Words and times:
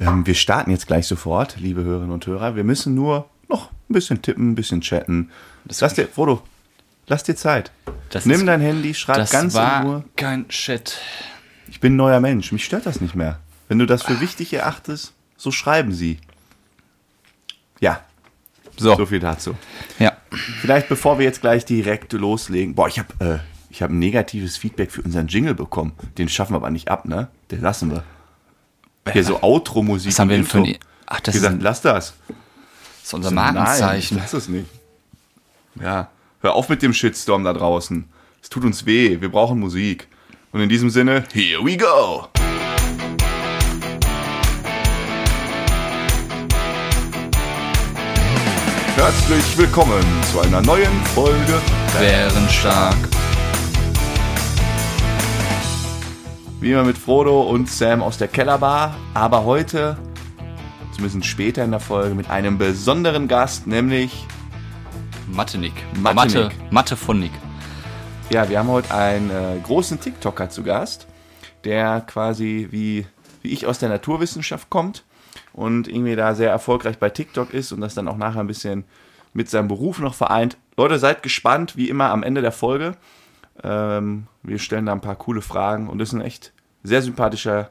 Ähm, 0.00 0.26
wir 0.26 0.34
starten 0.34 0.70
jetzt 0.70 0.86
gleich 0.86 1.06
sofort, 1.06 1.56
liebe 1.58 1.84
Hörerinnen 1.84 2.10
und 2.12 2.26
Hörer. 2.26 2.56
Wir 2.56 2.64
müssen 2.64 2.94
nur 2.94 3.28
noch 3.48 3.70
ein 3.88 3.92
bisschen 3.92 4.22
tippen, 4.22 4.52
ein 4.52 4.54
bisschen 4.54 4.80
chatten. 4.80 5.30
lass 5.80 5.94
dir, 5.94 6.08
Frodo, 6.08 6.42
lass 7.06 7.22
dir 7.22 7.36
Zeit. 7.36 7.70
Das 8.10 8.24
Nimm 8.26 8.40
ist- 8.40 8.46
dein 8.46 8.60
Handy, 8.60 8.94
schreib 8.94 9.16
Das 9.16 9.30
ganz 9.30 9.54
war 9.54 9.82
in 9.82 9.86
Ruhe. 9.88 10.04
kein 10.16 10.48
Chat. 10.48 10.98
Ich 11.68 11.80
bin 11.80 11.92
ein 11.94 11.96
neuer 11.96 12.20
Mensch, 12.20 12.50
mich 12.52 12.64
stört 12.64 12.86
das 12.86 13.00
nicht 13.00 13.14
mehr. 13.14 13.38
Wenn 13.68 13.78
du 13.78 13.86
das 13.86 14.02
für 14.02 14.20
wichtig 14.20 14.52
erachtest, 14.52 15.12
so 15.36 15.50
schreiben 15.52 15.92
sie. 15.92 16.18
Ja, 17.80 18.00
So. 18.76 18.96
so 18.96 19.06
viel 19.06 19.20
dazu. 19.20 19.54
Ja. 19.98 20.12
Vielleicht 20.60 20.88
bevor 20.88 21.18
wir 21.18 21.24
jetzt 21.26 21.40
gleich 21.40 21.64
direkt 21.64 22.12
loslegen. 22.12 22.74
Boah, 22.74 22.88
ich 22.88 22.98
habe 22.98 23.08
äh, 23.24 23.38
ich 23.70 23.82
hab 23.82 23.90
ein 23.90 23.98
negatives 23.98 24.56
Feedback 24.56 24.90
für 24.90 25.02
unseren 25.02 25.28
Jingle 25.28 25.54
bekommen. 25.54 25.92
Den 26.18 26.28
schaffen 26.28 26.52
wir 26.54 26.56
aber 26.56 26.70
nicht 26.70 26.88
ab, 26.88 27.04
ne? 27.04 27.28
Den 27.50 27.60
lassen 27.60 27.90
wir. 27.90 28.02
Hier 29.08 29.24
so 29.24 29.42
Outro-Musik. 29.42 30.12
Was 30.12 30.18
haben 30.18 30.28
wir 30.28 30.36
denn 30.36 30.46
für 30.46 30.58
ein. 30.58 30.78
Ach, 31.06 31.20
das 31.20 31.34
gesagt, 31.34 31.54
ist, 31.54 31.60
ein, 31.60 31.62
lass 31.62 31.80
das. 31.80 32.14
das 32.28 32.34
ist 33.04 33.14
unser 33.14 33.30
Markenzeichen. 33.30 34.18
Nein, 34.18 34.24
lass 34.24 34.34
es 34.34 34.48
nicht. 34.48 34.66
Ja, 35.80 36.10
hör 36.40 36.54
auf 36.54 36.68
mit 36.68 36.82
dem 36.82 36.92
Shitstorm 36.92 37.44
da 37.44 37.52
draußen. 37.52 38.04
Es 38.42 38.48
tut 38.48 38.64
uns 38.64 38.86
weh, 38.86 39.20
wir 39.20 39.30
brauchen 39.30 39.58
Musik. 39.58 40.06
Und 40.52 40.60
in 40.60 40.68
diesem 40.68 40.90
Sinne, 40.90 41.24
here 41.32 41.64
we 41.64 41.76
go! 41.76 42.28
Herzlich 48.96 49.56
willkommen 49.56 50.04
zu 50.30 50.40
einer 50.40 50.60
neuen 50.60 51.04
Folge. 51.14 51.60
Wären 51.98 52.48
Wie 56.60 56.72
immer 56.72 56.84
mit 56.84 56.98
Frodo 56.98 57.40
und 57.40 57.70
Sam 57.70 58.02
aus 58.02 58.18
der 58.18 58.28
Kellerbar. 58.28 58.94
Aber 59.14 59.46
heute, 59.46 59.96
zumindest 60.94 61.24
später 61.24 61.64
in 61.64 61.70
der 61.70 61.80
Folge, 61.80 62.14
mit 62.14 62.28
einem 62.28 62.58
besonderen 62.58 63.28
Gast, 63.28 63.66
nämlich 63.66 64.26
Mathe-Nick. 65.32 65.72
Mathe, 66.02 66.50
Mathe 66.70 66.96
von 66.96 67.18
Nick. 67.18 67.32
Ja, 68.28 68.46
wir 68.50 68.58
haben 68.58 68.68
heute 68.68 68.94
einen 68.94 69.30
äh, 69.30 69.58
großen 69.62 70.00
TikToker 70.00 70.50
zu 70.50 70.62
Gast, 70.62 71.06
der 71.64 72.02
quasi 72.02 72.68
wie, 72.70 73.06
wie 73.40 73.52
ich 73.52 73.66
aus 73.66 73.78
der 73.78 73.88
Naturwissenschaft 73.88 74.68
kommt 74.68 75.04
und 75.54 75.88
irgendwie 75.88 76.14
da 76.14 76.34
sehr 76.34 76.50
erfolgreich 76.50 76.98
bei 76.98 77.08
TikTok 77.08 77.54
ist 77.54 77.72
und 77.72 77.80
das 77.80 77.94
dann 77.94 78.06
auch 78.06 78.18
nachher 78.18 78.40
ein 78.40 78.46
bisschen 78.46 78.84
mit 79.32 79.48
seinem 79.48 79.68
Beruf 79.68 79.98
noch 79.98 80.12
vereint. 80.12 80.58
Leute, 80.76 80.98
seid 80.98 81.22
gespannt, 81.22 81.78
wie 81.78 81.88
immer 81.88 82.10
am 82.10 82.22
Ende 82.22 82.42
der 82.42 82.52
Folge. 82.52 82.96
Ähm, 83.64 84.26
wir 84.42 84.58
stellen 84.58 84.86
da 84.86 84.92
ein 84.92 85.00
paar 85.00 85.16
coole 85.16 85.42
Fragen 85.42 85.88
und 85.88 86.00
ist 86.00 86.12
ein 86.12 86.20
echt 86.20 86.52
sehr 86.82 87.02
sympathischer 87.02 87.70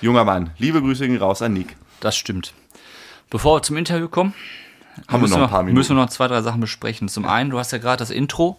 junger 0.00 0.24
Mann. 0.24 0.50
Liebe 0.58 0.80
Grüße 0.80 1.06
gehen 1.06 1.18
raus 1.18 1.42
an 1.42 1.52
Nick. 1.52 1.76
Das 2.00 2.16
stimmt. 2.16 2.52
Bevor 3.30 3.58
wir 3.58 3.62
zum 3.62 3.76
Interview 3.76 4.08
kommen, 4.08 4.34
Haben 5.06 5.12
wir 5.12 5.18
müssen, 5.20 5.34
noch 5.38 5.44
ein 5.44 5.50
paar 5.50 5.62
Minuten. 5.62 5.78
müssen 5.78 5.96
wir 5.96 6.02
noch 6.02 6.10
zwei, 6.10 6.26
drei 6.28 6.42
Sachen 6.42 6.60
besprechen. 6.60 7.08
Zum 7.08 7.26
einen, 7.26 7.50
du 7.50 7.58
hast 7.58 7.70
ja 7.70 7.78
gerade 7.78 7.98
das 7.98 8.10
Intro 8.10 8.58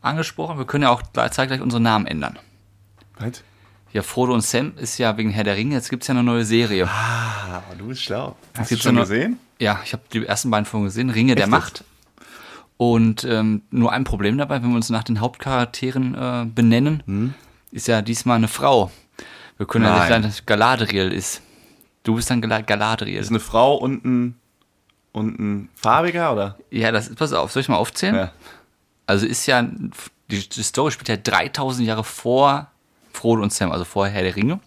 angesprochen. 0.00 0.58
Wir 0.58 0.64
können 0.66 0.84
ja 0.84 0.90
auch 0.90 1.02
gleich, 1.12 1.32
zeitgleich 1.32 1.60
unsere 1.60 1.80
Namen 1.82 2.06
ändern. 2.06 2.38
Was? 3.18 3.42
Ja, 3.92 4.02
Frodo 4.02 4.32
und 4.32 4.40
Sam 4.40 4.72
ist 4.78 4.96
ja 4.98 5.16
wegen 5.18 5.30
Herr 5.30 5.44
der 5.44 5.56
Ringe. 5.56 5.74
Jetzt 5.74 5.90
gibt 5.90 6.02
es 6.02 6.06
ja 6.08 6.12
eine 6.14 6.22
neue 6.22 6.44
Serie. 6.46 6.88
Ah, 6.88 7.62
du 7.76 7.88
bist 7.88 8.02
schlau. 8.02 8.36
Hast 8.56 8.70
du 8.70 8.76
schon 8.78 8.94
noch- 8.94 9.02
gesehen? 9.02 9.38
Ja, 9.58 9.80
ich 9.84 9.92
habe 9.92 10.02
die 10.12 10.24
ersten 10.26 10.50
beiden 10.50 10.64
Folgen 10.64 10.86
gesehen, 10.86 11.10
Ringe 11.10 11.34
der 11.34 11.44
Echt 11.44 11.50
Macht. 11.50 11.84
Und 12.82 13.22
ähm, 13.22 13.62
nur 13.70 13.92
ein 13.92 14.02
Problem 14.02 14.38
dabei, 14.38 14.60
wenn 14.60 14.70
wir 14.70 14.74
uns 14.74 14.90
nach 14.90 15.04
den 15.04 15.20
Hauptcharakteren 15.20 16.16
äh, 16.16 16.46
benennen, 16.52 17.32
ist 17.70 17.86
ja 17.86 18.02
diesmal 18.02 18.38
eine 18.38 18.48
Frau. 18.48 18.90
Wir 19.56 19.66
können 19.66 19.84
ja 19.84 19.90
Nein. 19.90 20.00
nicht 20.00 20.08
sagen, 20.08 20.22
dass 20.24 20.46
Galadriel 20.46 21.12
ist. 21.12 21.42
Du 22.02 22.16
bist 22.16 22.28
dann 22.28 22.40
Gala 22.40 22.60
Galadriel. 22.60 23.20
Ist 23.20 23.30
eine 23.30 23.38
Frau 23.38 23.76
und 23.76 24.04
ein, 24.04 24.34
und 25.12 25.38
ein 25.38 25.68
farbiger, 25.76 26.32
oder? 26.32 26.58
Ja, 26.72 26.90
das 26.90 27.06
ist, 27.06 27.16
pass 27.16 27.32
auf, 27.32 27.52
soll 27.52 27.60
ich 27.60 27.68
mal 27.68 27.76
aufzählen? 27.76 28.16
Ja. 28.16 28.32
Also 29.06 29.26
ist 29.26 29.46
ja, 29.46 29.62
die, 29.62 30.48
die 30.48 30.62
Story 30.64 30.90
spielt 30.90 31.08
ja 31.08 31.16
3000 31.16 31.86
Jahre 31.86 32.02
vor 32.02 32.66
Frodo 33.12 33.44
und 33.44 33.52
Sam, 33.52 33.70
also 33.70 33.84
vor 33.84 34.08
Herr 34.08 34.24
der 34.24 34.34
Ringe. 34.34 34.58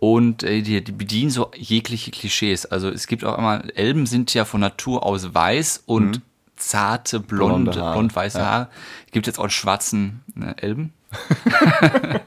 Und 0.00 0.42
äh, 0.42 0.62
die, 0.62 0.82
die 0.82 0.90
bedienen 0.90 1.30
so 1.30 1.52
jegliche 1.54 2.10
Klischees. 2.10 2.66
Also 2.66 2.88
es 2.88 3.06
gibt 3.06 3.24
auch 3.24 3.38
immer, 3.38 3.62
Elben 3.76 4.06
sind 4.06 4.34
ja 4.34 4.44
von 4.44 4.60
Natur 4.60 5.06
aus 5.06 5.32
weiß 5.32 5.84
und 5.86 6.20
zarte, 6.60 7.20
blonde, 7.20 7.70
blond-weiße 7.72 8.44
Haare. 8.44 8.68
Gibt 9.12 9.26
jetzt 9.26 9.38
auch 9.38 9.44
einen 9.44 9.50
schwarzen 9.50 10.22
äh, 10.40 10.54
Elben. 10.60 10.92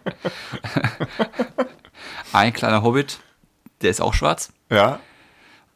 Ein 2.33 2.53
kleiner 2.53 2.81
Hobbit, 2.83 3.19
der 3.81 3.91
ist 3.91 4.01
auch 4.01 4.13
schwarz. 4.13 4.51
Ja. 4.69 4.99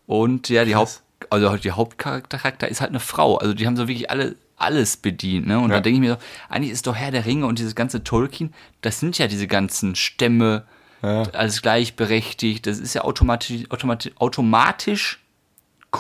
Und 0.08 0.50
ja, 0.50 0.66
die. 0.66 0.76
Haupt, 0.76 1.02
also 1.30 1.56
die 1.58 1.72
Hauptcharakter 1.72 2.68
ist 2.68 2.82
halt 2.82 2.90
eine 2.92 3.00
Frau. 3.00 3.38
Also 3.38 3.54
die 3.54 3.68
haben 3.68 3.78
so 3.78 3.88
wirklich 3.88 4.10
alle 4.10 4.36
alles 4.56 4.98
bedient. 4.98 5.46
Ne? 5.46 5.60
Und 5.60 5.70
Ja. 5.70 5.76
da 5.78 5.82
denke 5.82 5.96
ich 5.98 6.02
mir 6.02 6.14
so, 6.16 6.20
eigentlich 6.50 6.72
ist 6.72 6.88
doch 6.88 6.96
Herr 6.96 7.12
der 7.12 7.26
Ringe 7.28 7.46
und 7.46 7.60
dieses 7.60 7.76
ganze 7.76 8.04
Tolkien, 8.04 8.56
das 8.82 9.00
sind 9.00 9.18
ja 9.20 9.28
diese 9.28 9.46
ganzen 9.46 9.94
Stämme, 9.96 10.66
Ja. 11.04 11.24
alles 11.34 11.62
gleichberechtigt. 11.62 12.66
Das 12.66 12.80
ist 12.80 12.96
ja 12.96 13.04
automatisch, 13.04 13.70
automatisch, 13.70 14.12
automatisch 14.18 15.20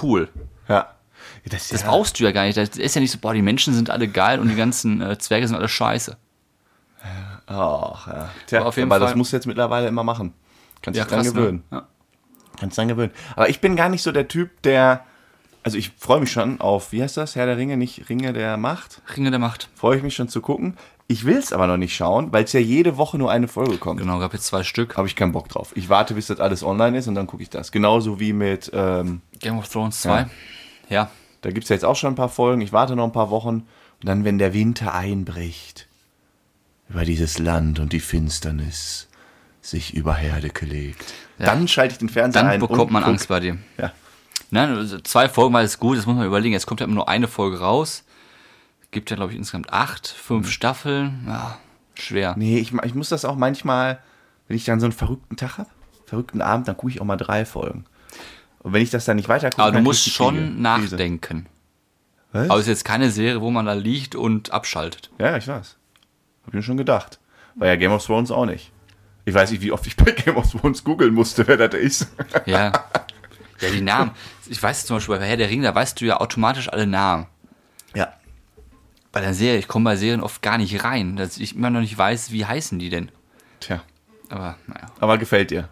cool. 0.02 0.30
Ja. 0.68 0.92
Das, 1.50 1.70
Das 1.70 1.82
ja. 1.82 1.90
brauchst 1.90 2.20
du 2.20 2.24
ja 2.24 2.32
gar 2.32 2.46
nicht. 2.46 2.58
Das 2.58 2.70
ist 2.70 2.96
ja 2.96 3.02
nicht 3.02 3.12
so, 3.12 3.18
boah, 3.20 3.34
die 3.34 3.42
Menschen 3.42 3.74
sind 3.74 3.90
alle 3.90 4.08
geil 4.08 4.40
und 4.40 4.50
die 4.50 4.56
ganzen 4.56 5.02
äh, 5.02 5.18
Zwerge 5.18 5.48
sind 5.48 5.56
alle 5.56 5.68
scheiße. 5.68 6.18
Ach, 7.48 8.08
ja. 8.08 8.30
Tja, 8.48 8.60
Aber 8.60 8.70
auf 8.70 8.78
jeden 8.78 8.92
aber 8.92 9.00
das 9.00 9.12
Fall- 9.12 9.18
musst 9.18 9.32
du 9.32 9.38
jetzt 9.38 9.46
mittlerweile 9.48 9.88
immer 9.88 10.04
machen. 10.04 10.34
Kannst 10.82 11.00
dich 11.00 11.08
dran 11.08 11.20
ne? 11.26 11.32
gewöhnen. 11.32 11.64
Ja. 11.72 11.88
Kannst 12.60 12.78
dran 12.78 12.88
gewöhnen. 12.88 13.12
Aber 13.36 13.50
ich 13.50 13.62
bin 13.62 13.76
gar 13.76 13.90
nicht 13.90 14.04
so 14.04 14.12
der 14.12 14.28
Typ, 14.28 14.62
der. 14.64 15.04
Also 15.64 15.78
ich 15.78 15.92
freue 15.98 16.20
mich 16.22 16.32
schon 16.32 16.62
auf, 16.62 16.92
wie 16.94 17.02
heißt 17.04 17.18
das? 17.18 17.36
Herr 17.36 17.46
der 17.46 17.58
Ringe, 17.58 17.76
nicht 17.76 18.08
Ringe 18.10 18.32
der 18.32 18.56
Macht. 18.58 19.02
Ringe 19.16 19.32
der 19.32 19.40
Macht. 19.40 19.70
Freue 19.76 19.98
ich 19.98 20.04
mich 20.04 20.16
schon 20.16 20.30
zu 20.30 20.40
gucken. 20.40 20.78
Ich 21.08 21.26
will 21.26 21.38
es 21.38 21.52
aber 21.54 21.68
noch 21.68 21.78
nicht 21.78 21.96
schauen, 21.96 22.32
weil 22.34 22.44
es 22.46 22.54
ja 22.54 22.60
jede 22.60 22.98
Woche 22.98 23.18
nur 23.18 23.32
eine 23.32 23.48
Folge 23.48 23.78
kommt. 23.78 24.00
Genau, 24.00 24.20
gab 24.20 24.34
jetzt 24.34 24.46
zwei 24.46 24.64
Stück. 24.64 24.98
Habe 24.98 25.08
ich 25.08 25.16
keinen 25.16 25.32
Bock 25.32 25.50
drauf. 25.50 25.72
Ich 25.76 25.88
warte, 25.90 26.14
bis 26.14 26.28
das 26.28 26.40
alles 26.40 26.64
online 26.64 26.98
ist 26.98 27.08
und 27.08 27.16
dann 27.16 27.28
gucke 27.28 27.44
ich 27.44 27.50
das. 27.50 27.72
Genauso 27.72 28.20
wie 28.20 28.34
mit, 28.34 28.72
ähm, 28.74 29.22
Game 29.40 29.58
of 29.58 29.68
Thrones 29.70 30.02
2. 30.02 30.28
Ja. 30.90 31.10
Da 31.42 31.52
gibt 31.52 31.64
es 31.64 31.70
ja 31.70 31.76
jetzt 31.76 31.86
auch 31.86 31.96
schon 31.96 32.14
ein 32.14 32.16
paar 32.16 32.30
Folgen. 32.30 32.62
Ich 32.62 32.74
warte 32.74 32.96
noch 32.96 33.06
ein 33.06 33.12
paar 33.12 33.30
Wochen. 33.30 33.56
Und 34.00 34.04
dann, 34.04 34.24
wenn 34.26 34.38
der 34.38 34.54
Winter 34.54 34.94
einbricht, 34.94 35.88
über 36.90 37.04
dieses 37.06 37.40
Land 37.40 37.80
und 37.80 37.94
die 37.94 38.00
Finsternis 38.00 39.08
sich 39.62 39.94
über 39.94 40.14
Herdecke 40.14 40.66
legt, 40.66 41.14
Ja. 41.40 41.48
dann 41.48 41.68
schalte 41.68 41.94
ich 41.94 41.98
den 42.00 42.10
Fernseher 42.10 42.44
Dann 42.44 42.52
ein. 42.52 42.60
bekommt 42.60 42.80
und 42.82 42.92
man 42.92 43.04
guck. 43.04 43.12
Angst 43.12 43.28
bei 43.28 43.40
dir. 43.40 43.58
Ja. 43.78 43.92
Nein, 44.50 44.70
also 44.76 44.98
zwei 45.00 45.28
Folgen 45.28 45.54
war 45.54 45.60
alles 45.60 45.78
gut, 45.80 45.98
das 45.98 46.06
muss 46.06 46.16
man 46.16 46.26
überlegen. 46.26 46.54
Jetzt 46.54 46.66
kommt 46.66 46.80
ja 46.80 46.86
immer 46.86 46.96
nur 46.96 47.10
eine 47.10 47.28
Folge 47.28 47.60
raus. 47.60 48.04
Gibt 48.92 49.10
ja, 49.10 49.18
glaube 49.18 49.34
ich, 49.34 49.38
insgesamt 49.38 49.74
acht, 49.74 50.08
fünf 50.08 50.50
Staffeln. 50.50 51.26
Ja, 51.28 51.58
schwer. 51.96 52.36
Nee, 52.38 52.58
ich, 52.60 52.72
ich 52.74 52.96
muss 52.96 53.10
das 53.10 53.26
auch 53.26 53.36
manchmal, 53.36 54.00
wenn 54.48 54.56
ich 54.56 54.64
dann 54.64 54.80
so 54.80 54.86
einen 54.86 54.94
verrückten 54.94 55.36
Tag 55.36 55.58
habe, 55.58 55.70
verrückten 56.06 56.42
Abend, 56.42 56.70
dann 56.70 56.78
gucke 56.78 56.94
ich 56.94 57.02
auch 57.02 57.06
mal 57.06 57.18
drei 57.18 57.44
Folgen. 57.46 57.84
Und 58.60 58.74
wenn 58.74 58.82
ich 58.82 58.90
das 58.90 59.06
dann 59.06 59.16
nicht 59.18 59.30
weiter 59.30 59.50
gucke, 59.50 59.62
Aber 59.64 59.72
du 59.72 59.82
musst 59.82 60.10
schon 60.10 60.36
Krise. 60.36 60.52
nachdenken. 60.52 61.46
Was? 62.32 62.50
Aber 62.50 62.56
es 62.60 62.66
ist 62.66 62.70
jetzt 62.70 62.86
keine 62.86 63.10
Serie, 63.12 63.42
wo 63.42 63.50
man 63.52 63.66
da 63.66 63.74
liegt 63.74 64.16
und 64.16 64.52
abschaltet. 64.52 65.10
Ja, 65.20 65.38
ich 65.38 65.48
weiß. 65.48 65.78
Hab 66.42 66.48
ich 66.50 66.54
mir 66.54 66.64
schon 66.64 66.78
gedacht. 66.78 67.20
War 67.56 67.68
ja 67.68 67.76
Game 67.76 67.92
of 67.92 68.06
Thrones 68.06 68.32
auch 68.32 68.46
nicht. 68.46 68.72
Ich 69.26 69.34
weiß 69.34 69.52
nicht, 69.52 69.62
wie 69.62 69.72
oft 69.72 69.86
ich 69.88 69.96
bei 69.96 70.12
Game 70.12 70.36
of 70.38 70.52
Thrones 70.52 70.84
googeln 70.84 71.14
musste, 71.14 71.48
wer 71.48 71.58
das 71.58 71.74
ist. 71.80 72.08
Ja. 72.46 72.72
ja, 73.60 73.70
die 73.72 73.82
Namen. 73.82 74.12
Ich 74.50 74.62
weiß 74.62 74.86
zum 74.86 74.98
Beispiel 74.98 75.18
bei 75.18 75.26
Herr 75.26 75.38
der 75.38 75.50
Ringe, 75.50 75.64
da 75.64 75.74
weißt 75.76 76.00
du 76.00 76.06
ja 76.06 76.20
automatisch 76.20 76.70
alle 76.70 76.88
Namen. 76.88 77.28
Ja. 77.96 78.14
Bei 79.12 79.22
der 79.22 79.34
Serie, 79.34 79.60
ich 79.60 79.68
komme 79.68 79.86
bei 79.86 79.96
Serien 79.96 80.22
oft 80.22 80.42
gar 80.42 80.58
nicht 80.58 80.84
rein, 80.84 81.16
dass 81.16 81.38
ich 81.38 81.56
immer 81.56 81.70
noch 81.70 81.82
nicht 81.82 81.98
weiß, 81.98 82.32
wie 82.32 82.46
heißen 82.46 82.78
die 82.80 82.90
denn. 82.90 83.12
Tja. 83.60 83.82
Aber 84.30 84.58
naja. 84.68 84.88
Aber 85.00 85.18
gefällt 85.18 85.52
dir? 85.52 85.70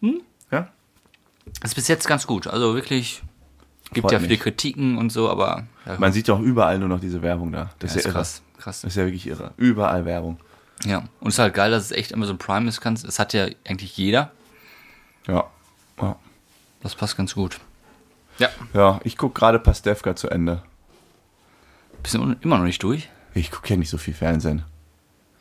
Hm? 0.00 0.20
Ja? 1.46 1.52
Ist 1.64 1.74
bis 1.74 1.88
jetzt 1.88 2.06
ganz 2.06 2.26
gut. 2.26 2.46
Also 2.46 2.74
wirklich, 2.74 3.22
gibt 3.92 4.04
Freut 4.04 4.12
ja 4.12 4.18
viele 4.18 4.30
mich. 4.30 4.40
Kritiken 4.40 4.98
und 4.98 5.10
so, 5.10 5.28
aber 5.28 5.66
ja, 5.86 5.98
Man 5.98 6.12
sieht 6.12 6.28
doch 6.28 6.40
überall 6.40 6.78
nur 6.78 6.88
noch 6.88 7.00
diese 7.00 7.22
Werbung 7.22 7.52
da. 7.52 7.70
Das 7.78 7.92
ja, 7.92 7.98
ist 7.98 8.04
ja, 8.04 8.10
irre. 8.10 8.18
krass. 8.18 8.42
krass. 8.58 8.80
Das 8.82 8.92
ist 8.92 8.96
ja 8.96 9.04
wirklich 9.04 9.26
irre. 9.26 9.52
Überall 9.56 10.04
Werbung. 10.04 10.38
Ja, 10.84 11.04
und 11.20 11.28
es 11.28 11.34
ist 11.34 11.38
halt 11.38 11.54
geil, 11.54 11.70
dass 11.70 11.84
es 11.84 11.92
echt 11.92 12.12
Amazon 12.12 12.38
Prime 12.38 12.68
ist. 12.68 12.80
Das 12.84 13.18
hat 13.18 13.32
ja 13.32 13.46
eigentlich 13.64 13.96
jeder. 13.96 14.32
Ja. 15.26 15.44
Ja, 16.00 16.16
Das 16.82 16.94
passt 16.94 17.16
ganz 17.16 17.34
gut. 17.34 17.60
Ja. 18.38 18.48
ja 18.72 19.00
ich 19.04 19.16
gucke 19.16 19.38
gerade 19.38 19.58
Pastewka 19.58 20.16
zu 20.16 20.28
Ende. 20.28 20.62
Bist 22.02 22.14
du 22.14 22.36
immer 22.40 22.58
noch 22.58 22.64
nicht 22.64 22.82
durch? 22.82 23.08
Ich 23.34 23.50
gucke 23.50 23.68
ja 23.68 23.76
nicht 23.76 23.90
so 23.90 23.98
viel 23.98 24.14
Fernsehen. 24.14 24.64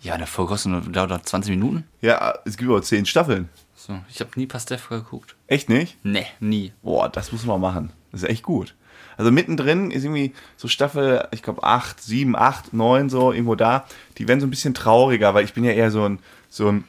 Ja, 0.02 0.18
der 0.18 0.28
Folge 0.28 0.52
kostet 0.52 0.96
dauert 0.96 1.28
20 1.28 1.52
Minuten. 1.52 1.88
Ja, 2.02 2.36
es 2.46 2.58
gibt 2.58 2.70
aber 2.70 2.82
zehn 2.82 3.06
Staffeln. 3.06 3.50
So, 3.76 4.00
ich 4.10 4.20
habe 4.20 4.32
nie 4.36 4.48
Pastewka 4.48 4.98
geguckt. 4.98 5.36
Echt 5.52 5.68
nicht? 5.68 5.98
Nee, 6.04 6.28
nie. 6.40 6.72
Boah, 6.82 7.10
das 7.10 7.34
muss 7.34 7.46
man 7.46 7.60
machen. 7.60 7.92
Das 8.14 8.24
ist 8.24 8.30
echt 8.30 8.42
gut. 8.42 8.74
Also 9.18 9.32
mittendrin 9.32 9.92
ist 9.92 10.06
irgendwie 10.06 10.34
so 10.56 10.70
Staffel, 10.70 11.28
ich 11.32 11.44
glaube 11.44 11.64
8, 11.64 12.02
7, 12.02 12.38
8, 12.38 12.72
9 12.72 13.10
so 13.10 13.34
irgendwo 13.34 13.56
da. 13.56 13.86
Die 14.18 14.30
werden 14.30 14.40
so 14.40 14.48
ein 14.48 14.50
bisschen 14.50 14.74
trauriger, 14.74 15.34
weil 15.34 15.44
ich 15.44 15.54
bin 15.54 15.66
ja 15.66 15.74
eher 15.74 15.92
so 15.92 16.06
ein, 16.08 16.20
so 16.50 16.70
ein 16.70 16.86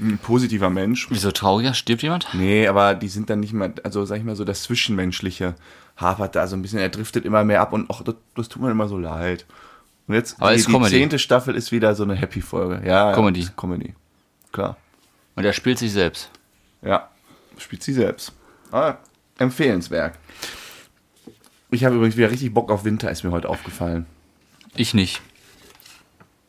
ein 0.00 0.18
positiver 0.18 0.70
Mensch. 0.70 1.06
Wieso 1.08 1.30
trauriger? 1.30 1.72
Stirbt 1.72 2.02
jemand? 2.02 2.26
Nee, 2.32 2.66
aber 2.66 2.96
die 2.96 3.06
sind 3.06 3.30
dann 3.30 3.38
nicht 3.38 3.52
mehr, 3.52 3.72
also 3.84 4.04
sag 4.04 4.18
ich 4.18 4.24
mal 4.24 4.34
so, 4.34 4.44
das 4.44 4.64
Zwischenmenschliche 4.64 5.54
hapert 5.96 6.34
da 6.34 6.48
so 6.48 6.56
ein 6.56 6.62
bisschen, 6.62 6.80
er 6.80 6.88
driftet 6.88 7.24
immer 7.24 7.44
mehr 7.44 7.60
ab 7.60 7.72
und 7.72 7.88
ach, 7.92 8.02
das, 8.02 8.16
das 8.34 8.48
tut 8.48 8.60
mir 8.60 8.72
immer 8.72 8.88
so 8.88 8.98
leid. 8.98 9.46
Und 10.08 10.16
jetzt, 10.16 10.40
Aber 10.40 10.50
die, 10.50 10.56
ist 10.56 10.68
die 10.68 10.82
zehnte 10.82 11.20
Staffel 11.20 11.54
ist 11.54 11.70
wieder 11.70 11.94
so 11.94 12.02
eine 12.02 12.16
Happy-Folge. 12.16 12.84
Ja, 12.84 13.10
ja, 13.10 13.14
Comedy. 13.14 13.40
ist 13.40 13.56
Comedy. 13.56 13.94
Klar. 14.50 14.76
Und 15.36 15.44
er 15.44 15.52
spielt 15.52 15.78
sich 15.78 15.92
selbst. 15.92 16.30
Ja, 16.82 17.08
spielt 17.58 17.82
sie 17.82 17.92
selbst. 17.92 18.32
Ah, 18.72 18.96
empfehlenswert. 19.38 20.18
Ich 21.70 21.84
habe 21.84 21.96
übrigens 21.96 22.16
wieder 22.16 22.30
richtig 22.30 22.52
Bock 22.54 22.70
auf 22.70 22.84
Winter, 22.84 23.10
ist 23.10 23.24
mir 23.24 23.30
heute 23.32 23.48
aufgefallen. 23.48 24.06
Ich 24.76 24.94
nicht. 24.94 25.20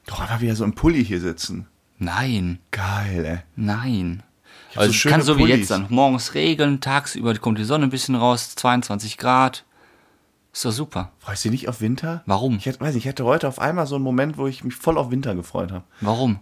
Doch 0.06 0.20
einfach 0.20 0.42
wieder 0.42 0.56
so 0.56 0.64
im 0.64 0.74
Pulli 0.76 1.04
hier 1.04 1.20
sitzen. 1.20 1.68
Nein, 1.98 2.60
Geil, 2.72 3.26
ey. 3.26 3.38
nein. 3.56 4.22
Also 4.76 4.92
so 4.92 5.10
kann 5.10 5.22
so 5.22 5.38
wie 5.38 5.42
Pullis. 5.42 5.58
jetzt 5.60 5.72
dann. 5.72 5.88
Morgens 5.90 6.34
regeln, 6.34 6.82
tagsüber 6.82 7.34
kommt 7.36 7.58
die 7.58 7.64
Sonne 7.64 7.86
ein 7.86 7.90
bisschen 7.90 8.16
raus, 8.16 8.56
22 8.56 9.18
Grad. 9.18 9.64
Ist 10.52 10.66
doch 10.66 10.72
super. 10.72 11.12
Freust 11.20 11.44
du 11.46 11.50
dich 11.50 11.62
nicht 11.62 11.70
auf 11.70 11.82
Winter? 11.82 12.24
Warum? 12.26 12.58
Ich 12.58 12.68
hatte, 12.68 12.80
weiß 12.80 12.94
nicht, 12.96 13.06
ich 13.06 13.10
hatte 13.10 13.26
heute 13.26 13.48
auf 13.48 13.60
einmal 13.60 13.88
so 13.88 13.96
einen 13.96 14.04
Moment, 14.04 14.38
wo 14.38 14.48
ich 14.48 14.64
mich 14.64 14.76
voll 14.76 14.98
auf 14.98 15.12
Winter 15.12 15.34
gefreut 15.36 15.72
habe. 15.72 15.84
Warum? 16.02 16.40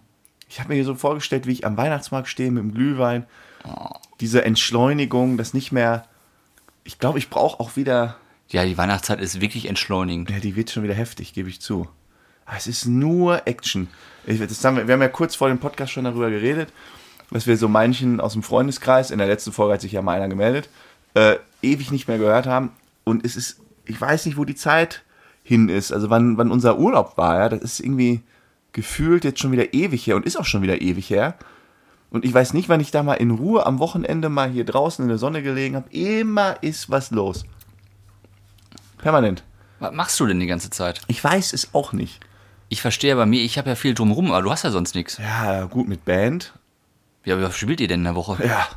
Ich 0.49 0.59
habe 0.59 0.69
mir 0.69 0.75
hier 0.75 0.85
so 0.85 0.95
vorgestellt, 0.95 1.47
wie 1.47 1.51
ich 1.51 1.65
am 1.65 1.77
Weihnachtsmarkt 1.77 2.27
stehe 2.27 2.51
mit 2.51 2.63
dem 2.63 2.73
Glühwein. 2.73 3.25
Diese 4.19 4.43
Entschleunigung, 4.45 5.37
das 5.37 5.53
nicht 5.53 5.71
mehr. 5.71 6.05
Ich 6.83 6.99
glaube, 6.99 7.17
ich 7.17 7.29
brauche 7.29 7.59
auch 7.59 7.75
wieder. 7.75 8.17
Ja, 8.49 8.65
die 8.65 8.77
Weihnachtszeit 8.77 9.19
ist 9.19 9.41
wirklich 9.41 9.67
entschleunigend. 9.67 10.29
Ja, 10.29 10.39
die 10.39 10.55
wird 10.55 10.69
schon 10.69 10.83
wieder 10.83 10.93
heftig, 10.93 11.33
gebe 11.33 11.49
ich 11.49 11.61
zu. 11.61 11.87
Aber 12.45 12.57
es 12.57 12.67
ist 12.67 12.85
nur 12.85 13.47
Action. 13.47 13.87
Ich, 14.25 14.39
das 14.39 14.63
haben 14.63 14.77
wir, 14.77 14.87
wir 14.87 14.93
haben 14.93 15.01
ja 15.01 15.07
kurz 15.07 15.35
vor 15.35 15.47
dem 15.47 15.59
Podcast 15.59 15.91
schon 15.91 16.03
darüber 16.03 16.29
geredet, 16.29 16.71
dass 17.31 17.47
wir 17.47 17.57
so 17.57 17.67
manchen 17.67 18.19
aus 18.19 18.33
dem 18.33 18.43
Freundeskreis, 18.43 19.11
in 19.11 19.17
der 19.17 19.27
letzten 19.27 19.51
Folge 19.51 19.73
hat 19.73 19.81
sich 19.81 19.93
ja 19.93 20.01
mal 20.01 20.15
einer 20.15 20.27
gemeldet, 20.27 20.69
äh, 21.13 21.37
ewig 21.61 21.91
nicht 21.91 22.07
mehr 22.07 22.17
gehört 22.17 22.45
haben. 22.45 22.71
Und 23.05 23.25
es 23.25 23.35
ist, 23.35 23.59
ich 23.85 23.99
weiß 23.99 24.25
nicht, 24.25 24.37
wo 24.37 24.45
die 24.45 24.55
Zeit 24.55 25.03
hin 25.43 25.69
ist. 25.69 25.91
Also 25.91 26.09
wann, 26.09 26.37
wann 26.37 26.51
unser 26.51 26.77
Urlaub 26.77 27.17
war, 27.17 27.37
ja, 27.37 27.49
das 27.49 27.61
ist 27.61 27.79
irgendwie 27.79 28.21
gefühlt 28.71 29.23
jetzt 29.23 29.39
schon 29.39 29.51
wieder 29.51 29.73
ewig 29.73 30.05
her 30.07 30.15
und 30.15 30.25
ist 30.25 30.37
auch 30.37 30.45
schon 30.45 30.61
wieder 30.61 30.81
ewig 30.81 31.09
her. 31.09 31.35
Und 32.13 32.25
ich 32.25 32.33
weiß 32.33 32.53
nicht, 32.53 32.69
wann 32.69 32.79
ich 32.79 32.91
da 32.91 33.01
mal 33.01 33.15
in 33.15 33.31
Ruhe 33.31 33.65
am 33.65 33.79
Wochenende 33.79 34.29
mal 34.29 34.47
hier 34.47 34.65
draußen 34.65 35.01
in 35.01 35.09
der 35.09 35.17
Sonne 35.17 35.41
gelegen 35.41 35.75
habe. 35.75 35.89
Immer 35.89 36.61
ist 36.61 36.91
was 36.91 37.09
los. 37.09 37.43
Permanent. 38.99 39.43
Was 39.79 39.91
machst 39.93 40.19
du 40.19 40.27
denn 40.27 40.39
die 40.39 40.45
ganze 40.45 40.69
Zeit? 40.69 41.01
Ich 41.07 41.23
weiß 41.23 41.53
es 41.53 41.73
auch 41.73 41.91
nicht. 41.91 42.19
Ich 42.69 42.83
verstehe 42.83 43.15
bei 43.15 43.25
mir, 43.25 43.41
ich 43.41 43.57
habe 43.57 43.69
ja 43.69 43.75
viel 43.75 43.95
drumherum, 43.95 44.31
aber 44.31 44.43
du 44.43 44.51
hast 44.51 44.63
ja 44.63 44.69
sonst 44.69 44.93
nichts. 44.93 45.17
Ja, 45.17 45.65
gut, 45.65 45.87
mit 45.87 46.05
Band. 46.05 46.53
Ja, 47.25 47.39
wie 47.39 47.45
oft 47.45 47.57
spielt 47.57 47.81
ihr 47.81 47.87
denn 47.87 48.01
in 48.01 48.05
der 48.05 48.15
Woche? 48.15 48.45
Ja. 48.45 48.67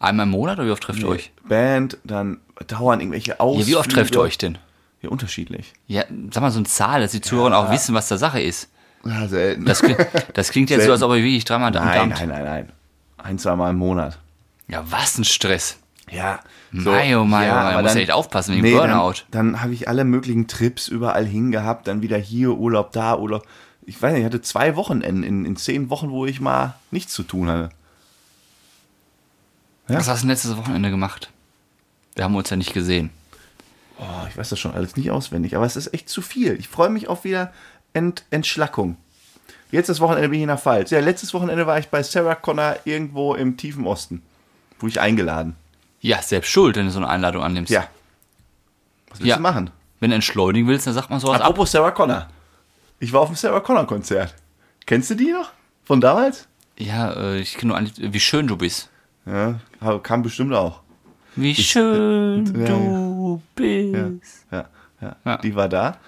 Einmal 0.00 0.26
im 0.26 0.30
Monat 0.30 0.58
oder 0.58 0.66
wie 0.66 0.72
oft 0.72 0.82
trefft 0.82 0.98
ihr 0.98 1.08
euch? 1.08 1.32
Band, 1.44 1.96
dann 2.02 2.40
dauern 2.66 2.98
irgendwelche 2.98 3.38
Ausflüge. 3.38 3.70
Ja, 3.70 3.76
wie 3.76 3.76
oft 3.76 3.90
trefft 3.92 4.16
ihr 4.16 4.20
euch 4.20 4.36
denn? 4.36 4.58
Ja, 5.00 5.10
unterschiedlich. 5.10 5.74
Ja, 5.86 6.02
sag 6.32 6.40
mal 6.40 6.50
so 6.50 6.58
eine 6.58 6.66
Zahl, 6.66 7.02
dass 7.02 7.12
die 7.12 7.20
Zuhörer 7.20 7.56
auch 7.56 7.70
wissen, 7.70 7.94
was 7.94 8.08
da 8.08 8.18
Sache 8.18 8.40
ist. 8.40 8.68
Ja, 9.04 9.28
selten. 9.28 9.64
Das, 9.64 9.80
klingt- 9.82 10.06
das 10.34 10.50
klingt 10.50 10.70
jetzt 10.70 10.84
so, 10.84 10.92
als 10.92 11.02
ob 11.02 11.10
ihr 11.12 11.22
wirklich 11.22 11.44
dreimal 11.44 11.74
am 11.76 11.84
nein, 11.86 12.08
nein, 12.10 12.28
nein, 12.28 12.44
nein. 12.44 12.72
Ein, 13.18 13.38
zweimal 13.38 13.70
im 13.70 13.76
Monat. 13.78 14.18
Ja, 14.68 14.84
was 14.90 15.18
ein 15.18 15.24
Stress. 15.24 15.78
Ja. 16.10 16.40
Mei, 16.72 17.16
oh 17.16 17.24
mei, 17.24 17.50
oh 17.50 17.54
mei, 17.54 17.72
da 17.72 17.82
musst 17.82 17.94
du 17.94 18.00
echt 18.00 18.10
aufpassen 18.12 18.54
wegen 18.62 18.76
Burnout. 18.76 19.14
Dann, 19.30 19.52
dann 19.52 19.62
habe 19.62 19.72
ich 19.74 19.88
alle 19.88 20.04
möglichen 20.04 20.46
Trips 20.46 20.86
überall 20.88 21.26
hingehabt, 21.26 21.88
dann 21.88 22.02
wieder 22.02 22.16
hier 22.18 22.52
Urlaub, 22.52 22.92
da 22.92 23.16
Urlaub. 23.16 23.46
Ich 23.86 24.00
weiß 24.00 24.12
nicht, 24.12 24.20
ich 24.20 24.26
hatte 24.26 24.40
zwei 24.42 24.76
Wochenenden 24.76 25.22
in, 25.24 25.44
in 25.44 25.56
zehn 25.56 25.90
Wochen, 25.90 26.10
wo 26.10 26.26
ich 26.26 26.40
mal 26.40 26.74
nichts 26.90 27.12
zu 27.12 27.22
tun 27.24 27.48
hatte. 27.48 27.70
Ja. 29.88 29.96
Was 29.96 30.08
hast 30.08 30.22
du 30.22 30.28
letztes 30.28 30.56
Wochenende 30.56 30.90
gemacht? 30.90 31.30
Wir 32.14 32.24
haben 32.24 32.36
uns 32.36 32.50
ja 32.50 32.56
nicht 32.56 32.72
gesehen. 32.72 33.10
Oh, 33.98 34.26
ich 34.28 34.36
weiß 34.36 34.48
das 34.50 34.58
schon 34.58 34.72
alles 34.74 34.96
nicht 34.96 35.10
auswendig, 35.10 35.56
aber 35.56 35.66
es 35.66 35.76
ist 35.76 35.92
echt 35.92 36.08
zu 36.08 36.22
viel. 36.22 36.54
Ich 36.58 36.68
freue 36.68 36.90
mich 36.90 37.08
auf 37.08 37.24
wieder 37.24 37.52
Ent 37.92 38.24
Entschlackung. 38.30 38.96
Jetzt 39.70 39.88
das 39.88 40.00
Wochenende 40.00 40.28
bin 40.28 40.38
ich 40.38 40.42
in 40.42 40.48
der 40.48 40.58
Pfalz. 40.58 40.90
Ja, 40.90 41.00
letztes 41.00 41.32
Wochenende 41.32 41.66
war 41.66 41.78
ich 41.78 41.88
bei 41.88 42.02
Sarah 42.02 42.34
Connor 42.34 42.76
irgendwo 42.84 43.34
im 43.34 43.56
tiefen 43.56 43.86
Osten. 43.86 44.22
Wurde 44.80 44.90
ich 44.90 45.00
eingeladen. 45.00 45.54
Ja, 46.00 46.20
selbst 46.22 46.48
schuld, 46.50 46.76
wenn 46.76 46.86
du 46.86 46.92
so 46.92 46.98
eine 46.98 47.08
Einladung 47.08 47.42
annimmst. 47.42 47.70
Ja. 47.70 47.86
Was 49.10 49.20
willst 49.20 49.28
Ja. 49.28 49.36
du 49.36 49.42
machen? 49.42 49.70
Wenn 50.00 50.10
du 50.10 50.16
entschleunigen 50.16 50.66
willst, 50.68 50.86
dann 50.86 50.94
sagt 50.94 51.10
man 51.10 51.20
sowas 51.20 51.36
ab. 51.40 51.42
Apropos 51.42 51.70
Sarah 51.70 51.90
Connor. 51.90 52.26
Ich 52.98 53.12
war 53.12 53.20
auf 53.20 53.28
dem 53.28 53.36
Sarah 53.36 53.60
Connor 53.60 53.86
Konzert. 53.86 54.34
Kennst 54.86 55.10
du 55.10 55.14
die 55.14 55.30
noch? 55.32 55.50
Von 55.84 56.00
damals? 56.00 56.46
Ja, 56.78 57.12
äh, 57.12 57.38
ich 57.40 57.54
kenne 57.54 57.68
nur 57.68 57.76
eigentlich, 57.78 58.12
wie 58.12 58.20
schön 58.20 58.46
du 58.46 58.56
bist. 58.56 58.88
Ja, 59.26 59.60
kam 60.02 60.22
bestimmt 60.22 60.54
auch. 60.54 60.80
Wie 61.36 61.54
schön 61.54 62.46
ja, 62.46 62.66
du 62.66 63.42
bist. 63.54 64.46
Ja, 64.50 64.66
ja. 65.00 65.16
Ja. 65.24 65.36
Die 65.38 65.54
war 65.54 65.68
da. 65.68 65.98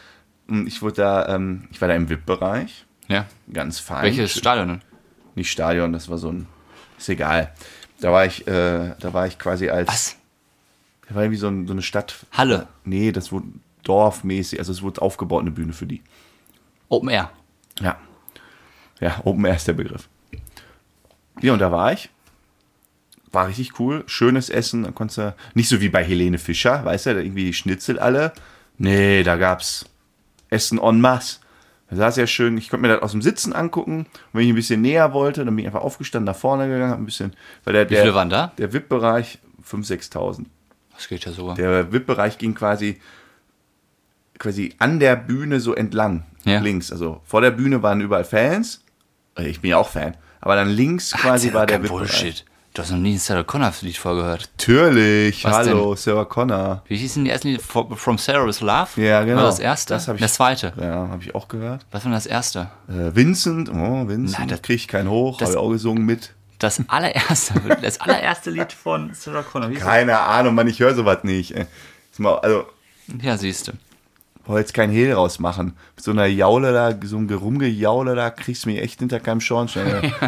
Und 0.52 0.66
ich 0.66 0.82
wurde 0.82 0.96
da, 0.96 1.34
ähm, 1.34 1.68
ich 1.70 1.80
war 1.80 1.88
da 1.88 1.94
im 1.94 2.08
VIP-Bereich. 2.08 2.84
Ja. 3.08 3.26
Ganz 3.52 3.78
fein. 3.78 4.04
Welches 4.04 4.36
Stadion 4.36 4.82
nicht 5.34 5.50
Stadion, 5.50 5.92
das 5.92 6.08
war 6.08 6.18
so 6.18 6.30
ein, 6.30 6.46
ist 6.98 7.08
egal. 7.08 7.52
Da 8.00 8.12
war 8.12 8.26
ich, 8.26 8.46
äh, 8.46 8.94
da 8.98 9.12
war 9.12 9.26
ich 9.26 9.38
quasi 9.38 9.70
als, 9.70 9.88
Was? 9.88 10.16
da 11.08 11.14
war 11.14 11.22
irgendwie 11.22 11.38
so, 11.38 11.48
ein, 11.48 11.66
so 11.66 11.72
eine 11.72 11.82
Stadt. 11.82 12.26
Halle. 12.32 12.68
Nee, 12.84 13.12
das 13.12 13.32
wurde 13.32 13.46
dorfmäßig, 13.84 14.58
also 14.58 14.72
es 14.72 14.82
wurde 14.82 15.00
aufgebaut, 15.00 15.40
eine 15.40 15.50
Bühne 15.50 15.72
für 15.72 15.86
die. 15.86 16.02
Open 16.88 17.08
Air. 17.08 17.30
Ja. 17.80 17.96
Ja, 19.00 19.20
Open 19.24 19.44
Air 19.44 19.56
ist 19.56 19.66
der 19.66 19.72
Begriff. 19.72 20.08
Ja, 21.40 21.52
und 21.52 21.60
da 21.60 21.72
war 21.72 21.92
ich. 21.92 22.10
War 23.32 23.48
richtig 23.48 23.80
cool. 23.80 24.04
Schönes 24.06 24.50
Essen. 24.50 24.82
Da 24.82 24.90
konntest 24.90 25.18
du, 25.18 25.34
nicht 25.54 25.70
so 25.70 25.80
wie 25.80 25.88
bei 25.88 26.04
Helene 26.04 26.36
Fischer, 26.36 26.84
weißt 26.84 27.06
du, 27.06 27.14
da 27.14 27.20
irgendwie 27.20 27.54
Schnitzel 27.54 27.98
alle. 27.98 28.32
Nee, 28.76 29.22
da 29.22 29.36
gab's 29.36 29.86
Essen 30.52 30.78
en 30.78 31.00
masse. 31.00 31.38
Da 31.90 31.96
saß 31.96 32.16
ja 32.16 32.26
schön, 32.26 32.56
ich 32.56 32.70
konnte 32.70 32.86
mir 32.86 32.94
das 32.94 33.02
aus 33.02 33.12
dem 33.12 33.20
Sitzen 33.22 33.52
angucken. 33.52 34.00
Und 34.06 34.08
wenn 34.32 34.42
ich 34.44 34.48
ein 34.48 34.54
bisschen 34.54 34.80
näher 34.80 35.12
wollte, 35.12 35.44
dann 35.44 35.54
bin 35.54 35.64
ich 35.64 35.66
einfach 35.66 35.82
aufgestanden, 35.82 36.24
nach 36.26 36.38
vorne 36.38 36.66
gegangen, 36.68 36.94
ein 36.94 37.04
bisschen, 37.04 37.34
weil 37.64 37.74
der, 37.74 37.84
Wie 37.90 37.94
viele 37.94 38.04
der, 38.06 38.14
waren 38.14 38.30
da? 38.30 38.52
der 38.58 38.72
VIP-Bereich 38.72 39.38
5.000, 39.68 40.10
6.000. 40.12 40.44
Das 40.94 41.08
geht 41.08 41.24
ja 41.26 41.32
sogar. 41.32 41.54
Der 41.54 41.92
VIP-Bereich 41.92 42.38
ging 42.38 42.54
quasi, 42.54 42.98
quasi 44.38 44.74
an 44.78 45.00
der 45.00 45.16
Bühne 45.16 45.60
so 45.60 45.74
entlang. 45.74 46.24
Ja. 46.44 46.60
Links. 46.60 46.90
Also 46.90 47.20
vor 47.24 47.40
der 47.40 47.50
Bühne 47.50 47.82
waren 47.82 48.00
überall 48.00 48.24
Fans. 48.24 48.82
Äh, 49.36 49.48
Ich 49.48 49.60
bin 49.60 49.70
ja 49.70 49.76
auch 49.76 49.88
Fan. 49.88 50.16
Aber 50.40 50.56
dann 50.56 50.68
links 50.70 51.12
quasi 51.12 51.48
Erzähl 51.48 51.58
war 51.58 51.66
der 51.66 51.82
VIP-Bereich. 51.82 52.44
Du 52.74 52.80
hast 52.80 52.90
noch 52.90 52.98
nie 52.98 53.14
ein 53.14 53.18
Sarah 53.18 53.42
Connor 53.42 53.70
Lied 53.82 53.98
vorgehört. 53.98 54.48
Natürlich. 54.56 55.44
Was 55.44 55.52
Hallo, 55.68 55.94
Sarah 55.94 56.24
Connor. 56.24 56.82
Wie 56.86 56.96
hieß 56.96 57.14
denn 57.14 57.24
die 57.26 57.30
erste 57.30 57.48
Lied? 57.48 57.60
From 57.60 58.16
Sarah 58.16 58.48
is 58.48 58.60
Love? 58.62 58.88
Ja, 58.96 59.22
genau. 59.24 59.38
War 59.42 59.44
das 59.44 59.58
erste? 59.58 59.92
Das 59.92 60.08
ich- 60.08 60.20
das 60.20 60.34
zweite. 60.34 60.72
Ja, 60.80 61.08
habe 61.08 61.22
ich 61.22 61.34
auch 61.34 61.48
gehört. 61.48 61.84
Was 61.90 62.04
war 62.04 62.10
denn 62.10 62.16
das 62.16 62.24
erste? 62.24 62.70
Äh, 62.88 63.14
Vincent. 63.14 63.68
Oh, 63.68 64.08
Vincent. 64.08 64.38
Nein, 64.38 64.48
das- 64.48 64.62
krieg 64.62 64.76
ich 64.76 64.88
keinen 64.88 65.10
hoch. 65.10 65.38
Habe 65.42 65.50
ich 65.50 65.56
auch 65.58 65.68
gesungen 65.68 66.06
mit. 66.06 66.32
Das 66.60 66.80
allererste, 66.88 67.54
das 67.82 68.00
allererste 68.00 68.50
Lied 68.50 68.72
von 68.72 69.12
Sarah 69.12 69.42
Connor. 69.42 69.68
Wie 69.68 69.74
Keine 69.74 70.18
Ahnung, 70.18 70.54
Mann, 70.54 70.66
ich 70.68 70.80
höre 70.80 70.94
sowas 70.94 71.24
nicht. 71.24 71.54
mal, 72.16 72.36
also? 72.38 72.64
Ja, 73.20 73.36
siehst 73.36 73.68
du. 73.68 73.72
wollte 74.46 74.60
jetzt 74.60 74.72
kein 74.72 74.90
Hehl 74.90 75.12
rausmachen. 75.12 75.76
Mit 75.96 76.04
so 76.04 76.12
einer 76.12 76.24
Jaule 76.26 76.72
da, 76.72 76.94
so 77.06 77.18
einem 77.18 77.28
Gerumgejaule 77.28 78.14
da, 78.14 78.30
kriegst 78.30 78.64
du 78.64 78.70
mich 78.70 78.80
echt 78.80 79.00
hinter 79.00 79.20
keinem 79.20 79.42
Schornstein. 79.42 80.10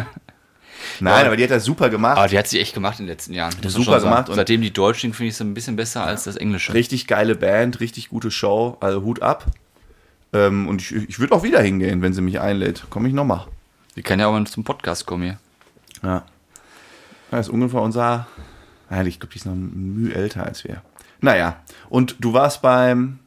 Nein, 0.99 1.25
aber 1.25 1.37
die 1.37 1.43
hat 1.43 1.51
das 1.51 1.63
super 1.65 1.89
gemacht. 1.89 2.17
Aber 2.17 2.27
die 2.27 2.37
hat 2.37 2.47
sie 2.47 2.59
echt 2.59 2.73
gemacht 2.73 2.99
in 2.99 3.05
den 3.05 3.11
letzten 3.11 3.33
Jahren. 3.33 3.53
man 3.61 3.69
super 3.69 3.99
gemacht 3.99 4.29
und- 4.29 4.35
Seitdem 4.35 4.61
die 4.61 4.71
Deutschen 4.71 5.13
finde 5.13 5.29
ich 5.29 5.37
sie 5.37 5.43
ein 5.43 5.53
bisschen 5.53 5.75
besser 5.75 6.03
als 6.05 6.23
das 6.23 6.35
Englische. 6.35 6.73
Richtig 6.73 7.07
geile 7.07 7.35
Band, 7.35 7.79
richtig 7.79 8.09
gute 8.09 8.31
Show, 8.31 8.77
also 8.79 9.01
Hut 9.03 9.21
ab. 9.21 9.45
Ähm, 10.33 10.67
und 10.67 10.81
ich, 10.81 10.91
ich 10.93 11.19
würde 11.19 11.33
auch 11.33 11.43
wieder 11.43 11.61
hingehen, 11.61 12.01
wenn 12.01 12.13
sie 12.13 12.21
mich 12.21 12.39
einlädt. 12.39 12.85
Komme 12.89 13.07
ich 13.07 13.13
nochmal. 13.13 13.45
Die 13.95 14.01
kann 14.03 14.19
ja 14.19 14.27
auch 14.27 14.33
mal 14.33 14.45
zum 14.45 14.63
Podcast 14.63 15.05
kommen 15.05 15.23
hier. 15.23 15.37
Ja. 16.03 16.23
Das 17.31 17.47
ist 17.47 17.53
ungefähr 17.53 17.81
unser. 17.81 18.27
Ich 19.05 19.19
glaube, 19.19 19.31
die 19.33 19.37
ist 19.39 19.45
noch 19.45 19.53
ein 19.53 19.95
Mühe 19.95 20.13
älter 20.13 20.45
als 20.45 20.63
wir. 20.63 20.81
Naja, 21.21 21.57
und 21.89 22.15
du 22.19 22.33
warst 22.33 22.61
beim 22.61 23.19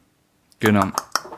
Genau. 0.59 0.85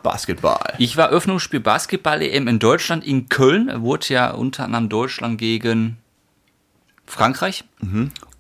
Basketball. 0.03 0.74
Ich 0.77 0.98
war 0.98 1.10
Öffnungsspiel 1.10 1.60
Basketball-EM 1.60 2.48
in 2.48 2.60
Deutschland, 2.60 3.05
in 3.05 3.29
Köln. 3.29 3.81
Wurde 3.81 4.08
ja 4.10 4.31
unter 4.31 4.65
anderem 4.65 4.89
Deutschland 4.89 5.38
gegen 5.38 5.98
Frankreich. 7.05 7.63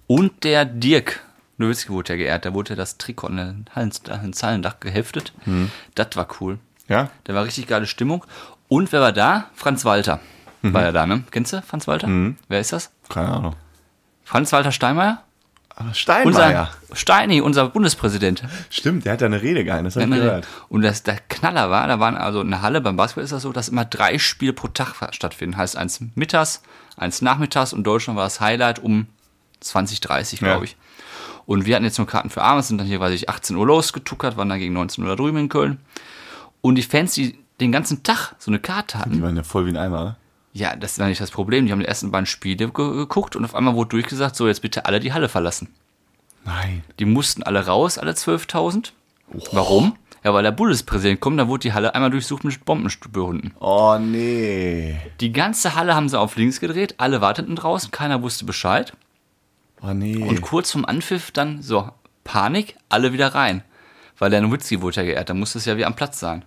Und 0.07 0.43
der 0.43 0.65
Dirk 0.65 1.21
Nowitzki 1.57 1.89
wurde 1.89 2.13
ja 2.13 2.17
geehrt. 2.17 2.45
Da 2.45 2.53
wurde 2.53 2.71
ja 2.71 2.75
das 2.75 2.97
Trikot 2.97 3.27
an 3.27 3.65
den 3.75 4.33
Zallendach 4.33 4.79
geheftet. 4.79 5.33
Das 5.95 6.07
war 6.15 6.27
cool. 6.39 6.59
Ja? 6.87 7.09
Da 7.23 7.33
war 7.33 7.45
richtig 7.45 7.67
geile 7.67 7.85
Stimmung. 7.87 8.25
Und 8.67 8.91
wer 8.91 9.01
war 9.01 9.11
da? 9.11 9.49
Franz 9.53 9.85
Walter. 9.85 10.19
War 10.63 10.83
ja 10.83 10.91
da, 10.91 11.05
ne? 11.07 11.23
Kennst 11.31 11.53
du 11.53 11.61
Franz 11.61 11.87
Walter? 11.87 12.07
Wer 12.47 12.59
ist 12.59 12.71
das? 12.71 12.91
Keine 13.09 13.29
Ahnung. 13.29 13.55
Franz 14.23 14.51
Walter 14.51 14.71
Steinmeier? 14.71 15.23
Steinmeier. 15.93 16.69
Unser 16.89 16.95
Steini, 16.95 17.41
unser 17.41 17.69
Bundespräsident. 17.69 18.43
Stimmt, 18.69 19.05
der 19.05 19.13
hat 19.13 19.21
da 19.21 19.25
eine 19.25 19.41
Rede 19.41 19.63
gehalten, 19.63 19.85
das 19.85 19.95
habe 19.95 20.05
ich 20.05 20.11
gehört. 20.11 20.47
Und 20.69 20.81
das, 20.81 21.03
der 21.03 21.17
Knaller 21.29 21.69
war, 21.69 21.87
da 21.87 21.99
waren 21.99 22.15
also 22.15 22.41
in 22.41 22.49
der 22.49 22.61
Halle, 22.61 22.81
beim 22.81 22.95
Basketball 22.97 23.23
ist 23.23 23.31
das 23.33 23.41
so, 23.43 23.51
dass 23.51 23.69
immer 23.69 23.85
drei 23.85 24.17
Spiele 24.17 24.53
pro 24.53 24.67
Tag 24.67 24.95
stattfinden. 25.13 25.57
Heißt 25.57 25.77
eins 25.77 26.01
mittags, 26.15 26.61
eins 26.97 27.21
nachmittags 27.21 27.73
und 27.73 27.83
Deutschland 27.83 28.17
war 28.17 28.25
das 28.25 28.39
Highlight 28.41 28.79
um 28.79 29.07
2030, 29.61 30.39
glaube 30.39 30.57
Ja. 30.59 30.63
ich. 30.63 30.77
Und 31.45 31.65
wir 31.65 31.75
hatten 31.75 31.85
jetzt 31.85 31.97
nur 31.97 32.07
Karten 32.07 32.29
für 32.29 32.41
abends, 32.43 32.67
sind 32.67 32.77
dann 32.77 32.87
hier, 32.87 32.99
weiß 32.99 33.13
ich, 33.13 33.29
18 33.29 33.55
Uhr 33.55 33.65
losgetuckert, 33.65 34.37
waren 34.37 34.49
dann 34.49 34.59
gegen 34.59 34.73
19 34.73 35.03
Uhr 35.03 35.09
da 35.09 35.15
drüben 35.15 35.37
in 35.37 35.49
Köln. 35.49 35.79
Und 36.61 36.75
die 36.75 36.83
Fans, 36.83 37.13
die 37.13 37.37
den 37.59 37.71
ganzen 37.71 38.03
Tag 38.03 38.35
so 38.39 38.51
eine 38.51 38.59
Karte 38.59 38.99
hatten, 38.99 39.11
Die 39.13 39.21
waren 39.21 39.35
ja 39.35 39.43
voll 39.43 39.65
wie 39.65 39.69
ein 39.69 39.77
Eimer. 39.77 40.17
Ja, 40.53 40.75
das 40.75 40.93
ist 40.93 40.97
ja 40.97 41.07
nicht 41.07 41.21
das 41.21 41.31
Problem. 41.31 41.65
Die 41.65 41.71
haben 41.71 41.79
die 41.79 41.85
ersten 41.85 42.11
beiden 42.11 42.25
Spiele 42.25 42.69
ge 42.69 42.69
geguckt 42.71 43.35
und 43.35 43.45
auf 43.45 43.55
einmal 43.55 43.75
wurde 43.75 43.89
durchgesagt, 43.89 44.35
so 44.35 44.47
jetzt 44.47 44.61
bitte 44.61 44.85
alle 44.85 44.99
die 44.99 45.13
Halle 45.13 45.29
verlassen. 45.29 45.69
Nein. 46.43 46.83
Die 46.99 47.05
mussten 47.05 47.43
alle 47.43 47.65
raus, 47.65 47.97
alle 47.97 48.11
12.000. 48.11 48.91
Warum? 49.51 49.95
Ja, 50.23 50.33
weil 50.33 50.43
der 50.43 50.51
Bundespräsident 50.51 51.19
kommt, 51.19 51.39
da 51.39 51.47
wurde 51.47 51.61
die 51.61 51.73
Halle 51.73 51.95
einmal 51.95 52.11
durchsucht 52.11 52.43
mit 52.43 52.63
Bombenspürhunden. 52.63 53.53
Oh 53.59 53.97
nee. 53.99 54.99
Die 55.19 55.31
ganze 55.31 55.75
Halle 55.75 55.95
haben 55.95 56.09
sie 56.09 56.19
auf 56.19 56.35
links 56.35 56.59
gedreht, 56.59 56.95
alle 56.97 57.21
warteten 57.21 57.55
draußen, 57.55 57.89
keiner 57.91 58.21
wusste 58.21 58.45
Bescheid. 58.45 58.93
Oh 59.81 59.93
nee. 59.93 60.17
Und 60.17 60.41
kurz 60.41 60.71
vorm 60.71 60.85
Anpfiff 60.85 61.31
dann 61.31 61.63
so 61.63 61.89
Panik, 62.23 62.75
alle 62.89 63.13
wieder 63.13 63.33
rein. 63.33 63.63
Weil 64.19 64.29
der 64.29 64.41
Nowitzki 64.41 64.81
wurde 64.81 64.97
ja 64.97 65.03
geehrt, 65.03 65.29
da 65.29 65.33
musste 65.33 65.57
es 65.57 65.65
ja 65.65 65.77
wie 65.77 65.85
am 65.85 65.95
Platz 65.95 66.19
sein. 66.19 66.45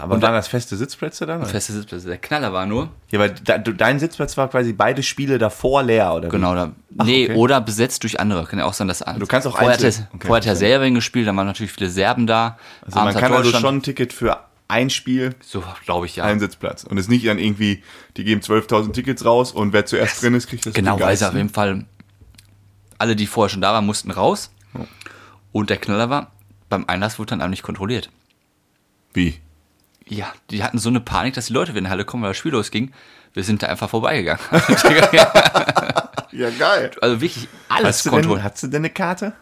Aber 0.00 0.20
waren 0.20 0.34
das 0.34 0.48
feste 0.48 0.76
Sitzplätze 0.76 1.24
dann? 1.26 1.40
oder? 1.40 1.48
Feste 1.48 1.72
Sitzplätze. 1.72 2.06
Der 2.08 2.18
Knaller 2.18 2.52
war 2.52 2.66
nur, 2.66 2.90
Ja, 3.10 3.18
weil 3.18 3.30
da, 3.44 3.56
dein 3.58 3.98
Sitzplatz 3.98 4.36
war 4.36 4.48
quasi 4.48 4.72
beide 4.72 5.02
Spiele 5.02 5.38
davor 5.38 5.82
leer, 5.82 6.12
oder? 6.14 6.28
genau, 6.28 6.54
da, 6.54 6.72
nee, 7.04 7.24
okay. 7.30 7.34
oder 7.36 7.60
besetzt 7.60 8.02
durch 8.02 8.20
andere. 8.20 8.44
Kann 8.46 8.58
ja 8.58 8.66
auch 8.66 8.74
sein, 8.74 8.88
dass 8.88 8.98
Du 8.98 9.26
kannst 9.26 9.46
auch 9.46 9.52
vorher 9.56 9.70
hat, 9.72 9.82
einzeln- 9.82 10.06
er- 10.10 10.14
okay, 10.14 10.26
vorher 10.26 10.36
hat 10.42 10.46
er 10.46 10.52
verstehe. 10.52 10.68
Serbien 10.68 10.94
gespielt, 10.94 11.26
da 11.28 11.34
waren 11.36 11.46
natürlich 11.46 11.72
viele 11.72 11.88
Serben 11.90 12.26
da. 12.26 12.58
Also 12.84 12.98
man 12.98 13.08
hat 13.14 13.18
kann 13.22 13.32
also 13.32 13.50
schon 13.50 13.76
ein 13.76 13.82
Ticket 13.82 14.12
für 14.12 14.38
ein 14.68 14.90
Spiel, 14.90 15.34
So, 15.40 15.64
glaube 15.84 16.06
ich, 16.06 16.16
ja. 16.16 16.24
einen 16.24 16.40
Sitzplatz. 16.40 16.84
Und 16.84 16.96
es 16.98 17.06
ist 17.06 17.10
nicht 17.10 17.26
dann 17.26 17.38
irgendwie, 17.38 17.82
die 18.16 18.24
geben 18.24 18.40
12.000 18.40 18.92
Tickets 18.92 19.24
raus 19.24 19.50
und 19.52 19.72
wer 19.72 19.84
zuerst 19.86 20.22
drin 20.22 20.34
ist, 20.34 20.46
kriegt 20.48 20.64
das 20.66 20.74
Genau, 20.74 20.96
sie 20.98 21.26
auf 21.26 21.34
jeden 21.34 21.48
Fall, 21.48 21.86
alle, 22.98 23.16
die 23.16 23.26
vorher 23.26 23.48
schon 23.50 23.60
da 23.62 23.72
waren, 23.72 23.86
mussten 23.86 24.10
raus. 24.10 24.50
Und 25.52 25.70
der 25.70 25.78
Knaller 25.78 26.10
war, 26.10 26.30
beim 26.68 26.84
Einlass 26.86 27.18
wurde 27.18 27.30
dann 27.30 27.42
auch 27.42 27.48
nicht 27.48 27.62
kontrolliert. 27.64 28.10
Wie? 29.12 29.40
Ja, 30.10 30.32
die 30.50 30.62
hatten 30.64 30.78
so 30.78 30.88
eine 30.88 31.00
Panik, 31.00 31.34
dass 31.34 31.46
die 31.46 31.52
Leute 31.52 31.70
wieder 31.70 31.78
in 31.78 31.84
die 31.84 31.90
Halle 31.90 32.04
kommen, 32.04 32.24
weil 32.24 32.30
das 32.30 32.36
Spiel 32.36 32.50
losging. 32.52 32.92
Wir 33.32 33.44
sind 33.44 33.62
da 33.62 33.68
einfach 33.68 33.88
vorbeigegangen. 33.88 34.42
Ja, 36.32 36.48
geil. 36.50 36.92
also 37.00 37.20
wirklich 37.20 37.48
alles 37.68 38.04
kontrolliert. 38.04 38.44
hast 38.44 38.62
du 38.62 38.68
denn 38.68 38.82
eine 38.82 38.90
Karte? 38.90 39.32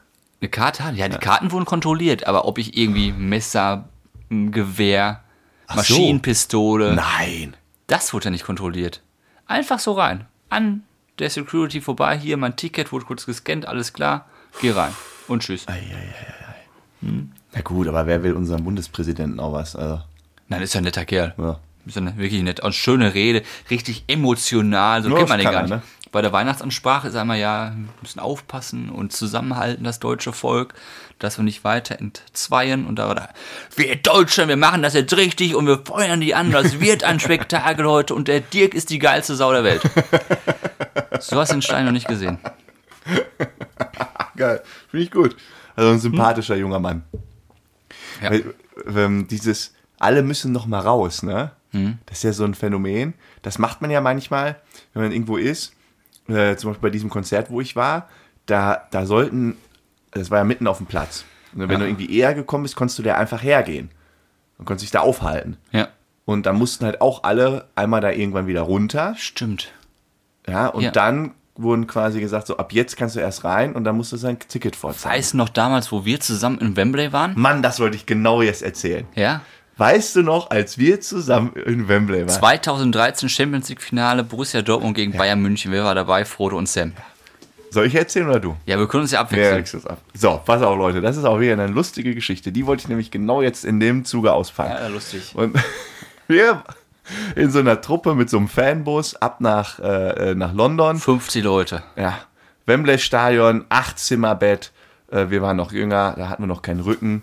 Eine 0.41 0.49
Karte 0.49 0.83
ja, 0.95 1.09
die 1.09 1.19
Karten 1.19 1.53
wurden 1.53 1.67
kontrolliert, 1.67 2.27
aber 2.27 2.47
ob 2.47 2.57
ich 2.57 2.79
irgendwie 2.79 3.13
Messer, 3.13 3.89
Gewehr, 4.31 5.23
so. 5.69 5.77
Maschinenpistole, 5.77 6.95
Nein. 6.95 7.57
das 7.89 8.15
wurde 8.15 8.27
ja 8.27 8.31
nicht 8.31 8.45
kontrolliert. 8.45 9.03
Einfach 9.47 9.79
so 9.79 9.93
rein. 9.93 10.27
An 10.49 10.83
der 11.19 11.29
Security 11.29 11.81
vorbei, 11.83 12.17
hier 12.17 12.37
mein 12.37 12.57
Ticket, 12.57 12.91
wurde 12.91 13.05
kurz 13.05 13.27
gescannt, 13.27 13.67
alles 13.67 13.93
klar, 13.93 14.27
geh 14.61 14.71
rein. 14.71 14.95
Und 15.27 15.43
tschüss. 15.43 15.67
Na 17.01 17.61
gut, 17.63 17.87
aber 17.87 18.07
wer 18.07 18.23
will 18.23 18.33
unserem 18.33 18.65
Bundespräsidenten 18.65 19.41
auch 19.41 19.53
was? 19.53 19.77
Also, 19.77 20.03
Nein, 20.49 20.63
ist 20.63 20.75
ja 20.75 20.81
ein 20.81 20.85
netter 20.85 21.05
Kerl. 21.05 21.35
ja. 21.39 21.59
Ist 21.87 21.95
ja 21.97 22.03
ne- 22.03 22.15
wirklich 22.19 22.43
nett. 22.43 22.61
Und 22.61 22.75
schöne 22.75 23.15
Rede, 23.15 23.43
richtig 23.71 24.05
emotional, 24.09 25.03
so 25.03 25.09
Nur 25.09 25.19
kennt 25.19 25.31
man 25.31 25.39
den 25.39 25.51
gar 25.51 25.63
nicht. 25.63 25.71
ne? 25.71 25.83
Bei 26.13 26.21
der 26.23 26.33
Weihnachtsansprache 26.33 27.09
ist 27.09 27.15
einmal 27.17 27.39
ja, 27.39 27.73
wir 27.75 27.89
müssen 28.03 28.19
aufpassen 28.19 28.89
und 28.91 29.13
zusammenhalten, 29.13 29.85
das 29.85 29.99
deutsche 29.99 30.33
Volk, 30.35 30.75
dass 31.19 31.39
wir 31.39 31.45
nicht 31.45 31.65
weiter 31.65 31.99
entzweien. 31.99 32.87
Und 32.87 32.97
da 32.97 33.09
war 33.09 33.15
da, 33.15 33.29
wir 33.77 33.95
Deutschen, 33.97 34.49
wir 34.49 34.57
machen 34.57 34.83
das 34.83 34.93
jetzt 34.95 35.17
richtig 35.17 35.55
und 35.55 35.67
wir 35.67 35.81
feuern 35.85 36.21
die 36.21 36.35
an, 36.35 36.51
das 36.51 36.81
wird 36.81 37.05
ein 37.05 37.21
Spektakel 37.21 37.87
heute 37.87 38.15
und 38.15 38.29
der 38.29 38.41
Dirk 38.41 38.75
ist 38.75 38.91
die 38.91 38.99
geilste 38.99 39.35
Sau 39.37 39.53
der 39.53 39.65
Welt. 39.65 39.83
So 41.21 41.37
hast 41.37 41.49
du 41.51 41.57
den 41.57 41.63
Stein 41.63 41.85
noch 41.85 41.91
nicht 41.93 42.07
gesehen. 42.07 42.39
Geil. 44.37 44.63
Finde 44.91 45.05
ich 45.05 45.11
gut. 45.11 45.37
Also 45.75 45.91
ein 45.91 45.99
sympathischer 45.99 46.55
junger 46.57 46.79
Mann. 46.79 47.03
Ja. 48.23 48.31
Weil, 48.31 48.55
ähm, 48.95 49.27
dieses, 49.29 49.75
alle 49.99 50.23
müssen 50.23 50.53
noch 50.53 50.67
mal 50.67 50.81
raus, 50.81 51.23
ne? 51.23 51.51
Hm. 51.73 51.99
Das 52.07 52.19
ist 52.19 52.23
ja 52.25 52.33
so 52.33 52.45
ein 52.45 52.55
Phänomen. 52.55 53.15
Das 53.43 53.59
macht 53.59 53.81
man 53.83 53.91
ja 53.91 54.01
manchmal, 54.01 54.57
wenn 54.95 55.03
man 55.03 55.13
irgendwo 55.13 55.37
ist. 55.37 55.75
Äh, 56.29 56.57
zum 56.57 56.71
Beispiel 56.71 56.89
bei 56.89 56.93
diesem 56.93 57.11
Konzert, 57.11 57.51
wo 57.51 57.61
ich 57.61 57.77
war, 57.77 58.09
da, 58.47 58.87
da 58.91 59.07
sollten, 59.07 59.57
das 60.13 60.31
war 60.31 60.39
ja 60.39 60.45
mitten 60.45 60.67
auf 60.67 60.79
dem 60.79 60.87
Platz. 60.87 61.25
Und 61.55 61.61
wenn 61.61 61.71
Ja. 61.71 61.79
du 61.79 61.85
irgendwie 61.87 62.15
eher 62.17 62.35
gekommen 62.35 62.63
bist, 62.65 62.77
konntest 62.77 62.99
du 62.99 63.03
da 63.03 63.15
einfach 63.17 63.43
hergehen. 63.43 63.91
Und 64.59 64.65
konntest 64.65 64.85
dich 64.85 64.91
da 64.91 65.01
aufhalten. 65.01 65.57
Ja, 65.73 65.89
Und 66.25 66.45
dann 66.47 66.57
mussten 66.57 66.85
halt 66.85 67.01
auch 67.01 67.23
alle 67.25 67.69
einmal 67.75 68.01
da 68.01 68.11
irgendwann 68.11 68.47
wieder 68.47 68.63
runter. 68.63 69.15
stimmt. 69.17 69.73
Ja, 70.47 70.67
und 70.69 70.83
Ja. 70.83 70.91
dann 70.91 71.33
wurden 71.55 71.87
quasi 71.87 72.21
gesagt, 72.21 72.47
so 72.47 72.57
ab 72.57 72.73
jetzt 72.73 72.97
kannst 72.97 73.17
du 73.17 73.21
erst 73.21 73.45
rein 73.45 73.75
und 73.75 73.85
dann 73.85 73.97
musst 73.97 74.13
du 74.13 74.17
sein 74.17 74.39
Ticket 74.39 74.77
vorzeigen. 74.77 75.15
Weißt 75.17 75.33
du 75.33 75.37
noch 75.39 75.49
damals, 75.49 75.91
wo 75.93 76.05
wir 76.05 76.21
zusammen 76.21 76.59
in 76.59 76.77
Wembley 76.77 77.13
waren? 77.13 77.33
Mann, 77.37 77.63
das 77.63 77.81
wollte 77.81 77.97
ich 77.97 78.07
genau 78.07 78.43
jetzt 78.43 78.63
erzählen. 78.63 79.07
Ja. 79.15 79.41
Weißt 79.79 80.17
du 80.17 80.23
noch, 80.23 80.51
als 80.51 80.77
wir 80.79 81.01
zusammen 81.01 81.53
in 81.55 81.89
Wembley 81.89 82.21
waren? 82.21 82.29
2013 82.29 83.29
Champions 83.29 83.69
League 83.69 83.81
Finale 83.81 84.25
Borussia 84.25 84.61
Dortmund 84.61 84.97
gegen 84.97 85.13
Bayern 85.13 85.41
München. 85.41 85.71
Wer 85.73 85.85
war 85.85 85.95
dabei? 85.95 86.25
Frodo 86.25 86.59
und 86.59 86.69
Sam. 86.69 86.93
Soll 87.71 87.87
ich 87.87 87.95
erzählen 87.95 88.29
oder 88.29 88.41
du? 88.41 88.57
Ja, 88.67 88.79
wir 88.79 88.89
können 88.89 89.03
uns 89.03 89.13
ja 89.13 89.19
Ja, 89.19 89.25
abwechseln. 89.25 89.65
du's 89.71 89.87
ab. 89.87 89.99
So, 90.15 90.41
pass 90.45 90.63
auf, 90.63 90.77
Leute. 90.77 91.01
Das 91.01 91.17
ist 91.17 91.25
auch 91.25 91.39
wieder 91.39 91.53
eine 91.53 91.67
lustige 91.69 92.15
Geschichte. 92.15 92.51
Die 92.51 92.67
wollte 92.67 92.83
ich 92.83 92.89
nämlich 92.89 93.11
genau 93.11 93.41
jetzt 93.43 93.65
in 93.65 93.79
dem 93.79 94.05
Zuge 94.05 94.33
auspacken. 94.33 94.73
Ja, 94.81 94.89
lustig. 94.89 95.33
Und 95.35 95.57
wir 96.29 96.65
in 97.37 97.51
so 97.51 97.59
einer 97.61 97.81
Truppe 97.81 98.15
mit 98.15 98.31
so 98.31 98.39
einem 98.39 98.49
Fanbus 98.49 99.15
ab 99.17 99.41
nach, 99.41 99.79
äh, 99.79 100.31
äh, 100.31 100.35
nach 100.35 100.55
London. 100.55 100.99
50 100.99 101.45
Leute. 101.45 101.83
Ja, 101.97 102.19
Wembley 102.67 102.99
Stadion, 102.99 103.65
acht 103.69 103.99
Zimmerbett. 103.99 104.73
Äh, 105.11 105.31
wir 105.31 105.41
waren 105.41 105.57
noch 105.57 105.71
jünger, 105.73 106.15
da 106.19 106.29
hatten 106.31 106.43
wir 106.43 106.49
noch 106.49 106.63
keinen 106.63 106.81
Rücken. 106.81 107.23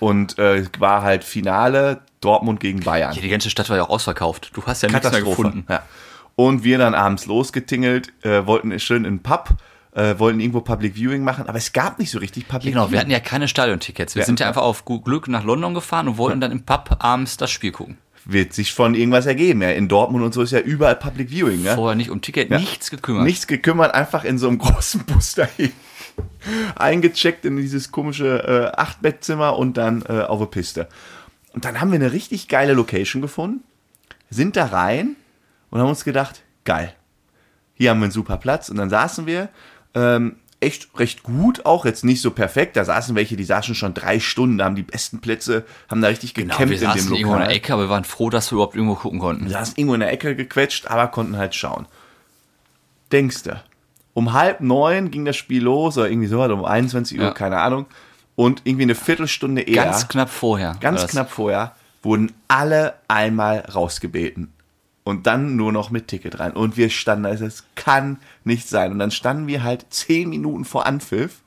Und 0.00 0.38
äh, 0.38 0.64
war 0.78 1.02
halt 1.02 1.24
Finale 1.24 2.02
Dortmund 2.20 2.60
gegen 2.60 2.80
Bayern. 2.80 3.14
Ja, 3.14 3.20
die 3.22 3.28
ganze 3.28 3.50
Stadt 3.50 3.68
war 3.70 3.76
ja 3.76 3.84
auch 3.84 3.90
ausverkauft. 3.90 4.50
Du 4.54 4.62
hast 4.66 4.82
ja 4.82 4.88
nichts 4.90 5.10
mehr 5.10 5.22
gefunden. 5.22 5.64
Ja. 5.68 5.82
Und 6.36 6.64
wir 6.64 6.78
dann 6.78 6.94
abends 6.94 7.26
losgetingelt, 7.26 8.12
äh, 8.24 8.44
wollten 8.46 8.76
schön 8.80 9.04
in 9.04 9.14
den 9.18 9.22
Pub, 9.22 9.50
äh, 9.94 10.18
wollten 10.18 10.40
irgendwo 10.40 10.60
Public 10.62 10.96
Viewing 10.96 11.22
machen, 11.22 11.46
aber 11.46 11.58
es 11.58 11.72
gab 11.72 11.98
nicht 12.00 12.10
so 12.10 12.18
richtig 12.18 12.48
Public 12.48 12.72
Genau, 12.72 12.82
wir 12.86 12.88
Viewing. 12.88 13.00
hatten 13.00 13.10
ja 13.12 13.20
keine 13.20 13.46
Stadiontickets. 13.46 14.16
Wir 14.16 14.20
Ja. 14.22 14.26
sind 14.26 14.40
ja 14.40 14.48
einfach 14.48 14.62
auf 14.62 14.84
Glück 14.84 15.28
nach 15.28 15.44
London 15.44 15.74
gefahren 15.74 16.08
und 16.08 16.16
wollten 16.18 16.40
dann 16.40 16.50
im 16.50 16.64
Pub 16.64 16.96
abends 16.98 17.36
das 17.36 17.50
Spiel 17.52 17.70
gucken. 17.70 17.98
Wird 18.24 18.52
sich 18.54 18.72
von 18.72 18.94
irgendwas 18.94 19.26
ergeben. 19.26 19.60
Ja, 19.62 19.70
in 19.70 19.86
Dortmund 19.86 20.24
und 20.24 20.32
so 20.34 20.42
ist 20.42 20.50
ja 20.50 20.58
überall 20.60 20.96
Public 20.96 21.28
Viewing. 21.30 21.62
Ne? 21.62 21.74
Vorher 21.74 21.94
nicht 21.94 22.10
um 22.10 22.20
Ticket, 22.22 22.50
nichts 22.50 22.90
gekümmert. 22.90 23.24
Nichts 23.24 23.46
gekümmert, 23.46 23.94
einfach 23.94 24.24
in 24.24 24.38
so 24.38 24.48
einem 24.48 24.58
großen 24.58 25.04
Bus 25.04 25.34
dahin. 25.34 25.72
Eingecheckt 26.76 27.44
in 27.44 27.56
dieses 27.56 27.90
komische 27.90 28.72
äh, 28.74 28.78
Achtbettzimmer 28.78 29.56
und 29.58 29.76
dann 29.76 30.02
äh, 30.02 30.22
auf 30.22 30.40
eine 30.40 30.46
Piste. 30.46 30.88
Und 31.52 31.64
dann 31.64 31.80
haben 31.80 31.90
wir 31.90 31.96
eine 31.96 32.12
richtig 32.12 32.48
geile 32.48 32.74
Location 32.74 33.22
gefunden, 33.22 33.62
sind 34.30 34.56
da 34.56 34.66
rein 34.66 35.16
und 35.70 35.80
haben 35.80 35.88
uns 35.88 36.04
gedacht, 36.04 36.42
geil, 36.64 36.94
hier 37.74 37.90
haben 37.90 38.00
wir 38.00 38.04
einen 38.04 38.12
super 38.12 38.36
Platz. 38.36 38.68
Und 38.68 38.76
dann 38.76 38.90
saßen 38.90 39.26
wir 39.26 39.48
ähm, 39.94 40.36
echt 40.60 40.88
recht 40.98 41.22
gut, 41.22 41.66
auch 41.66 41.84
jetzt 41.84 42.04
nicht 42.04 42.20
so 42.20 42.30
perfekt. 42.30 42.76
Da 42.76 42.84
saßen 42.84 43.14
welche, 43.14 43.36
die 43.36 43.44
saßen 43.44 43.74
schon 43.74 43.94
drei 43.94 44.18
Stunden, 44.18 44.58
da 44.58 44.64
haben 44.64 44.74
die 44.74 44.82
besten 44.82 45.20
Plätze, 45.20 45.64
haben 45.88 46.00
da 46.00 46.08
richtig 46.08 46.34
Genau, 46.34 46.54
gekämpft 46.54 46.80
wir 46.80 46.88
in 46.88 46.94
dem 46.94 46.98
saßen 46.98 47.12
irgendwo 47.14 47.34
in 47.34 47.40
Lokal. 47.40 47.48
der 47.48 47.56
Ecke, 47.56 47.72
aber 47.72 47.82
wir 47.82 47.90
waren 47.90 48.04
froh, 48.04 48.30
dass 48.30 48.50
wir 48.50 48.56
überhaupt 48.56 48.74
irgendwo 48.74 48.96
gucken 48.96 49.18
konnten. 49.18 49.44
Wir 49.44 49.52
saßen 49.52 49.74
irgendwo 49.76 49.94
in 49.94 50.00
der 50.00 50.12
Ecke 50.12 50.34
gequetscht, 50.34 50.88
aber 50.88 51.08
konnten 51.08 51.36
halt 51.36 51.54
schauen. 51.54 51.86
Denkste, 53.12 53.62
um 54.14 54.32
halb 54.32 54.60
neun 54.60 55.10
ging 55.10 55.24
das 55.24 55.36
Spiel 55.36 55.62
los, 55.62 55.98
oder 55.98 56.08
irgendwie 56.08 56.28
so, 56.28 56.42
oder 56.42 56.54
um 56.54 56.64
21 56.64 57.18
Uhr, 57.18 57.26
Ja. 57.26 57.30
keine 57.32 57.58
Ahnung. 57.58 57.86
Und 58.36 58.62
irgendwie 58.64 58.84
eine 58.84 58.94
Viertelstunde 58.94 59.62
eher, 59.62 59.84
Ganz 59.84 60.08
knapp 60.08 60.30
vorher. 60.30 60.76
ganz 60.80 61.06
knapp 61.06 61.30
vorher, 61.30 61.74
wurden 62.02 62.32
alle 62.48 62.94
einmal 63.08 63.60
rausgebeten. 63.60 64.52
Und 65.04 65.26
dann 65.26 65.54
nur 65.56 65.70
noch 65.70 65.90
mit 65.90 66.08
Ticket 66.08 66.40
rein. 66.40 66.52
Und 66.52 66.76
wir 66.78 66.88
standen, 66.88 67.26
also 67.26 67.44
es 67.44 67.64
kann 67.74 68.16
nicht 68.44 68.68
sein. 68.68 68.90
Und 68.90 68.98
dann 68.98 69.10
standen 69.10 69.46
wir 69.46 69.62
halt 69.62 69.86
zehn 69.90 70.30
Minuten 70.30 70.64
vor 70.64 70.86
Anpfiff 70.86 71.42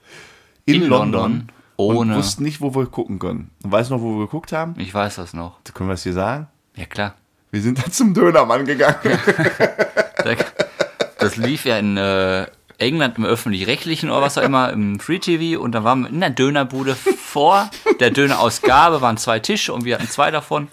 in, 0.66 0.84
In 0.84 0.90
London, 0.90 1.12
London, 1.22 1.48
ohne- 1.78 1.98
und 2.12 2.16
wussten 2.16 2.44
nicht, 2.44 2.62
wo 2.62 2.76
wir 2.76 2.86
gucken 2.86 3.18
können. 3.18 3.50
Und 3.64 3.72
weißt 3.72 3.90
du 3.90 3.96
noch, 3.96 4.02
wo 4.04 4.14
wir 4.20 4.26
geguckt 4.26 4.52
haben? 4.52 4.76
Ich 4.78 4.94
weiß 4.94 5.16
das 5.16 5.34
noch. 5.34 5.58
Können 5.74 5.90
wir 5.90 5.96
es 5.96 6.04
hier 6.04 6.14
sagen? 6.14 6.48
Ja, 6.76 6.86
klar. 6.86 7.16
Wir 7.50 7.62
sind 7.62 7.84
dann 7.84 7.92
zum 7.92 8.14
Dönermann 8.14 8.66
gegangen. 8.66 8.98
Das 11.20 11.36
lief 11.36 11.66
ja 11.66 11.78
in 11.80 11.98
äh, 11.98 12.46
England 12.78 13.18
im 13.18 13.26
Öffentlich-Rechtlichen 13.26 14.10
oder 14.10 14.22
was 14.22 14.38
auch 14.38 14.44
immer, 14.44 14.72
im 14.72 15.00
Free 15.00 15.20
TV 15.20 15.60
und 15.62 15.72
da 15.74 15.84
waren 15.84 16.02
wir 16.02 16.10
in 16.10 16.20
der 16.20 16.30
Dönerbude 16.30 16.96
vor 16.96 17.70
der 18.00 18.12
Dönerausgabe, 18.12 19.02
waren 19.02 19.18
zwei 19.18 19.40
Tische 19.40 19.74
und 19.74 19.86
wir 19.86 19.96
hatten 19.96 20.08
zwei 20.08 20.32
davon 20.32 20.68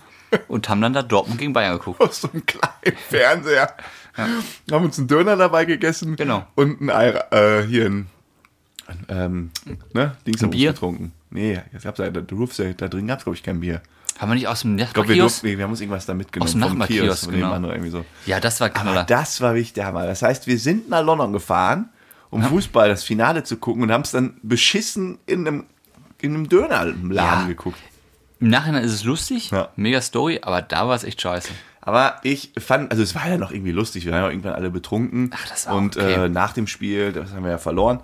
und 0.49 0.69
haben 0.69 0.81
dann 0.81 0.93
da 0.93 1.03
Dortmund 1.03 1.39
gegen 1.39 1.53
Bayern 1.53 1.79
geguckt. 1.79 2.01
aus 2.01 2.21
so 2.21 2.31
einem 2.33 2.45
kleinen 2.45 2.97
Fernseher. 3.09 3.75
Haben 4.17 4.85
uns 4.85 4.99
einen 4.99 5.09
Döner 5.09 5.37
dabei 5.37 5.65
gegessen. 5.65 6.17
Genau. 6.17 6.47
Und 6.55 6.81
ein 6.81 6.91
Ei, 6.91 7.09
äh, 7.31 7.67
hier 7.67 7.87
ein 7.87 8.07
ähm, 9.09 9.51
ne, 9.93 10.17
Dings 10.27 10.43
Ein 10.43 10.51
Bier? 10.51 10.73
getrunken. 10.73 11.13
Nee, 11.31 11.61
es 11.73 11.83
gab's 11.83 11.97
da, 11.99 12.11
da, 12.11 12.21
drin 12.21 13.07
gab 13.07 13.19
es, 13.19 13.25
glaube 13.25 13.37
ich, 13.37 13.43
kein 13.43 13.61
Bier. 13.61 13.81
Haben 14.19 14.31
wir 14.31 14.35
nicht 14.37 14.47
aus 14.47 14.61
dem 14.61 14.79
Ich 14.79 14.93
glaube, 14.93 15.09
wir, 15.09 15.17
Nachbarkiosk? 15.17 15.43
wir, 15.43 15.59
wir 15.59 15.65
haben 15.65 15.73
uns 15.73 15.81
irgendwas 15.81 16.07
da 16.07 16.15
mitgenommen. 16.15 16.47
Aus 16.47 16.53
dem 16.53 16.63
vom 16.63 16.79
Nachbarkiosk, 16.79 17.31
genau. 17.31 17.57
oder 17.57 17.71
irgendwie 17.71 17.91
so. 17.91 18.05
Ja, 18.27 18.39
das 18.39 18.61
war 18.61 18.69
Aber 18.69 18.81
Knaller. 18.81 19.05
das 19.05 19.41
war 19.41 19.55
wirklich 19.55 19.73
der 19.73 19.87
Hammer. 19.87 20.07
Das 20.07 20.23
heißt, 20.23 20.47
wir 20.47 20.59
sind 20.59 20.89
nach 20.89 21.03
London 21.03 21.33
gefahren, 21.33 21.89
um 22.35 22.43
Fußball, 22.43 22.89
das 22.89 23.05
Finale 23.05 23.45
zu 23.45 23.57
gucken 23.57 23.83
und 23.85 23.93
haben 23.93 24.03
es 24.03 24.11
dann 24.11 24.37
beschissen 24.43 25.19
in 25.27 25.47
einem, 25.47 25.65
in 26.21 26.35
einem 26.35 26.49
Dönerladen 26.49 27.13
Ja. 27.13 27.45
geguckt. 27.47 27.79
Im 28.41 28.49
Nachhinein 28.49 28.83
ist 28.85 28.93
es 28.93 29.05
lustig, 29.05 29.51
Ja. 29.51 29.69
mega 29.77 30.01
Story, 30.01 30.41
aber 30.43 30.61
da 30.63 30.87
war 30.89 30.95
es 30.97 31.05
echt 31.05 31.21
scheiße. 31.21 31.51
Aber 31.81 32.17
ich 32.23 32.53
fand, 32.59 32.91
also 32.91 33.03
es 33.03 33.15
war 33.15 33.29
ja 33.29 33.37
noch 33.39 33.51
irgendwie 33.53 33.71
lustig, 33.73 34.05
wir 34.07 34.13
waren 34.13 34.23
ja 34.23 34.29
irgendwann 34.31 34.55
alle 34.55 34.71
betrunken. 34.71 35.31
Ach, 35.35 35.49
das 35.49 35.67
war 35.67 35.75
Und 35.77 35.97
okay. 35.97 36.25
äh, 36.25 36.29
nach 36.29 36.53
dem 36.53 36.67
Spiel, 36.67 37.13
das 37.13 37.33
haben 37.33 37.45
wir 37.45 37.51
ja 37.53 37.59
verloren, 37.59 38.01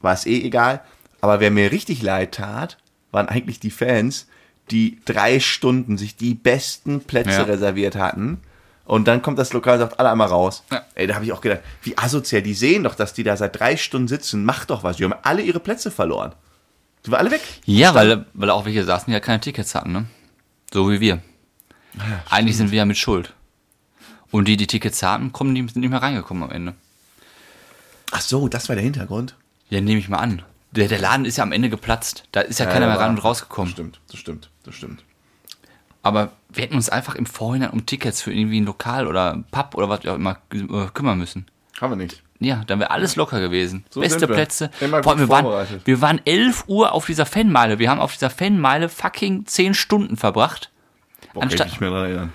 war 0.00 0.12
es 0.12 0.26
eh 0.26 0.40
egal. 0.42 0.80
Aber 1.20 1.40
wer 1.40 1.50
mir 1.50 1.70
richtig 1.72 2.02
leid 2.02 2.32
tat, 2.32 2.76
waren 3.12 3.28
eigentlich 3.28 3.60
die 3.60 3.70
Fans, 3.70 4.26
die 4.70 5.00
drei 5.04 5.40
Stunden 5.40 5.96
sich 5.98 6.16
die 6.16 6.34
besten 6.34 7.00
Plätze 7.00 7.30
Ja. 7.30 7.42
reserviert 7.42 7.96
hatten. 7.96 8.40
Und 8.90 9.06
dann 9.06 9.22
kommt 9.22 9.38
das 9.38 9.52
Lokal 9.52 9.74
und 9.74 9.80
sagt, 9.82 10.00
alle 10.00 10.10
einmal 10.10 10.26
raus. 10.26 10.64
Ja. 10.72 10.84
Ey, 10.96 11.06
da 11.06 11.14
habe 11.14 11.24
ich 11.24 11.32
auch 11.32 11.40
gedacht, 11.40 11.60
wie 11.84 11.96
asozial, 11.96 12.42
die 12.42 12.54
sehen 12.54 12.82
doch, 12.82 12.96
dass 12.96 13.14
die 13.14 13.22
da 13.22 13.36
seit 13.36 13.60
drei 13.60 13.76
Stunden 13.76 14.08
sitzen. 14.08 14.44
Mach 14.44 14.64
doch 14.64 14.82
was. 14.82 14.96
Die 14.96 15.04
haben 15.04 15.14
alle 15.22 15.42
ihre 15.42 15.60
Plätze 15.60 15.92
verloren. 15.92 16.32
Die 17.06 17.12
waren 17.12 17.20
alle 17.20 17.30
weg. 17.30 17.40
Ja, 17.66 17.94
weil, 17.94 18.26
weil 18.34 18.50
auch 18.50 18.64
welche 18.64 18.82
saßen, 18.82 19.06
die 19.06 19.12
ja 19.12 19.20
keine 19.20 19.40
Tickets 19.40 19.76
hatten, 19.76 19.92
ne? 19.92 20.06
So 20.72 20.90
wie 20.90 20.98
wir. 20.98 21.22
Eigentlich 22.30 22.56
sind 22.56 22.72
wir 22.72 22.78
ja 22.78 22.84
mit 22.84 22.98
Schuld. 22.98 23.32
Und 24.32 24.48
die, 24.48 24.56
die 24.56 24.66
Tickets 24.66 25.00
hatten, 25.04 25.30
kommen, 25.30 25.54
die 25.54 25.60
sind 25.68 25.76
nicht 25.76 25.90
mehr 25.90 26.02
reingekommen 26.02 26.42
am 26.42 26.50
Ende. 26.50 26.74
Ach 28.10 28.20
so, 28.20 28.48
das 28.48 28.68
war 28.68 28.74
der 28.74 28.82
Hintergrund. 28.82 29.36
Ja, 29.68 29.80
nehme 29.80 30.00
ich 30.00 30.08
mal 30.08 30.18
an. 30.18 30.42
Der, 30.72 30.88
der 30.88 30.98
Laden 30.98 31.26
ist 31.26 31.36
ja 31.36 31.44
am 31.44 31.52
Ende 31.52 31.70
geplatzt. 31.70 32.24
Da 32.32 32.40
ist 32.40 32.58
ja, 32.58 32.66
keiner 32.66 32.88
mehr 32.88 32.98
rein 32.98 33.10
und 33.10 33.22
rausgekommen. 33.22 33.70
Das 33.70 33.74
stimmt, 33.74 34.00
das 34.10 34.18
stimmt, 34.18 34.50
das 34.64 34.74
stimmt. 34.74 35.04
Aber 36.02 36.32
wir 36.48 36.62
hätten 36.64 36.74
uns 36.76 36.88
einfach 36.88 37.14
im 37.14 37.26
Vorhinein 37.26 37.70
um 37.70 37.86
Tickets 37.86 38.22
für 38.22 38.32
irgendwie 38.32 38.60
ein 38.60 38.64
Lokal 38.64 39.06
oder 39.06 39.32
ein 39.32 39.44
Pub 39.50 39.74
oder 39.74 39.88
was 39.88 40.06
auch 40.06 40.14
immer 40.14 40.38
äh, 40.52 40.86
kümmern 40.94 41.18
müssen. 41.18 41.46
Haben 41.80 41.92
wir 41.92 41.96
nicht. 41.96 42.22
Ja, 42.38 42.62
dann 42.66 42.80
wäre 42.80 42.90
alles 42.90 43.16
locker 43.16 43.38
gewesen. 43.40 43.84
So 43.90 44.00
Beste. 44.00 44.26
Plätze. 44.26 44.70
Immer 44.80 45.02
gut 45.02 45.18
wir, 45.18 45.28
waren, 45.28 45.80
wir 45.84 46.00
waren 46.00 46.20
11 46.24 46.64
Uhr 46.68 46.92
auf 46.92 47.04
dieser 47.04 47.26
Fanmeile. 47.26 47.78
Wir 47.78 47.90
haben 47.90 48.00
auf 48.00 48.14
dieser 48.14 48.30
Fanmeile 48.30 48.88
fucking 48.88 49.44
10 49.46 49.74
Stunden 49.74 50.16
verbracht. 50.16 50.70
Boah, 51.34 51.42
Anstatt- 51.42 51.58
kann 51.58 51.66
ich 51.68 51.72
mich 51.74 51.80
mehr 51.82 51.90
daran 51.90 52.06
erinnern. 52.06 52.32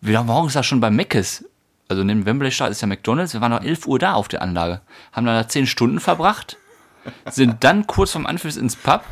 Wir 0.00 0.16
waren 0.18 0.26
morgens 0.26 0.54
da 0.54 0.62
schon 0.64 0.80
bei 0.80 0.90
Meckes. 0.90 1.44
Also 1.88 2.02
neben 2.02 2.26
Wembley 2.26 2.50
Stadion 2.50 2.72
ist 2.72 2.80
ja 2.80 2.88
McDonalds. 2.88 3.34
Wir 3.34 3.40
waren 3.40 3.52
noch 3.52 3.62
11 3.62 3.86
Uhr 3.86 4.00
da 4.00 4.14
auf 4.14 4.26
der 4.26 4.42
Anlage. 4.42 4.80
Haben 5.12 5.26
da 5.26 5.46
10 5.46 5.68
Stunden 5.68 6.00
verbracht. 6.00 6.56
Sind 7.30 7.62
dann 7.62 7.86
kurz 7.86 8.10
vorm 8.12 8.26
Anschluss 8.26 8.56
ins 8.56 8.74
Pub. 8.74 9.04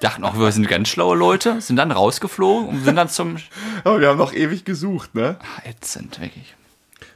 Dachten 0.00 0.24
auch, 0.24 0.38
wir 0.38 0.52
sind 0.52 0.68
ganz 0.68 0.88
schlaue 0.88 1.16
Leute. 1.16 1.60
Sind 1.60 1.76
dann 1.76 1.90
rausgeflogen 1.90 2.68
und 2.68 2.84
sind 2.84 2.96
dann 2.96 3.08
zum... 3.08 3.36
Aber 3.84 4.00
wir 4.00 4.08
haben 4.08 4.18
noch 4.18 4.32
ewig 4.32 4.64
gesucht, 4.64 5.14
ne? 5.14 5.38
Ah, 5.40 5.68
Ätzend, 5.68 6.20
wirklich. 6.20 6.54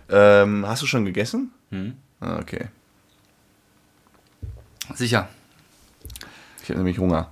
Ähm, 0.09 0.67
hast 0.67 0.83
du 0.83 0.87
schon 0.87 1.05
gegessen? 1.05 1.53
Hm. 1.71 1.95
Ah, 2.21 2.39
okay. 2.39 2.67
Sicher. 4.95 5.29
Ich 6.63 6.69
habe 6.69 6.79
nämlich 6.79 6.99
Hunger. 6.99 7.31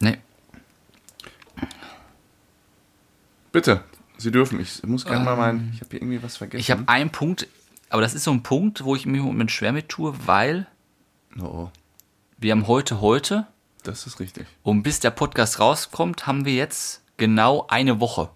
Nee. 0.00 0.18
Bitte, 3.52 3.84
Sie 4.18 4.30
dürfen. 4.30 4.60
Ich 4.60 4.82
muss 4.82 5.04
gerne 5.04 5.24
mal 5.24 5.36
meinen. 5.36 5.70
Ich 5.74 5.80
habe 5.80 5.90
hier 5.90 6.02
irgendwie 6.02 6.22
was 6.22 6.36
vergessen. 6.36 6.60
Ich 6.60 6.70
habe 6.70 6.84
einen 6.88 7.10
Punkt, 7.10 7.48
aber 7.90 8.02
das 8.02 8.14
ist 8.14 8.24
so 8.24 8.32
ein 8.32 8.42
Punkt, 8.42 8.84
wo 8.84 8.96
ich 8.96 9.06
mir 9.06 9.18
im 9.18 9.24
Moment 9.24 9.50
schwer 9.50 9.72
mit 9.72 9.88
tue, 9.88 10.14
weil 10.26 10.66
Oh, 11.38 11.44
oh, 11.44 11.70
wir 12.38 12.52
haben 12.52 12.66
heute 12.66 13.00
heute 13.00 13.46
das 13.86 14.06
ist 14.06 14.20
richtig. 14.20 14.46
und 14.62 14.82
bis 14.82 15.00
der 15.00 15.10
Podcast 15.10 15.58
rauskommt, 15.60 16.26
haben 16.26 16.44
wir 16.44 16.54
jetzt 16.54 17.02
genau 17.16 17.66
eine 17.68 18.00
Woche. 18.00 18.28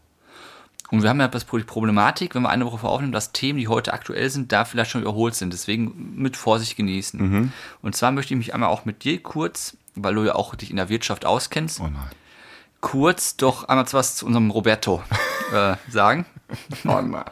Und 0.91 1.03
wir 1.05 1.11
haben 1.11 1.21
ja 1.21 1.29
das 1.29 1.45
Problematik, 1.45 2.35
wenn 2.35 2.43
wir 2.43 2.49
eine 2.51 2.67
Woche 2.67 2.79
voraufnehmen, 2.79 3.13
dass 3.13 3.31
Themen, 3.31 3.61
die 3.61 3.69
heute 3.69 3.93
aktuell 3.93 4.29
sind, 4.29 4.51
da 4.51 4.65
vielleicht 4.65 4.91
schon 4.91 5.03
überholt 5.03 5.37
sind. 5.37 5.53
Deswegen 5.53 6.15
mit 6.17 6.37
Vorsicht 6.37 6.77
genießen. 6.77 7.53
Und 7.81 7.95
zwar 7.97 8.11
möchte 8.11 8.35
ich 8.35 8.39
mich 8.39 8.55
einmal 8.55 8.71
auch 8.71 8.85
mit 8.85 9.05
dir 9.05 9.23
kurz, 9.23 9.77
weil 9.95 10.15
du 10.17 10.25
ja 10.25 10.35
auch 10.35 10.57
dich 10.57 10.69
in 10.71 10.77
der 10.77 10.89
Wirtschaft 10.89 11.25
auskennst, 11.27 11.81
Oh 11.81 11.89
kurz 12.81 13.37
doch 13.37 13.65
einmal 13.69 13.87
was 13.93 14.17
zu 14.17 14.27
unserem 14.27 14.51
Roberto 14.51 15.03
äh, 15.55 15.77
sagen. 15.89 16.27
Oh 16.85 17.01
nein. 17.01 17.25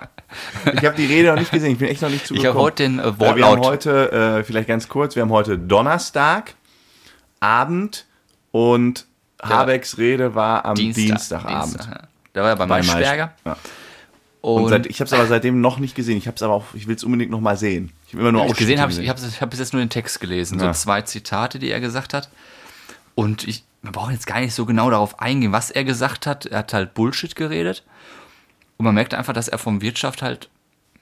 Ich 0.74 0.84
habe 0.84 0.94
die 0.94 1.06
Rede 1.06 1.30
noch 1.30 1.38
nicht 1.38 1.50
gesehen. 1.50 1.72
Ich 1.72 1.78
bin 1.78 1.88
echt 1.88 2.02
noch 2.02 2.10
nicht 2.10 2.22
Ich 2.22 2.28
zugekommen. 2.28 2.50
habe 2.54 2.60
heute 2.60 2.82
den 2.84 2.98
äh, 3.00 3.18
Weil 3.18 3.34
wir 3.36 3.44
haben 3.46 3.56
Wortlaut. 3.62 3.66
heute, 3.66 4.12
äh, 4.12 4.44
vielleicht 4.44 4.68
ganz 4.68 4.88
kurz, 4.88 5.16
wir 5.16 5.22
haben 5.22 5.30
heute 5.32 5.58
Donnerstag, 5.58 6.54
Abend 7.40 8.04
und 8.50 9.06
Habecks 9.42 9.98
Rede 9.98 10.34
war 10.34 10.64
am 10.64 10.74
Dienstagabend. 10.74 11.74
Dienstag, 11.74 11.94
ja. 12.02 12.08
Da 12.32 12.42
war 12.42 12.50
er 12.50 12.56
bei 12.56 12.66
Bei 12.66 12.78
Maischberger. 12.82 13.32
Ja. 13.44 13.56
Und, 14.40 14.64
Und, 14.64 14.68
seit, 14.70 14.86
ich 14.86 15.00
habe 15.00 15.06
es 15.06 15.12
aber 15.12 15.26
seitdem 15.26 15.60
noch 15.60 15.78
nicht 15.78 15.94
gesehen. 15.94 16.16
Ich 16.16 16.26
habe 16.26 16.36
es 16.36 16.42
aber 16.42 16.54
auch, 16.54 16.64
ich 16.74 16.86
will 16.86 16.94
es 16.94 17.04
unbedingt 17.04 17.30
noch 17.30 17.40
mal 17.40 17.56
sehen. 17.56 17.92
Ich 18.06 18.14
habe 18.14 18.22
immer 18.22 18.32
nur 18.32 18.46
ich 18.46 18.54
gesehen 18.54 18.78
Ausschnitte 18.78 18.82
habe, 18.82 18.92
ich 19.02 19.08
habe 19.08 19.20
ich 19.28 19.42
hab 19.42 19.50
bis 19.50 19.58
jetzt 19.58 19.72
nur 19.72 19.82
den 19.82 19.90
Text 19.90 20.20
gelesen, 20.20 20.60
Ja. 20.60 20.72
so 20.72 20.80
zwei 20.80 21.02
Zitate, 21.02 21.58
die 21.58 21.70
er 21.70 21.80
gesagt 21.80 22.14
hat. 22.14 22.28
Und 23.14 23.46
ich, 23.48 23.64
wir 23.82 23.90
brauchen 23.90 24.12
jetzt 24.12 24.26
gar 24.26 24.40
nicht 24.40 24.54
so 24.54 24.64
genau 24.64 24.90
darauf 24.90 25.20
eingehen, 25.20 25.50
was 25.52 25.70
er 25.70 25.84
gesagt 25.84 26.26
hat. 26.26 26.46
Er 26.46 26.58
hat 26.58 26.72
halt 26.72 26.94
Bullshit 26.94 27.34
geredet. 27.34 27.82
Und 28.76 28.84
man 28.84 28.94
merkt 28.94 29.12
einfach, 29.12 29.32
dass 29.32 29.48
er 29.48 29.58
vom 29.58 29.82
Wirtschaft 29.82 30.22
halt 30.22 30.48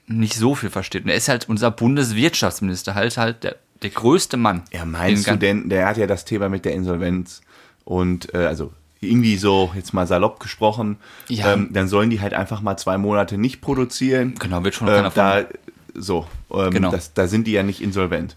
nicht 0.07 0.33
so 0.33 0.55
viel 0.55 0.71
versteht. 0.71 1.03
Und 1.03 1.09
er 1.09 1.15
ist 1.15 1.29
halt 1.29 1.47
unser 1.47 1.69
Bundeswirtschaftsminister, 1.69 2.95
halt 2.95 3.17
halt 3.17 3.43
der, 3.43 3.55
der 3.81 3.89
größte 3.89 4.37
Mann. 4.37 4.63
Ja, 4.71 4.85
meinst 4.85 5.27
du 5.27 5.37
denn, 5.37 5.69
der 5.69 5.87
hat 5.87 5.97
ja 5.97 6.07
das 6.07 6.25
Thema 6.25 6.49
mit 6.49 6.65
der 6.65 6.73
Insolvenz 6.73 7.41
und 7.85 8.33
äh, 8.33 8.39
also 8.45 8.73
irgendwie 8.99 9.37
so, 9.37 9.71
jetzt 9.75 9.93
mal 9.93 10.07
salopp 10.07 10.39
gesprochen, 10.39 10.97
Ja. 11.27 11.53
ähm, 11.53 11.69
dann 11.71 11.87
sollen 11.87 12.09
die 12.09 12.19
halt 12.19 12.33
einfach 12.33 12.61
mal 12.61 12.77
zwei 12.77 12.97
Monate 12.97 13.37
nicht 13.37 13.61
produzieren. 13.61 14.33
Genau, 14.39 14.63
wird 14.63 14.73
schon 14.73 14.87
äh, 14.87 15.09
da, 15.13 15.45
so, 15.93 16.27
ähm, 16.51 16.71
Genau. 16.71 16.89
das, 16.91 17.13
da 17.13 17.27
sind 17.27 17.45
die 17.45 17.51
ja 17.51 17.61
nicht 17.63 17.81
insolvent. 17.81 18.35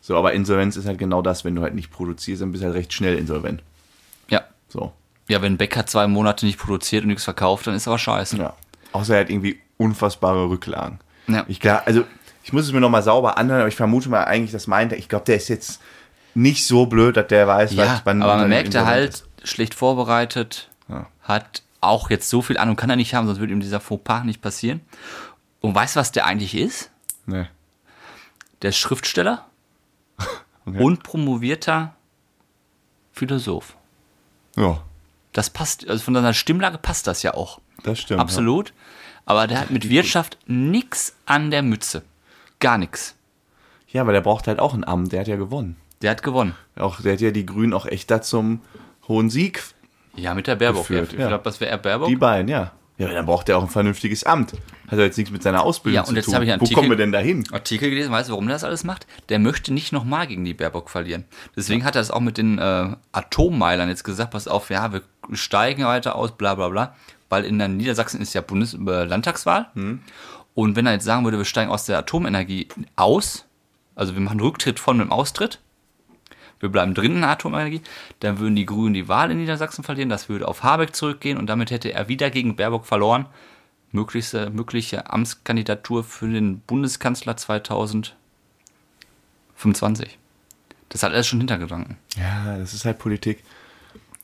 So, 0.00 0.16
aber 0.16 0.32
Insolvenz 0.32 0.76
ist 0.76 0.86
halt 0.86 0.98
genau 0.98 1.22
das, 1.22 1.44
wenn 1.44 1.54
du 1.54 1.62
halt 1.62 1.74
nicht 1.74 1.90
produzierst, 1.92 2.42
dann 2.42 2.50
bist 2.50 2.62
du 2.62 2.66
halt 2.66 2.76
recht 2.76 2.92
schnell 2.92 3.16
insolvent. 3.16 3.62
Ja. 4.28 4.42
So, 4.68 4.92
ja, 5.28 5.40
wenn 5.42 5.56
Becker 5.58 5.86
zwei 5.86 6.06
Monate 6.08 6.44
nicht 6.46 6.58
produziert 6.58 7.02
und 7.04 7.08
nichts 7.08 7.24
verkauft, 7.24 7.66
dann 7.66 7.74
ist 7.74 7.86
aber 7.86 7.98
scheiße. 7.98 8.36
ja. 8.38 8.56
Außer 8.92 9.14
er 9.14 9.20
hat 9.20 9.30
irgendwie 9.30 9.60
unfassbare 9.76 10.48
Rücklagen. 10.50 10.98
Ja. 11.28 11.44
Ich 11.46 11.60
glaube, 11.60 11.86
also 11.86 12.04
ich 12.44 12.52
muss 12.52 12.64
es 12.66 12.72
mir 12.72 12.80
nochmal 12.80 13.02
sauber 13.02 13.38
anhören, 13.38 13.60
aber 13.60 13.68
ich 13.68 13.76
vermute 13.76 14.08
mal 14.08 14.24
eigentlich, 14.24 14.52
das 14.52 14.66
meint 14.66 14.92
er. 14.92 14.98
Ich 14.98 15.08
glaube, 15.08 15.24
der 15.24 15.36
ist 15.36 15.48
jetzt 15.48 15.80
nicht 16.34 16.66
so 16.66 16.86
blöd, 16.86 17.16
dass 17.16 17.26
der 17.28 17.46
weiß, 17.46 17.72
Ja, 17.74 18.00
wann 18.04 18.22
aber 18.22 18.36
man 18.36 18.48
merkt 18.48 18.74
er 18.74 18.86
halt, 18.86 19.14
ist. 19.14 19.26
schlecht 19.44 19.74
vorbereitet, 19.74 20.70
Ja. 20.88 21.06
hat 21.22 21.62
auch 21.80 22.10
jetzt 22.10 22.28
so 22.30 22.42
viel 22.42 22.58
Ahnung, 22.58 22.76
kann 22.76 22.90
er 22.90 22.96
nicht 22.96 23.14
haben, 23.14 23.26
sonst 23.26 23.38
würde 23.40 23.52
ihm 23.52 23.60
dieser 23.60 23.80
Fauxpas 23.80 24.24
nicht 24.24 24.40
passieren. 24.40 24.80
Und 25.60 25.74
weißt 25.74 25.96
du, 25.96 26.00
was 26.00 26.12
der 26.12 26.26
eigentlich 26.26 26.54
ist? 26.54 26.90
Nee. 27.26 27.46
Der 28.62 28.70
ist 28.70 28.78
Schriftsteller 28.78 29.44
Okay. 30.66 30.78
und 30.82 31.02
promovierter 31.02 31.94
Philosoph. 33.12 33.76
Ja, 34.56 34.80
Das 35.32 35.50
passt, 35.50 35.88
also 35.88 36.02
von 36.04 36.14
seiner 36.14 36.34
Stimmlage 36.34 36.78
passt 36.78 37.06
das 37.06 37.22
ja 37.22 37.34
auch. 37.34 37.60
das 37.84 37.98
stimmt. 38.00 38.20
Absolut. 38.20 38.72
Aber 39.24 39.46
der 39.46 39.60
hat 39.60 39.70
mit 39.70 39.88
Wirtschaft 39.88 40.38
nix 40.46 41.14
an 41.26 41.50
der 41.50 41.62
Mütze. 41.62 42.02
Gar 42.62 42.78
nichts. 42.78 43.14
Ja. 43.88 43.96
ja, 43.98 44.02
aber 44.02 44.12
der 44.12 44.20
braucht 44.22 44.46
halt 44.48 44.58
auch 44.58 44.72
ein 44.74 44.84
Amt. 44.84 45.12
Der 45.12 45.20
hat 45.20 45.28
ja 45.28 45.36
gewonnen. 45.36 45.76
Der 46.00 46.10
hat 46.12 46.22
gewonnen. 46.22 46.54
Auch, 46.76 47.00
der 47.00 47.12
hat 47.12 47.20
ja 47.20 47.30
die 47.30 47.44
Grünen 47.46 47.74
auch 47.74 47.86
echt 47.86 48.10
da 48.10 48.22
zum 48.22 48.60
hohen 49.08 49.28
Sieg. 49.30 49.62
Ja, 50.16 50.34
mit 50.34 50.46
der 50.46 50.56
Baerbock. 50.56 50.82
Geführt, 50.88 51.12
ich 51.12 51.18
ja. 51.18 51.28
glaube, 51.28 51.44
das 51.44 51.60
wäre 51.60 51.76
Baerbock. 51.78 52.08
Die 52.08 52.16
beiden, 52.16 52.48
ja. 52.48 52.72
Ja, 52.98 53.06
aber 53.06 53.14
dann 53.16 53.26
braucht 53.26 53.48
er 53.48 53.56
auch 53.58 53.62
ein 53.62 53.68
vernünftiges 53.70 54.24
Amt. 54.24 54.52
Hat 54.86 54.98
ja 54.98 55.04
jetzt 55.04 55.16
nichts 55.16 55.32
mit 55.32 55.42
seiner 55.42 55.62
Ausbildung 55.62 55.94
Ja, 55.96 56.00
und 56.02 56.08
zu 56.08 56.14
jetzt 56.14 56.26
tun. 56.26 56.34
habe 56.34 56.44
ich 56.44 56.52
einen 56.52 56.60
Wo 56.60 56.64
Artikel- 56.64 56.76
kommen 56.78 56.90
wir 56.90 56.96
denn 56.98 57.10
dahin? 57.12 57.44
Artikel 57.50 57.88
gelesen, 57.90 58.12
weißt 58.12 58.28
du, 58.28 58.32
warum 58.32 58.46
der 58.46 58.56
das 58.56 58.64
alles 58.64 58.84
macht? 58.84 59.06
Der 59.30 59.38
möchte 59.38 59.72
nicht 59.72 59.92
nochmal 59.92 60.26
gegen 60.26 60.44
die 60.44 60.54
Baerbock 60.54 60.90
verlieren. 60.90 61.24
Deswegen 61.56 61.84
hat 61.84 61.96
er 61.96 62.00
das 62.02 62.10
auch 62.10 62.20
mit 62.20 62.36
den 62.36 62.58
äh, 62.58 62.94
Atommeilern 63.12 63.88
jetzt 63.88 64.04
gesagt, 64.04 64.32
pass 64.32 64.46
auf, 64.46 64.68
ja, 64.70 64.92
wir 64.92 65.02
steigen 65.32 65.84
weiter 65.84 66.14
aus, 66.16 66.32
bla 66.36 66.54
bla 66.54 66.68
bla. 66.68 66.94
Weil 67.30 67.44
in 67.46 67.58
der 67.58 67.68
Niedersachsen 67.68 68.20
ist 68.20 68.34
ja 68.34 68.42
Bundes 68.42 68.74
äh, 68.74 69.04
Landtagswahl. 69.04 69.68
Und 70.54 70.76
wenn 70.76 70.86
er 70.86 70.92
jetzt 70.92 71.04
sagen 71.04 71.24
würde, 71.24 71.38
wir 71.38 71.44
steigen 71.44 71.70
aus 71.70 71.86
der 71.86 71.98
Atomenergie 71.98 72.68
aus, 72.96 73.46
also 73.94 74.14
wir 74.14 74.20
machen 74.20 74.40
Rücktritt 74.40 74.78
von 74.78 74.98
dem 74.98 75.10
Austritt, 75.12 75.60
wir 76.60 76.68
bleiben 76.68 76.94
drin 76.94 77.16
in 77.16 77.20
der 77.22 77.30
Atomenergie, 77.30 77.80
dann 78.20 78.38
würden 78.38 78.54
die 78.54 78.66
Grünen 78.66 78.94
die 78.94 79.08
Wahl 79.08 79.30
in 79.30 79.38
Niedersachsen 79.38 79.82
verlieren, 79.82 80.08
das 80.10 80.28
würde 80.28 80.46
auf 80.46 80.62
Habeck 80.62 80.94
zurückgehen 80.94 81.38
und 81.38 81.46
damit 81.48 81.70
hätte 81.70 81.92
er 81.92 82.08
wieder 82.08 82.30
gegen 82.30 82.54
Baerbock 82.56 82.86
verloren. 82.86 83.26
Möglichste, 83.90 84.50
mögliche 84.50 85.10
Amtskandidatur 85.10 86.04
für 86.04 86.28
den 86.28 86.60
Bundeskanzler 86.60 87.36
2025. 87.36 90.18
Das 90.88 91.02
hat 91.02 91.12
alles 91.12 91.26
schon 91.26 91.40
Hintergedanken. 91.40 91.96
Ja, 92.16 92.56
das 92.58 92.74
ist 92.74 92.84
halt 92.84 92.98
Politik. 92.98 93.42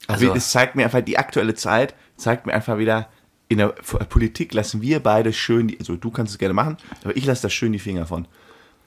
Also- 0.07 0.27
Also, 0.27 0.37
es 0.37 0.51
zeigt 0.51 0.75
mir 0.75 0.85
einfach, 0.85 1.01
die 1.03 1.19
aktuelle 1.19 1.55
Zeit 1.55 1.95
zeigt 2.17 2.47
mir 2.47 2.55
einfach 2.55 2.79
wieder, 2.79 3.09
in 3.49 3.59
der 3.59 3.69
Politik 3.69 4.53
lassen 4.55 4.83
wir 4.83 5.01
beide 5.01 5.33
schön, 5.33 5.69
die, 5.69 5.79
also 5.79 5.97
du 5.97 6.11
kannst 6.11 6.33
es 6.33 6.39
gerne 6.39 6.55
machen, 6.55 6.77
aber 7.03 7.17
ich 7.17 7.25
lasse 7.25 7.43
da 7.43 7.51
schön 7.51 7.73
die 7.73 7.79
Finger 7.79 8.07
von. 8.07 8.27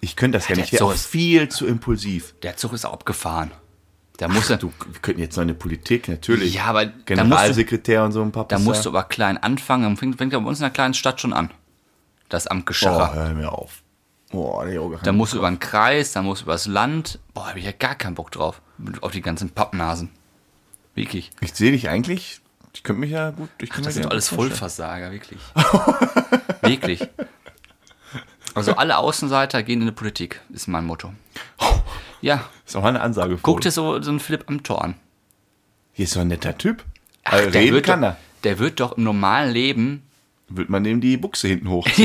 Ich 0.02 0.16
könnte 0.16 0.38
das 0.38 0.48
ja 0.48 0.56
der 0.56 0.64
nicht. 0.66 0.74
Auch 0.82 0.88
Zug 0.90 0.96
ist- 0.96 1.06
viel 1.08 1.50
zu 1.50 1.66
impulsiv. 1.68 2.36
Der 2.44 2.58
Zug 2.58 2.74
ist 2.74 2.86
abgefahren. 2.86 3.52
Da 4.18 4.28
musst 4.28 4.50
du, 4.52 4.58
Du, 4.58 4.72
wir 4.92 5.00
könnten 5.02 5.22
jetzt 5.22 5.36
noch 5.36 5.42
eine 5.42 5.56
Politik, 5.56 6.08
natürlich. 6.08 6.54
Ja, 6.54 6.66
aber 6.66 6.86
da 6.86 6.92
musst 6.92 7.00
du- 7.10 7.16
Generalsekretär 7.16 8.04
und 8.04 8.12
so 8.12 8.22
ein 8.22 8.32
paar 8.32 8.48
da 8.48 8.60
musst 8.60 8.86
du 8.86 8.90
aber 8.90 9.04
klein 9.04 9.38
anfangen. 9.38 9.84
Dann 9.84 9.98
fängt, 9.98 10.18
fängt 10.18 10.34
ja 10.34 10.40
bei 10.40 10.48
uns 10.48 10.60
in 10.60 10.66
einer 10.66 10.74
kleinen 10.74 10.94
Stadt 10.94 11.20
schon 11.22 11.34
an. 11.34 11.50
Das 12.30 12.46
Oh, 12.48 12.52
Amtgeschacher. 12.52 13.14
hör 13.16 13.34
mir 13.34 13.52
auf. 13.52 13.82
Oh, 14.32 14.62
der 14.64 14.74
Yoga. 14.76 15.00
Da 15.04 15.12
musst 15.12 15.34
du 15.34 15.38
über 15.40 15.50
den 15.50 15.60
Kreis, 15.60 16.12
dann 16.14 16.26
musst 16.26 16.42
du 16.42 16.46
über 16.46 16.54
das 16.54 16.68
Land. 16.68 17.20
Boah, 17.34 17.48
hab 17.50 17.58
ich 17.58 17.66
ja 17.66 17.72
gar 17.72 17.96
keinen 17.96 18.14
Bock 18.16 18.32
drauf. 18.32 18.62
Auf 19.02 19.12
die 19.12 19.22
ganzen 19.22 19.50
Pappnasen. 19.50 20.10
Wirklich. 20.96 21.32
Ich 21.42 21.54
sehe 21.54 21.72
dich 21.72 21.90
eigentlich. 21.90 22.41
Ich 22.74 22.84
könnte 22.84 23.02
mich 23.02 23.12
ja 23.12 23.32
gut. 23.32 23.50
Ich 23.60 23.70
könnte 23.70 23.86
Das 23.90 23.94
sind 23.96 24.04
ja 24.04 24.10
alles. 24.12 24.30
Vollversager, 24.30 25.12
wirklich. 25.12 25.40
wirklich. 26.62 27.08
Also 28.56 28.76
alle 28.76 28.98
Außenseiter 28.98 29.64
gehen 29.64 29.82
in 29.82 29.88
die 29.88 29.94
Politik, 29.94 30.42
ist 30.52 30.68
mein 30.68 30.86
Motto. 30.86 31.14
Ja, 32.24 32.44
Ist 32.68 32.76
auch 32.76 32.84
mal 32.84 32.90
eine 32.90 33.02
Ansage. 33.02 33.40
guck 33.42 33.62
dir 33.62 33.72
so, 33.72 34.00
so 34.00 34.12
einen 34.12 34.20
Philipp 34.20 34.48
Amthor 34.48 34.84
an. 34.84 34.94
Hier 35.92 36.04
ist 36.04 36.12
so 36.14 36.20
ein 36.20 36.28
netter 36.28 36.56
Typ. 36.56 36.84
Ach, 37.24 37.34
also 37.34 37.50
der, 37.50 37.64
wird 37.72 37.84
kann 37.88 38.02
doch, 38.02 38.10
er. 38.10 38.18
der 38.44 38.60
wird 38.60 38.80
doch 38.80 38.96
im 38.96 39.06
normalen 39.06 39.50
Leben. 39.52 40.04
Wird 40.48 40.70
man 40.70 40.84
dem 40.84 41.02
die 41.02 41.18
Buchse 41.18 41.48
hinten 41.48 41.70
hoch. 41.70 41.88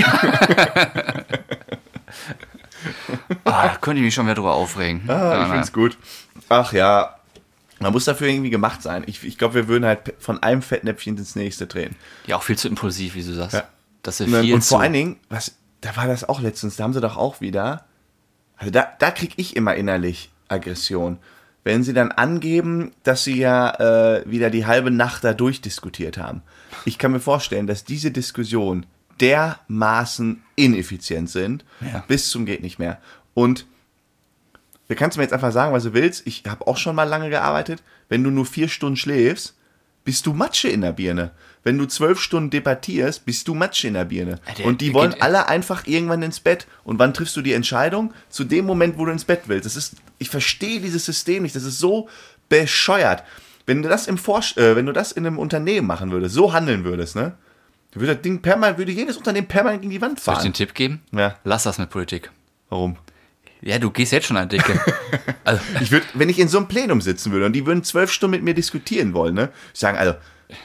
Ah, 3.44 3.68
da 3.68 3.76
könnte 3.81 3.98
ich 3.98 4.05
mich 4.05 4.14
schon 4.14 4.26
wieder 4.26 4.35
drüber 4.37 4.55
aufregen. 4.55 5.02
Ah, 5.09 5.12
Ja, 5.12 5.33
ich 5.35 5.38
naja. 5.40 5.52
find's 5.55 5.72
gut. 5.72 5.96
Ach 6.48 6.72
ja, 6.72 7.15
man 7.81 7.93
muss 7.93 8.05
dafür 8.07 8.29
irgendwie 8.29 8.51
gemacht 8.51 8.83
sein. 8.83 9.05
Ich, 9.07 9.23
ich 9.25 9.39
glaube, 9.39 9.55
wir 9.55 9.69
würden 9.69 9.85
halt 9.85 10.15
von 10.19 10.43
einem 10.43 10.62
Fettnäpfchen 10.62 11.17
ins 11.17 11.37
nächste 11.37 11.67
drehen. 11.67 11.95
ja, 12.27 12.37
auch 12.37 12.43
viel 12.43 12.57
zu 12.59 12.69
impulsiv, 12.69 13.15
wie 13.15 13.23
du 13.23 13.33
sagst. 13.35 13.55
Ja. 13.55 13.65
Das 14.03 14.21
ist 14.21 14.27
Und, 14.29 14.33
dann- 14.35 14.45
viel 14.45 14.55
und 14.55 14.62
zu. 14.62 14.69
vor 14.71 14.81
allen 14.81 14.93
Dingen, 14.93 15.17
was, 15.29 15.57
da 15.81 15.97
war 15.97 16.07
das 16.07 16.29
auch 16.29 16.41
letztens, 16.41 16.77
da 16.77 16.85
haben 16.85 16.93
sie 16.95 17.01
doch 17.01 17.17
auch 17.17 17.41
wieder, 17.41 17.85
also 18.57 18.71
da, 18.71 18.87
da 18.99 19.11
krieg 19.11 19.33
ich 19.37 19.57
immer 19.57 19.75
innerlich 19.75 20.31
Aggression. 20.49 21.19
Wenn 21.65 21.83
sie 21.83 21.93
dann 21.93 22.12
angeben, 22.12 22.93
dass 23.03 23.25
sie 23.25 23.37
ja 23.37 23.71
äh, 24.19 24.23
wieder 24.31 24.51
die 24.51 24.67
halbe 24.67 24.93
Nacht 24.93 25.25
da 25.25 25.35
durchdiskutiert 25.35 26.17
haben. 26.17 26.43
Ich 26.85 26.97
kann 26.99 27.11
mir 27.11 27.19
vorstellen, 27.21 27.67
dass 27.67 27.85
diese 27.85 28.12
Diskussionen 28.12 28.87
dermaßen 29.21 30.43
ineffizient 30.55 31.31
sind, 31.31 31.65
Ja. 31.81 32.05
bis 32.07 32.29
zum 32.31 32.47
geht 32.47 32.62
nicht 32.62 32.79
mehr. 32.79 33.01
Und 33.35 33.67
du 34.88 34.94
kannst 34.94 35.16
mir 35.16 35.25
jetzt 35.25 35.33
einfach 35.33 35.53
sagen, 35.53 35.72
was 35.72 35.85
du 35.85 35.92
willst. 35.94 36.27
Ich 36.27 36.42
habe 36.49 36.66
auch 36.66 36.77
schon 36.77 36.96
mal 36.96 37.05
lange 37.05 37.31
gearbeitet. 37.31 37.83
Wenn 38.09 38.22
du 38.25 38.31
nur 38.31 38.46
vier 38.46 38.68
Stunden 38.68 38.96
schläfst, 38.96 39.55
bist 40.05 40.25
du 40.27 40.33
Matsche 40.33 40.68
in 40.68 40.83
der 40.83 40.92
Birne. 40.92 41.33
Wenn 41.64 41.79
du 41.79 41.87
zwölf 41.87 42.20
Stunden 42.20 42.51
debattierst, 42.51 43.25
bist 43.27 43.49
du 43.49 43.55
Matsche 43.55 43.88
in 43.88 43.94
der 43.94 44.05
Birne. 44.05 44.38
Der- 44.57 44.66
Und 44.66 44.81
die 44.81 44.94
wollen 44.94 45.16
alle 45.20 45.49
einfach 45.49 45.87
irgendwann 45.88 46.22
ins 46.22 46.38
Bett. 46.38 46.66
Und 46.85 47.01
wann 47.01 47.12
triffst 47.12 47.37
du 47.37 47.42
die 47.42 47.55
Entscheidung? 47.55 48.14
Zu 48.29 48.44
dem 48.44 48.66
Moment, 48.66 48.99
wo 48.99 49.05
du 49.05 49.11
ins 49.11 49.25
Bett 49.25 49.42
willst. 49.46 49.66
Das 49.66 49.75
ist, 49.75 49.94
ich 50.18 50.31
verstehe 50.31 50.81
dieses 50.81 51.05
System 51.05 51.42
nicht. 51.42 51.57
Das 51.57 51.64
ist 51.64 51.81
so 51.81 52.09
bescheuert. 52.49 53.25
Wenn 53.66 53.83
du 53.83 53.88
das 53.88 54.07
im 54.07 54.16
Forsch 54.16 54.57
äh, 54.57 54.77
wenn 54.77 54.87
du 54.87 54.92
das 54.92 55.11
in 55.11 55.27
einem 55.27 55.38
Unternehmen 55.40 55.88
machen 55.88 56.12
würdest, 56.12 56.37
so 56.37 56.53
handeln 56.53 56.85
würdest, 56.85 57.16
ne? 57.16 57.33
Würde 57.92 58.12
das 58.14 58.22
Ding 58.22 58.42
permanent, 58.42 58.77
würde 58.79 58.92
jedes 58.92 59.16
Unternehmen 59.16 59.49
permanent 59.49 59.81
gegen 59.81 59.90
die 59.90 60.01
Wand 60.03 60.20
Soll 60.20 60.35
ich 60.35 60.37
fahren. 60.38 60.49
den 60.49 60.53
Tipp 60.53 60.75
geben? 60.75 61.01
Ja. 61.12 61.37
Lass 61.44 61.62
das 61.62 61.79
mit 61.79 61.88
Politik. 61.90 62.31
Warum? 62.68 62.96
Ja, 63.62 63.79
du 63.79 63.90
gehst 63.90 64.12
jetzt 64.12 64.27
schon 64.27 64.37
an 64.37 64.49
Dicke. 64.49 64.79
also, 65.45 65.61
Ich 65.81 65.90
würde, 65.90 66.07
wenn 66.14 66.29
ich 66.29 66.38
in 66.38 66.49
so 66.49 66.59
einem 66.59 66.69
Plenum 66.69 67.01
sitzen 67.01 67.33
würde 67.33 67.47
und 67.47 67.53
die 67.53 67.66
würden 67.66 67.83
zwölf 67.85 68.12
Stunden 68.12 68.37
mit 68.37 68.45
mir 68.45 68.55
diskutieren 68.55 69.14
wollen, 69.14 69.35
ne? 69.35 69.49
Sagen, 69.73 69.97
also, 69.99 70.14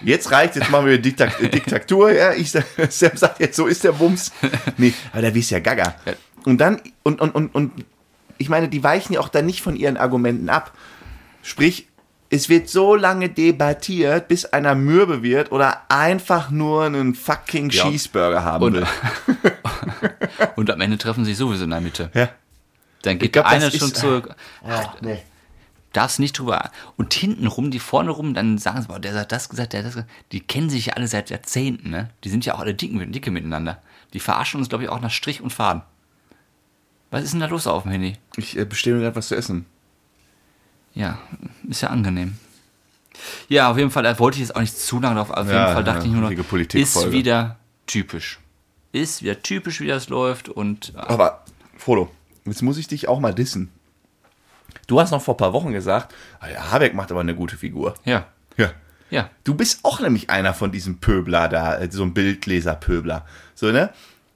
jetzt 0.03 0.31
reicht, 0.31 0.55
jetzt 0.55 0.69
machen 0.69 0.85
wir 0.85 0.97
Diktat 0.99 1.33
Diktatur, 1.53 2.11
ja, 2.11 2.33
ich 2.33 2.51
Sam 2.89 3.11
sagt 3.15 3.39
jetzt, 3.39 3.55
so 3.55 3.65
ist 3.67 3.83
der 3.83 3.93
Bums. 3.93 4.31
Nee, 4.77 4.93
aber 5.13 5.21
da 5.23 5.33
wirst 5.33 5.51
ja 5.51 5.59
gaga. 5.59 5.95
Und 6.43 6.59
dann, 6.59 6.81
und, 7.03 7.21
und, 7.21 7.33
und, 7.33 7.55
und, 7.55 7.71
ich 8.37 8.49
meine, 8.49 8.67
die 8.69 8.83
weichen 8.83 9.13
ja 9.13 9.19
auch 9.19 9.29
dann 9.29 9.45
nicht 9.45 9.61
von 9.61 9.75
ihren 9.75 9.97
Argumenten 9.97 10.49
ab. 10.49 10.73
Sprich, 11.43 11.87
es 12.29 12.49
wird 12.49 12.69
so 12.69 12.95
lange 12.95 13.29
debattiert, 13.29 14.27
bis 14.27 14.45
einer 14.45 14.73
mürbe 14.73 15.21
wird 15.21 15.51
oder 15.51 15.81
einfach 15.89 16.49
nur 16.49 16.83
einen 16.85 17.13
fucking 17.13 17.69
Ja. 17.71 17.83
Cheeseburger 17.83 18.43
haben 18.43 18.63
Und- 18.63 18.73
will. 18.73 18.85
und 20.55 20.69
am 20.71 20.81
Ende 20.81 20.97
treffen 20.97 21.25
sie 21.25 21.33
sowieso 21.33 21.63
in 21.65 21.69
der 21.71 21.81
Mitte. 21.81 22.09
Ja. 22.13 22.29
Dann 23.03 23.19
geht 23.19 23.33
glaub, 23.33 23.45
der 23.45 23.51
eine 23.53 23.65
das 23.69 23.77
schon 23.77 23.89
ist- 23.91 23.97
zurück. 23.97 24.35
Ach, 24.67 25.01
nee. 25.01 25.19
darfst 25.93 26.19
nicht 26.19 26.37
drüber. 26.39 26.71
Und 26.97 27.13
hinten 27.13 27.47
rum, 27.47 27.69
die 27.71 27.79
vorne 27.79 28.11
rum, 28.11 28.33
dann 28.33 28.57
sagen 28.57 28.81
sie, 28.81 28.87
boah, 28.87 28.99
der 28.99 29.13
hat 29.13 29.31
das 29.31 29.49
gesagt, 29.49 29.73
der 29.73 29.79
hat 29.79 29.87
das 29.87 29.93
gesagt. 29.95 30.11
Die 30.31 30.39
kennen 30.39 30.69
sich 30.69 30.85
ja 30.87 30.93
alle 30.93 31.07
seit 31.07 31.29
Jahrzehnten, 31.29 31.89
ne? 31.89 32.09
Die 32.23 32.29
sind 32.29 32.45
ja 32.45 32.55
auch 32.55 32.59
alle 32.59 32.73
dick, 32.73 32.91
dicke 33.11 33.31
miteinander. 33.31 33.81
Die 34.13 34.19
verarschen 34.19 34.59
uns, 34.59 34.69
glaube 34.69 34.83
ich, 34.85 34.89
auch 34.89 35.01
nach 35.01 35.11
Strich 35.11 35.41
und 35.41 35.51
Faden. 35.51 35.81
Was 37.09 37.23
ist 37.23 37.33
denn 37.33 37.41
da 37.41 37.47
los 37.47 37.67
auf 37.67 37.83
dem 37.83 37.91
Handy? 37.91 38.13
Ich 38.37 38.57
äh, 38.57 38.63
bestelle 38.65 38.95
mir 38.97 39.01
gerade 39.03 39.15
was 39.17 39.27
zu 39.27 39.35
essen. 39.35 39.65
Ja, 40.93 41.17
ist 41.69 41.81
ja 41.81 41.89
angenehm. 41.89 42.37
Ja, 43.49 43.69
auf 43.71 43.77
jeden 43.77 43.91
Fall, 43.91 44.03
da 44.03 44.17
wollte 44.19 44.35
ich 44.35 44.41
jetzt 44.41 44.55
auch 44.55 44.61
nicht 44.61 44.77
zu 44.77 44.99
lange 44.99 45.15
drauf. 45.15 45.29
Auf 45.29 45.47
Ja, 45.47 45.61
jeden 45.63 45.73
Fall 45.73 45.83
dachte 45.83 45.99
ja, 45.99 46.05
ich 46.05 46.11
nur 46.11 46.21
noch, 46.29 46.31
ist 46.73 47.11
wieder 47.11 47.57
typisch. 47.87 48.39
Ist 48.93 49.21
wieder 49.23 49.41
typisch, 49.41 49.79
wie 49.81 49.87
das 49.87 50.09
läuft 50.09 50.49
und 50.49 50.93
äh, 50.95 50.99
Aber, 50.99 51.43
Frodo, 51.77 52.09
jetzt 52.45 52.61
muss 52.61 52.77
ich 52.77 52.87
dich 52.87 53.07
auch 53.07 53.19
mal 53.19 53.33
dissen. 53.33 53.71
Du 54.87 54.99
hast 54.99 55.11
noch 55.11 55.21
vor 55.21 55.35
ein 55.35 55.37
paar 55.37 55.53
Wochen 55.53 55.71
gesagt, 55.71 56.13
ah, 56.39 56.47
der 56.47 56.71
Habeck 56.71 56.93
macht 56.93 57.11
aber 57.11 57.21
eine 57.21 57.35
gute 57.35 57.57
Figur. 57.57 57.93
ja, 58.05 58.25
Ja. 58.57 58.71
ja. 59.09 59.29
Du 59.43 59.53
bist 59.55 59.79
auch 59.83 59.99
nämlich 59.99 60.29
einer 60.29 60.53
von 60.53 60.71
diesen 60.71 60.99
Pöbler 60.99 61.47
da, 61.49 61.77
äh, 61.77 61.89
so 61.91 62.03
ein 62.03 62.13
Bildleser-Pöbler. 62.13 63.25
So, 63.55 63.71
ne? 63.71 63.89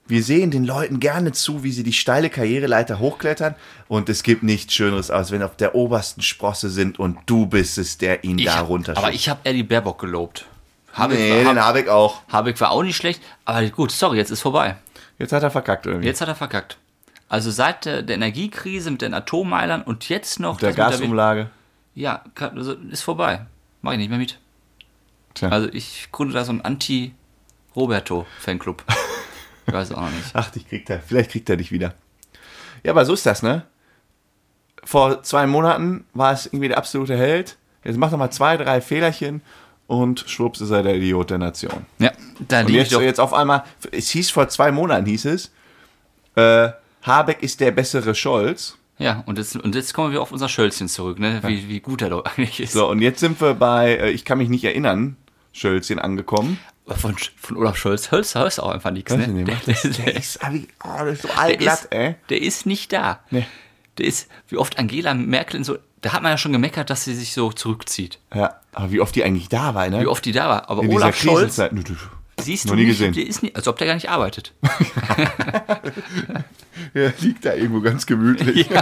Wir 0.08 0.22
sehen 0.24 0.52
den 0.52 0.66
Leuten 0.66 1.00
gerne 1.00 1.32
zu, 1.32 1.64
wie 1.64 1.72
sie 1.72 1.82
die 1.82 1.92
steile 1.94 2.30
Karriereleiter 2.30 3.00
hochklettern 3.00 3.56
und 3.88 4.08
es 4.08 4.22
gibt 4.22 4.44
nichts 4.44 4.72
Schöneres, 4.74 5.10
als 5.10 5.32
wenn 5.32 5.42
auf 5.42 5.56
der 5.58 5.74
obersten 5.74 6.22
Sprosse 6.22 6.70
sind 6.70 7.00
und 7.00 7.18
du 7.26 7.48
bist 7.48 7.80
es, 7.80 7.98
der 7.98 8.24
ihn 8.24 8.38
Ich, 8.38 8.46
da 8.46 8.60
runterschubst. 8.62 9.04
aber 9.04 9.14
ich 9.16 9.30
habe 9.30 9.40
eher 9.46 9.54
die 9.54 9.64
Baerbock 9.64 10.00
gelobt. 10.00 10.46
Habeck, 10.94 11.18
Nee, 11.18 11.44
war, 11.44 11.54
den 11.56 11.64
Habeck 11.64 11.90
auch. 11.90 12.22
Habeck 12.32 12.62
war 12.62 12.70
auch 12.70 12.84
nicht 12.84 12.96
schlecht, 12.96 13.20
aber 13.46 13.68
gut, 13.70 13.92
sorry, 13.92 14.18
jetzt 14.18 14.30
ist 14.30 14.42
vorbei. 14.42 14.76
Jetzt 15.18 15.34
hat 15.34 15.42
er 15.42 15.50
verkackt 15.50 15.88
irgendwie. 15.88 16.06
Jetzt 16.08 16.22
hat 16.22 16.28
er 16.28 16.36
verkackt. 16.36 16.78
Also 17.28 17.50
seit 17.52 17.86
der, 17.86 18.02
der 18.04 18.16
Energiekrise 18.16 18.92
mit 18.92 19.02
den 19.02 19.14
Atommeilern 19.14 19.82
und 19.82 20.08
jetzt 20.10 20.40
noch 20.40 20.58
der 20.60 20.74
Gasumlage. 20.74 21.50
ja, 21.96 22.24
kann- 22.36 22.58
also 22.58 22.74
ist 22.74 23.02
vorbei. 23.02 23.46
Mach 23.82 23.94
ich 23.94 23.98
nicht 23.98 24.10
mehr 24.10 24.20
mit. 24.20 24.40
Tja. 25.34 25.50
Also 25.50 25.68
ich 25.72 26.10
gründe 26.12 26.34
da 26.34 26.44
so 26.46 26.52
einen 26.52 26.62
Anti-Roberto-Fanclub. 26.62 28.84
ich 29.68 29.74
weiß 29.74 29.92
auch 29.94 30.02
noch 30.02 30.12
nicht. 30.12 30.30
Ach, 30.34 30.50
dich 30.52 30.68
kriegt 30.68 30.90
er. 30.90 31.00
Vielleicht 31.00 31.32
kriegt 31.32 31.50
er 31.50 31.58
dich 31.58 31.72
wieder. 31.72 31.94
Ja, 32.84 32.92
aber 32.92 33.06
so 33.06 33.14
ist 33.14 33.26
das, 33.26 33.42
ne? 33.44 33.64
Vor 34.84 35.24
zwei 35.24 35.48
Monaten 35.48 36.06
war 36.14 36.34
es 36.34 36.46
irgendwie 36.46 36.68
der 36.68 36.78
absolute 36.78 37.18
Held. 37.18 37.58
Jetzt 37.84 37.98
macht 37.98 38.12
er 38.14 38.18
mal 38.18 38.30
zwei, 38.32 38.58
drei 38.58 38.82
Fehlerchen 38.82 39.42
und 39.88 40.26
schwupps 40.28 40.62
ist 40.62 40.70
er 40.72 40.84
der 40.84 40.96
Idiot 40.96 41.30
der 41.32 41.38
Nation. 41.40 41.86
Ja, 42.00 42.12
da 42.48 42.62
ich 42.62 42.70
jetzt, 42.70 42.94
doch. 42.94 43.02
jetzt 43.02 43.20
auf 43.20 43.34
einmal, 43.34 43.64
es 43.92 44.10
hieß 44.10 44.30
vor 44.32 44.48
zwei 44.50 44.72
Monaten, 44.72 45.06
hieß 45.06 45.26
es, 45.26 45.52
äh, 46.36 46.70
Habeck 47.06 47.44
ist 47.44 47.60
der 47.60 47.72
bessere 47.72 48.16
Scholz. 48.16 48.78
Ja, 48.98 49.24
und 49.26 49.38
jetzt, 49.38 49.56
und 49.58 49.76
jetzt 49.76 49.94
kommen 49.94 50.14
wir 50.14 50.22
auf 50.22 50.32
unser 50.32 50.48
Schölzchen 50.48 50.88
zurück, 50.88 51.20
ne? 51.20 51.42
Wie, 51.44 51.68
wie 51.68 51.82
gut 51.82 52.02
er 52.02 52.10
doch 52.10 52.24
eigentlich 52.26 52.60
ist. 52.62 52.74
So, 52.74 52.90
und 52.90 53.02
jetzt 53.02 53.20
sind 53.20 53.40
wir 53.42 53.54
bei, 53.54 53.96
äh, 53.96 54.12
ich 54.12 54.24
kann 54.24 54.38
mich 54.38 54.50
nicht 54.50 54.64
erinnern, 54.64 55.18
Schölzchen 55.52 56.00
angekommen. 56.00 56.60
Von, 56.88 57.16
von 57.38 57.58
Olaf 57.58 57.78
Scholz 57.78 58.12
hörst 58.12 58.36
du 58.36 58.62
auch 58.62 58.70
einfach 58.70 58.92
nichts, 58.92 59.14
ne? 59.14 59.24
ich 59.24 59.30
nicht, 59.30 59.48
Der, 59.48 59.74
der, 59.74 60.06
Der 60.06 60.16
ist, 60.16 60.40
oh, 60.44 60.88
das 61.00 61.14
ist 61.14 61.22
so 61.24 61.28
der, 61.28 61.40
allglatt, 61.40 61.80
ist, 61.82 61.92
ey. 61.92 62.16
der 62.30 62.42
ist 62.42 62.66
nicht 62.66 62.94
da. 62.94 63.20
Nee. 63.32 63.46
Der 63.98 64.06
ist, 64.06 64.28
wie 64.50 64.58
oft 64.58 64.78
Angela 64.78 65.14
Merkel 65.14 65.58
in 65.58 65.64
so, 65.64 65.78
da 66.02 66.14
hat 66.14 66.22
man 66.22 66.32
ja 66.32 66.38
schon 66.38 66.52
gemeckert, 66.52 66.90
dass 66.90 67.04
sie 67.04 67.16
sich 67.16 67.34
so 67.34 67.52
zurückzieht. 67.52 68.20
Ja, 68.34 68.56
aber 68.74 68.92
wie 68.92 69.02
oft 69.02 69.16
die 69.16 69.24
eigentlich 69.24 69.50
da 69.50 69.74
war, 69.74 69.90
ne? 69.90 70.02
Wie 70.02 70.08
oft 70.08 70.24
die 70.24 70.32
da 70.32 70.48
war. 70.48 70.70
Aber 70.70 70.84
In 70.84 70.92
Olaf 70.92 71.20
Scholz, 71.20 71.60
siehst 72.40 72.66
noch 72.66 72.74
du 72.74 72.78
nie 72.80 72.86
nicht, 72.86 72.98
gesehen. 73.00 73.14
der 73.14 73.26
ist 73.28 73.44
nicht, 73.44 73.56
als 73.56 73.68
ob 73.68 73.78
der 73.78 73.88
gar 73.88 73.94
nicht 73.96 74.10
arbeitet. 74.10 74.54
Der 76.94 77.14
liegt 77.20 77.46
da 77.46 77.54
irgendwo 77.54 77.82
ganz 77.82 78.06
gemütlich. 78.06 78.68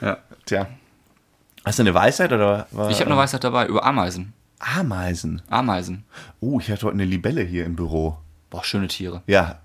Ja. 0.00 0.18
Tja. 0.46 0.66
Hast 1.64 1.78
du 1.78 1.84
eine 1.84 1.94
Weisheit 1.94 2.32
oder 2.32 2.66
war, 2.72 2.90
Ich 2.90 2.98
habe 2.98 3.08
eine 3.08 3.16
Weisheit 3.16 3.44
dabei 3.44 3.68
über 3.68 3.84
Ameisen. 3.84 4.32
Ameisen. 4.58 5.42
Ameisen. 5.48 6.02
Oh, 6.40 6.58
ich 6.58 6.68
hatte 6.72 6.86
heute 6.86 6.94
eine 6.94 7.04
Libelle 7.04 7.42
hier 7.42 7.64
im 7.64 7.76
Büro. 7.76 8.16
Boah, 8.50 8.64
schöne 8.64 8.88
Tiere. 8.88 9.22
Ja. 9.28 9.60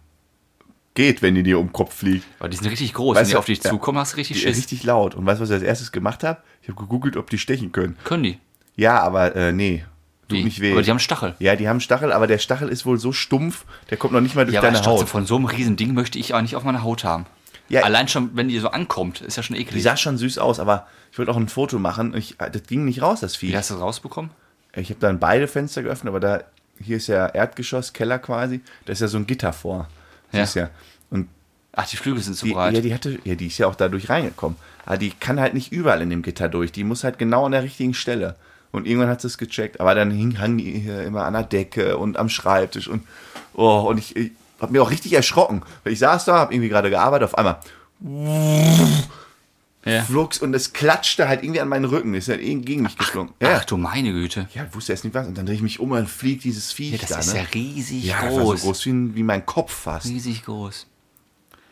Geht, 0.94 1.24
wenn 1.24 1.34
die 1.34 1.42
dir 1.42 1.58
um 1.58 1.68
den 1.68 1.74
Kopf 1.74 1.96
fliegt. 1.96 2.24
Aber 2.38 2.50
die 2.50 2.58
sind 2.58 2.68
richtig 2.70 2.94
groß. 2.94 3.16
Weißt 3.16 3.22
Wenn 3.22 3.28
die 3.30 3.34
du, 3.34 3.40
auf 3.40 3.46
dich 3.46 3.64
ja. 3.64 3.70
zukommen, 3.72 3.98
hast 3.98 4.14
du 4.14 4.18
richtig 4.18 4.38
Die 4.38 4.44
Schiss. 4.44 4.58
richtig 4.58 4.84
laut. 4.84 5.16
Und 5.16 5.26
weißt 5.26 5.40
du, 5.40 5.42
was 5.44 5.50
ich 5.50 5.56
als 5.56 5.64
erstes 5.64 5.92
gemacht 5.92 6.24
habe? 6.24 6.40
Ich 6.62 6.70
habe 6.70 6.80
gegoogelt, 6.80 7.18
ob 7.18 7.32
die 7.32 7.40
stechen 7.40 7.72
können. 7.72 7.98
Können 8.04 8.22
die? 8.24 8.38
Ja, 8.76 9.02
aber 9.02 9.36
äh, 9.36 9.52
nee. 9.52 9.84
Tut 10.30 10.44
nicht 10.44 10.60
weh. 10.60 10.72
Aber 10.74 10.82
die 10.82 10.90
haben 10.90 11.00
Stachel. 11.00 11.36
ja, 11.40 11.56
die 11.56 11.70
haben 11.70 11.80
Stachel, 11.80 12.12
aber 12.12 12.28
der 12.28 12.38
Stachel 12.38 12.68
ist 12.70 12.86
wohl 12.86 12.98
so 13.00 13.12
stumpf, 13.14 13.66
der 13.90 13.98
kommt 13.98 14.14
noch 14.14 14.22
nicht 14.22 14.36
mal 14.36 14.46
durch 14.46 14.56
Ja, 14.56 14.62
deine 14.62 14.84
Haut. 14.86 15.08
von 15.08 15.26
so 15.26 15.36
einem 15.38 15.46
riesen 15.46 15.76
Ding 15.78 15.94
möchte 15.94 16.20
ich 16.20 16.34
auch 16.34 16.42
nicht 16.42 16.56
auf 16.56 16.64
meiner 16.64 16.84
Haut 16.84 17.04
haben. 17.04 17.26
Ja. 17.70 17.82
Allein 17.84 18.08
schon, 18.08 18.32
wenn 18.34 18.48
die 18.48 18.60
so 18.60 18.70
ankommt, 18.70 19.22
ist 19.22 19.36
ja 19.38 19.44
schon 19.44 19.56
Die 19.56 19.62
eklig. 19.62 19.84
sah 19.84 19.98
schon 19.98 20.18
süß 20.18 20.38
aus, 20.38 20.60
aber 20.60 20.88
ich 21.12 21.18
wollte 21.18 21.32
auch 21.32 21.38
ein 21.38 21.50
Foto 21.50 21.80
machen. 21.80 22.14
Ich, 22.16 22.36
das 22.38 22.64
ging 22.68 22.86
nicht 22.86 23.02
raus, 23.02 23.20
das 23.22 23.36
Vieh. 23.36 23.50
Wie 23.52 23.58
hast 23.58 23.70
du 23.70 23.74
das 23.76 23.84
rausbekommen? 23.84 24.32
Ich 24.76 24.90
habe 24.90 25.00
dann 25.00 25.20
beide 25.20 25.48
Fenster 25.48 25.84
geöffnet, 25.84 26.10
aber 26.12 26.20
da, 26.20 26.44
hier 26.82 26.98
ist 26.98 27.08
ja 27.08 27.28
Erdgeschoss, 27.28 27.94
Keller 27.94 28.20
quasi, 28.20 28.62
da 28.86 28.94
ist 28.94 29.02
ja 29.02 29.08
so 29.08 29.18
ein 29.18 29.28
Gitter 29.28 29.52
vor. 29.54 29.88
Ja. 30.32 30.46
Siehst 30.46 30.56
ja. 30.56 30.70
Und 31.10 31.28
Ach, 31.74 31.88
die 31.88 31.98
Flügel 31.98 32.22
sind 32.24 32.36
zu 32.36 32.46
Die, 32.46 32.54
breit. 32.54 32.74
ja, 32.74 32.82
die 32.82 32.94
hatte, 32.94 33.20
ja, 33.24 33.36
die 33.36 33.48
ist 33.48 33.58
ja 33.60 33.68
auch 33.68 33.76
dadurch 33.76 34.10
reingekommen. 34.10 34.58
Aber 34.86 34.98
die 34.98 35.12
kann 35.12 35.40
halt 35.40 35.54
nicht 35.54 35.72
überall 35.72 36.02
in 36.02 36.10
dem 36.10 36.22
Gitter 36.22 36.50
durch. 36.50 36.72
Die 36.72 36.84
muss 36.84 37.04
halt 37.04 37.18
genau 37.20 37.46
an 37.46 37.52
der 37.52 37.64
richtigen 37.64 37.94
Stelle. 37.94 38.36
Und 38.72 38.86
irgendwann 38.86 39.10
hat 39.10 39.22
sie 39.22 39.28
es 39.28 39.38
gecheckt. 39.38 39.80
Aber 39.80 39.96
dann 39.96 40.12
hing, 40.12 40.40
hang 40.40 40.58
die 40.58 40.80
hier 40.80 41.04
immer 41.04 41.26
an 41.26 41.34
der 41.34 41.44
Decke 41.44 41.98
und 41.98 42.18
am 42.18 42.30
Schreibtisch 42.30 42.88
und 42.88 43.04
oh, 43.54 43.86
und 43.88 43.98
ich, 43.98 44.16
ich 44.16 44.32
habe 44.60 44.72
mir 44.72 44.82
auch 44.82 44.92
richtig 44.92 45.14
erschrocken. 45.14 45.64
Weil 45.84 45.94
ich 45.94 46.00
saß 46.00 46.26
da, 46.26 46.38
habe 46.40 46.54
irgendwie 46.54 46.70
gerade 46.70 46.90
gearbeitet, 46.90 47.26
auf 47.26 47.38
einmal 47.38 47.60
ja. 49.86 50.04
flugs 50.04 50.40
und 50.40 50.54
es 50.54 50.74
klatschte 50.74 51.28
halt 51.28 51.44
irgendwie 51.44 51.62
an 51.62 51.70
meinen 51.70 51.86
Rücken. 51.86 52.14
Ist 52.14 52.30
halt 52.30 52.42
irgendwie 52.42 52.66
gegen 52.66 52.84
mich 52.84 52.98
geflogen. 52.98 53.34
Ja, 53.42 53.58
Ach 53.62 53.66
du 53.66 53.78
meine 53.78 54.12
Güte. 54.12 54.48
ja, 54.54 54.66
ich 54.66 54.76
wusste 54.76 54.92
erst 54.92 55.04
nicht 55.04 55.14
was. 55.14 55.28
Und 55.28 55.38
dann 55.38 55.46
drehe 55.46 55.56
ich 55.56 55.62
mich 55.62 55.80
um 55.80 55.92
und 55.92 56.10
fliegt 56.10 56.44
dieses 56.44 56.72
Viech 56.72 56.94
Ja, 56.94 56.98
das 57.00 57.10
da. 57.10 57.20
ist 57.20 57.34
ne? 57.34 57.40
ja 57.40 57.46
riesig 57.54 58.04
ja, 58.04 58.28
groß. 58.28 58.62
so 58.62 58.68
groß 58.68 58.86
wie, 58.86 59.16
wie 59.16 59.24
mein 59.24 59.46
Kopf 59.46 59.72
fast. 59.72 60.08
Riesig 60.08 60.44
groß. 60.46 60.88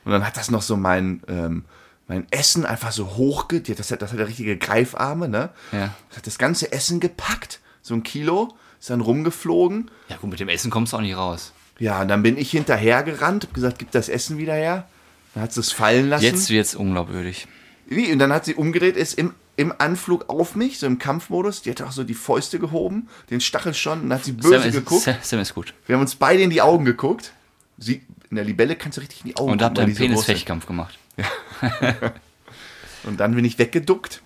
Und 0.06 0.12
dann 0.12 0.26
hat 0.26 0.38
das 0.38 0.52
noch 0.52 0.62
so 0.62 0.78
mein, 0.78 1.22
ähm, 1.28 1.66
mein 2.08 2.28
Essen 2.32 2.66
einfach 2.66 2.92
so 2.92 3.16
hochge... 3.16 3.62
Das 3.62 3.92
hat, 3.92 4.02
das 4.02 4.12
hat 4.12 4.20
ja 4.20 4.26
richtige 4.26 4.58
Greifarme, 4.58 5.28
ne? 5.28 5.50
Ja. 5.72 5.94
Das 6.10 6.18
hat 6.18 6.28
das 6.28 6.38
ganze 6.38 6.72
Essen 6.72 7.00
gepackt. 7.00 7.60
So 7.82 7.94
ein 7.94 8.04
Kilo. 8.04 8.56
Ist 8.80 8.90
dann 8.90 9.02
rumgeflogen. 9.02 9.90
Ja 10.10 10.18
gut, 10.18 10.30
mit 10.30 10.40
dem 10.40 10.50
Essen 10.50 10.70
kommst 10.70 10.94
du 10.94 10.98
auch 10.98 11.02
nicht 11.02 11.18
raus. 11.18 11.54
Ja, 11.80 12.02
und 12.02 12.08
dann 12.08 12.22
bin 12.22 12.38
ich 12.38 12.52
hinterher 12.52 13.04
gerannt, 13.04 13.46
hab 13.46 13.54
gesagt, 13.54 13.80
gib 13.80 13.92
das 13.92 14.10
Essen 14.10 14.38
wieder 14.38 14.54
her. 14.54 14.88
Dann 15.34 15.44
hat 15.44 15.54
sie 15.54 15.60
es 15.60 15.72
fallen 15.72 16.10
lassen. 16.10 16.24
Jetzt 16.24 16.50
wird's 16.50 16.76
unglaubwürdig. 16.76 17.48
Wie? 17.88 18.12
Und 18.12 18.20
dann 18.20 18.32
hat 18.32 18.46
sie 18.46 18.56
umgedreht, 18.56 18.96
ist 18.96 19.16
im, 19.16 19.34
im 19.58 19.74
Anflug 19.78 20.30
auf 20.30 20.56
mich, 20.56 20.80
so 20.80 20.86
im 20.86 21.00
Kampfmodus. 21.00 21.64
Die 21.64 21.72
hat 21.72 21.82
auch 21.82 21.92
so 21.92 22.04
die 22.04 22.14
Fäuste 22.14 22.60
gehoben, 22.60 23.10
den 23.30 23.42
Stachel 23.42 23.74
schon, 23.74 24.02
und 24.02 24.10
dann 24.10 24.20
hat 24.20 24.26
sie 24.26 24.34
böse 24.34 24.60
Sam 24.60 24.70
ist, 24.70 24.76
geguckt. 24.76 25.04
Sam, 25.04 25.16
Sam 25.22 25.40
ist 25.40 25.56
gut. 25.56 25.74
Wir 25.86 25.96
haben 25.96 26.02
uns 26.02 26.16
beide 26.16 26.44
in 26.44 26.50
die 26.50 26.62
Augen 26.62 26.86
geguckt. 26.86 27.34
Sie, 27.78 28.04
in 28.30 28.36
der 28.36 28.46
Libelle 28.46 28.76
kannst 28.76 28.98
du 28.98 29.02
richtig 29.02 29.22
in 29.22 29.28
die 29.30 29.38
Augen 29.38 29.52
Und 29.52 29.62
da 29.62 29.66
habt 29.66 29.78
ihr 29.78 29.84
einen. 29.84 29.96
Penisfechtkampf 29.96 30.66
gemacht. 30.66 30.98
Und 33.04 33.20
dann 33.20 33.36
bin 33.36 33.46
ich 33.46 33.60
weggeduckt 33.60 34.22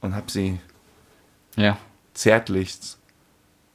und 0.00 0.14
hab 0.14 0.30
sie 0.30 0.58
Ja. 1.56 1.76
zärtlichst 2.14 2.98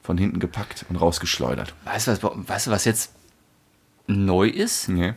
von 0.01 0.17
hinten 0.17 0.39
gepackt 0.39 0.85
und 0.89 0.95
rausgeschleudert. 0.95 1.73
Weißt 1.83 2.07
du, 2.07 2.11
was, 2.11 2.21
weißt 2.23 2.67
du, 2.67 2.71
was 2.71 2.85
jetzt 2.85 3.11
neu 4.07 4.47
ist? 4.47 4.89
Nee. 4.89 5.13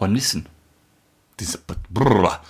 Hornissen. 0.00 0.46
Diese 1.38 1.58
brrr, 1.88 2.40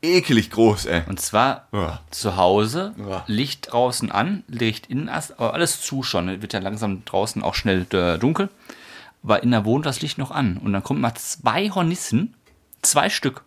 ekelig 0.00 0.50
groß, 0.50 0.86
ey. 0.86 1.02
Und 1.08 1.20
zwar 1.20 1.68
Ja. 1.72 2.00
zu 2.10 2.36
Hause, 2.36 2.94
Ja. 2.96 3.24
Licht 3.26 3.72
draußen 3.72 4.10
an, 4.10 4.44
Licht 4.48 4.86
innen, 4.86 5.08
aber 5.10 5.52
alles 5.54 5.80
zu 5.82 6.02
schon. 6.02 6.28
Es 6.30 6.40
Wird 6.42 6.54
ja 6.54 6.60
langsam 6.60 7.04
draußen 7.04 7.42
auch 7.42 7.54
schnell 7.54 7.84
dunkel. 7.84 8.48
Aber 9.22 9.42
in 9.42 9.50
der 9.50 9.64
Wohnung 9.64 9.82
das 9.82 10.00
Licht 10.02 10.18
noch 10.18 10.30
an. 10.30 10.56
Und 10.56 10.72
dann 10.72 10.82
kommen 10.82 11.00
mal 11.00 11.14
zwei 11.14 11.70
Hornissen, 11.70 12.34
zwei 12.82 13.08
Stück. 13.08 13.44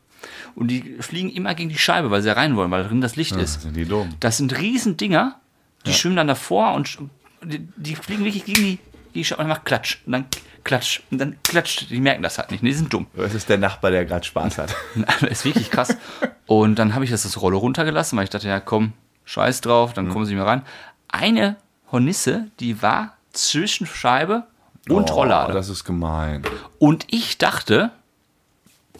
Und 0.55 0.69
die 0.69 0.97
fliegen 0.99 1.29
immer 1.29 1.53
gegen 1.53 1.69
die 1.69 1.77
Scheibe, 1.77 2.11
weil 2.11 2.21
sie 2.21 2.35
rein 2.35 2.55
wollen, 2.55 2.71
weil 2.71 2.85
drin 2.85 3.01
das 3.01 3.15
Licht 3.15 3.35
ist. 3.35 3.61
Sind 3.61 3.75
die 3.75 3.85
dumm. 3.85 4.15
Das 4.19 4.37
sind 4.37 4.57
riesen 4.57 4.97
Dinger, 4.97 5.39
die 5.85 5.93
schwimmen 5.93 6.15
dann 6.15 6.27
davor 6.27 6.73
und 6.73 6.97
die, 7.43 7.67
die 7.75 7.95
fliegen 7.95 8.23
wirklich 8.23 8.45
gegen 8.45 8.61
die, 8.61 8.79
die 9.13 9.25
Scheibe 9.25 9.41
und 9.41 9.49
dann 9.49 9.57
macht 9.57 9.65
Klatsch. 9.65 9.99
Und 10.05 10.13
dann 10.13 10.25
Klatsch. 10.65 11.01
Und 11.11 11.19
dann 11.19 11.37
klatscht. 11.43 11.89
Die 11.89 12.01
merken 12.01 12.23
das 12.23 12.37
halt 12.37 12.51
nicht. 12.51 12.63
Die 12.63 12.73
sind 12.73 12.91
dumm. 12.91 13.07
Das 13.15 13.33
ist 13.33 13.47
der 13.47 13.57
Nachbar, 13.57 13.91
der 13.91 14.03
gerade 14.03 14.25
Spaß 14.25 14.57
hat. 14.57 14.75
Das 15.21 15.21
ist 15.21 15.45
wirklich 15.45 15.71
krass. 15.71 15.95
Und 16.47 16.79
dann 16.79 16.93
habe 16.93 17.05
ich 17.05 17.11
das, 17.11 17.23
das 17.23 17.41
Rolle 17.41 17.55
runtergelassen, 17.55 18.17
weil 18.17 18.25
ich 18.25 18.29
dachte, 18.29 18.47
ja 18.47 18.59
komm, 18.59 18.93
scheiß 19.23 19.61
drauf, 19.61 19.93
dann 19.93 20.09
kommen 20.09 20.25
sie 20.25 20.35
mir 20.35 20.43
rein. 20.43 20.63
Eine 21.07 21.55
Hornisse, 21.91 22.47
die 22.59 22.81
war 22.81 23.15
zwischen 23.31 23.85
Scheibe 23.85 24.47
und 24.89 25.09
Oh, 25.11 25.13
Rolllade. 25.15 25.53
Das 25.53 25.69
ist 25.69 25.83
gemein. 25.83 26.43
Und 26.79 27.05
ich 27.09 27.37
dachte, 27.37 27.91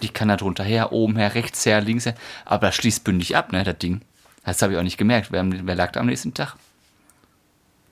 die 0.02 0.10
kann 0.10 0.28
da 0.28 0.38
drunter 0.38 0.63
her, 0.63 0.91
oben 0.91 1.15
her, 1.17 1.36
rechts 1.36 1.65
her, 1.65 1.82
links 1.82 2.06
her. 2.06 2.15
Aber 2.45 2.67
das 2.67 2.76
schließt 2.76 3.04
bündig 3.04 3.36
ab, 3.36 3.52
ne, 3.52 3.63
das 3.63 3.78
Ding. 3.78 4.02
Das 4.43 4.62
habe 4.62 4.74
ich 4.74 4.80
auch 4.80 4.84
nicht 4.84 4.98
gemerkt. 4.98 5.32
Wer, 5.32 5.43
wer 5.48 5.76
lag 5.76 5.91
da 5.91 6.00
am 6.02 6.06
nächsten 6.08 6.34
Tag? 6.34 6.56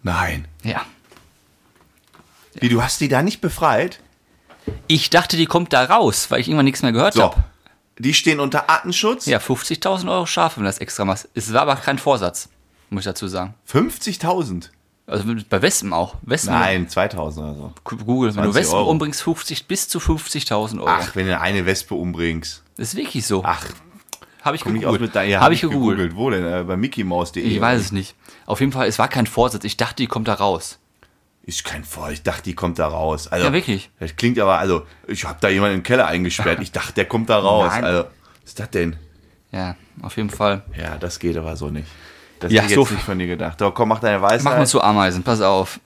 Nein. 0.03 0.47
Ja. 0.63 0.82
Wie, 2.56 2.69
du 2.69 2.84
hast 2.84 2.99
die 3.01 3.08
da 3.08 3.21
nicht 3.23 3.41
befreit? 3.41 3.99
Ich 4.88 5.10
dachte, 5.10 5.38
die 5.38 5.45
kommt 5.45 5.73
da 5.73 5.84
raus, 5.86 6.29
weil 6.29 6.39
ich 6.39 6.47
irgendwann 6.47 6.65
nichts 6.65 6.82
mehr 6.84 6.91
gehört 6.91 7.15
So. 7.15 7.23
habe. 7.23 7.43
Die 7.99 8.13
stehen 8.13 8.39
unter 8.39 8.69
Artenschutz? 8.69 9.25
Ja, 9.25 9.38
50.000 9.39 10.10
Euro 10.12 10.25
Strafe, 10.25 10.58
wenn 10.58 10.65
das 10.65 10.79
extra 10.79 11.06
machst. 11.06 11.29
Es 11.36 11.53
war 11.53 11.62
aber 11.62 11.75
kein 11.75 11.99
Vorsatz, 11.99 12.49
muss 12.89 13.01
ich 13.01 13.06
dazu 13.06 13.27
sagen. 13.27 13.53
50.000? 13.71 14.69
Also 15.05 15.25
bei 15.49 15.61
Wespen 15.61 15.91
auch. 15.91 16.15
Wespen, 16.21 16.53
Nein, 16.53 16.87
2.000 16.87 17.17
oder 17.17 17.55
so. 17.55 17.73
Google, 17.83 18.29
wenn 18.35 18.43
du 18.43 18.51
20 18.51 18.55
Wespen 18.55 18.77
Euro. 18.77 18.89
umbringst, 18.89 19.21
50 19.21 19.67
bis 19.67 19.89
zu 19.89 19.99
50.000 19.99 20.77
Euro. 20.79 20.87
Ach, 20.87 21.15
wenn 21.15 21.27
du 21.27 21.37
eine 21.39 21.65
Wespe 21.65 21.95
umbringst. 21.95 22.63
Das 22.77 22.89
ist 22.89 22.95
wirklich 22.95 23.25
so. 23.27 23.43
Ach, 23.43 23.65
Habe 24.43 24.55
ich 24.55 24.63
gegoogelt. 24.63 25.13
Ja, 25.27 25.41
Habe 25.41 25.53
ich 25.53 25.61
gegoogelt. 25.61 26.15
Wo 26.15 26.29
denn? 26.29 26.45
Äh, 26.45 26.63
bei 26.63 26.77
mickeymaus.de. 26.77 27.43
Ich 27.43 27.59
weiß 27.59 27.81
es 27.81 27.91
nicht. 27.91 28.15
Auf 28.45 28.61
jeden 28.61 28.71
Fall, 28.71 28.87
es 28.87 28.97
war 28.97 29.09
kein 29.09 29.27
Vorsatz. 29.27 29.65
Ich 29.65 29.75
dachte, 29.75 29.97
die 29.97 30.07
kommt 30.07 30.27
da 30.29 30.35
raus. 30.35 30.79
Ist 31.45 31.65
kein 31.65 31.83
Voll. 31.83 32.13
Ich 32.13 32.23
dachte, 32.23 32.43
die 32.43 32.53
kommt 32.55 32.79
da 32.79 32.87
raus. 32.87 33.27
Also, 33.27 33.45
Ja, 33.47 33.51
wirklich. 33.53 33.89
Das 33.99 34.15
klingt 34.15 34.39
aber, 34.39 34.59
also, 34.59 34.85
ich 35.07 35.25
habe 35.25 35.37
da 35.41 35.49
jemanden 35.49 35.77
im 35.77 35.83
Keller 35.83 36.07
eingesperrt. 36.07 36.61
Ich 36.61 36.71
dachte, 36.71 36.93
der 36.93 37.05
kommt 37.05 37.29
da 37.29 37.39
raus. 37.39 37.71
Nein. 37.73 37.83
Also, 37.83 38.03
was 38.03 38.09
ist 38.45 38.59
das 38.59 38.69
denn? 38.69 38.95
Ja, 39.51 39.75
auf 40.01 40.15
jeden 40.15 40.29
Fall. 40.29 40.63
Ja, 40.77 40.97
das 40.97 41.19
geht 41.19 41.35
aber 41.35 41.57
so 41.57 41.69
nicht. 41.69 41.87
Das 42.43 42.51
Ja, 42.51 42.62
hätte 42.62 42.71
ich 42.73 42.75
so- 42.75 42.82
jetzt 42.82 42.91
nicht 42.91 43.03
von 43.03 43.17
dir 43.19 43.27
gedacht. 43.27 43.60
Doch, 43.62 43.73
komm, 43.73 43.89
mach 43.89 43.99
deine 43.99 44.21
Weisheit. 44.21 44.43
Machen 44.43 44.60
wir 44.60 44.65
zu 44.65 44.82
Ameisen, 44.82 45.23
pass 45.23 45.41
auf. 45.41 45.79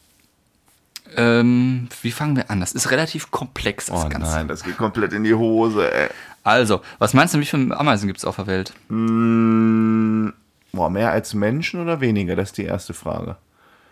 Ähm, 1.16 1.88
wie 2.02 2.12
fangen 2.12 2.36
wir 2.36 2.50
an? 2.52 2.60
Das 2.60 2.74
ist 2.74 2.92
relativ 2.92 3.32
komplex, 3.32 3.86
das 3.88 4.06
Oh 4.06 4.10
Ganze. 4.10 4.32
nein, 4.32 4.48
das 4.48 4.64
geht 4.64 4.78
komplett 4.78 5.14
in 5.14 5.24
die 5.24 5.34
Hose, 5.34 5.92
ey. 5.94 6.10
Also, 6.44 6.82
was 7.00 7.14
meinst 7.14 7.34
du, 7.34 7.40
wie 7.40 7.46
viele 7.46 7.78
Ameisen 7.78 8.08
gibt 8.08 8.20
es 8.20 8.26
auf 8.26 8.36
der 8.36 8.48
Welt? 8.48 8.74
Mm, 8.90 10.30
boah, 10.74 10.90
mehr 10.90 11.12
als 11.12 11.34
Menschen 11.34 11.82
oder 11.82 12.02
weniger? 12.02 12.36
Das 12.36 12.50
ist 12.50 12.58
die 12.58 12.66
erste 12.66 12.94
Frage. 12.94 13.38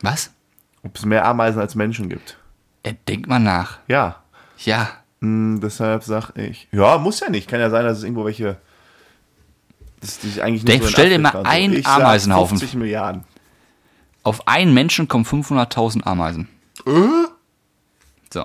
Was? 0.01 0.31
Ob 0.83 0.95
es 0.97 1.05
mehr 1.05 1.25
Ameisen 1.25 1.59
als 1.61 1.75
Menschen 1.75 2.09
gibt? 2.09 2.37
Ja, 2.85 2.91
denk 3.07 3.27
mal 3.27 3.39
nach. 3.39 3.79
Ja. 3.87 4.17
Ja, 4.59 4.89
Mm, 5.21 5.59
deshalb 5.61 6.03
sag 6.03 6.31
ich. 6.37 6.67
Ja, 6.73 6.97
muss 6.97 7.21
ja 7.21 7.29
nicht. 7.29 7.49
Kann 7.49 7.59
ja 7.61 7.69
sein, 7.69 7.85
dass 7.85 7.97
es 7.99 8.03
irgendwo 8.03 8.25
welche. 8.25 8.57
Das, 10.01 10.19
die 10.19 10.29
sich 10.29 10.43
eigentlich 10.43 10.63
nur 10.63 10.71
Denk- 10.71 10.83
so 10.83 10.89
stell 10.89 11.09
dir 11.09 11.19
mal 11.19 11.35
einen 11.45 11.73
Ich 11.73 11.87
Ameisenhaufen. 11.87 12.57
50 12.59 12.77
Milliarden. 12.77 13.23
auf 14.23 14.47
einen 14.47 14.73
Menschen 14.73 15.07
kommen 15.07 15.25
500.000 15.25 16.05
Ameisen. 16.05 16.47
Äh? 16.85 16.91
So. 18.33 18.43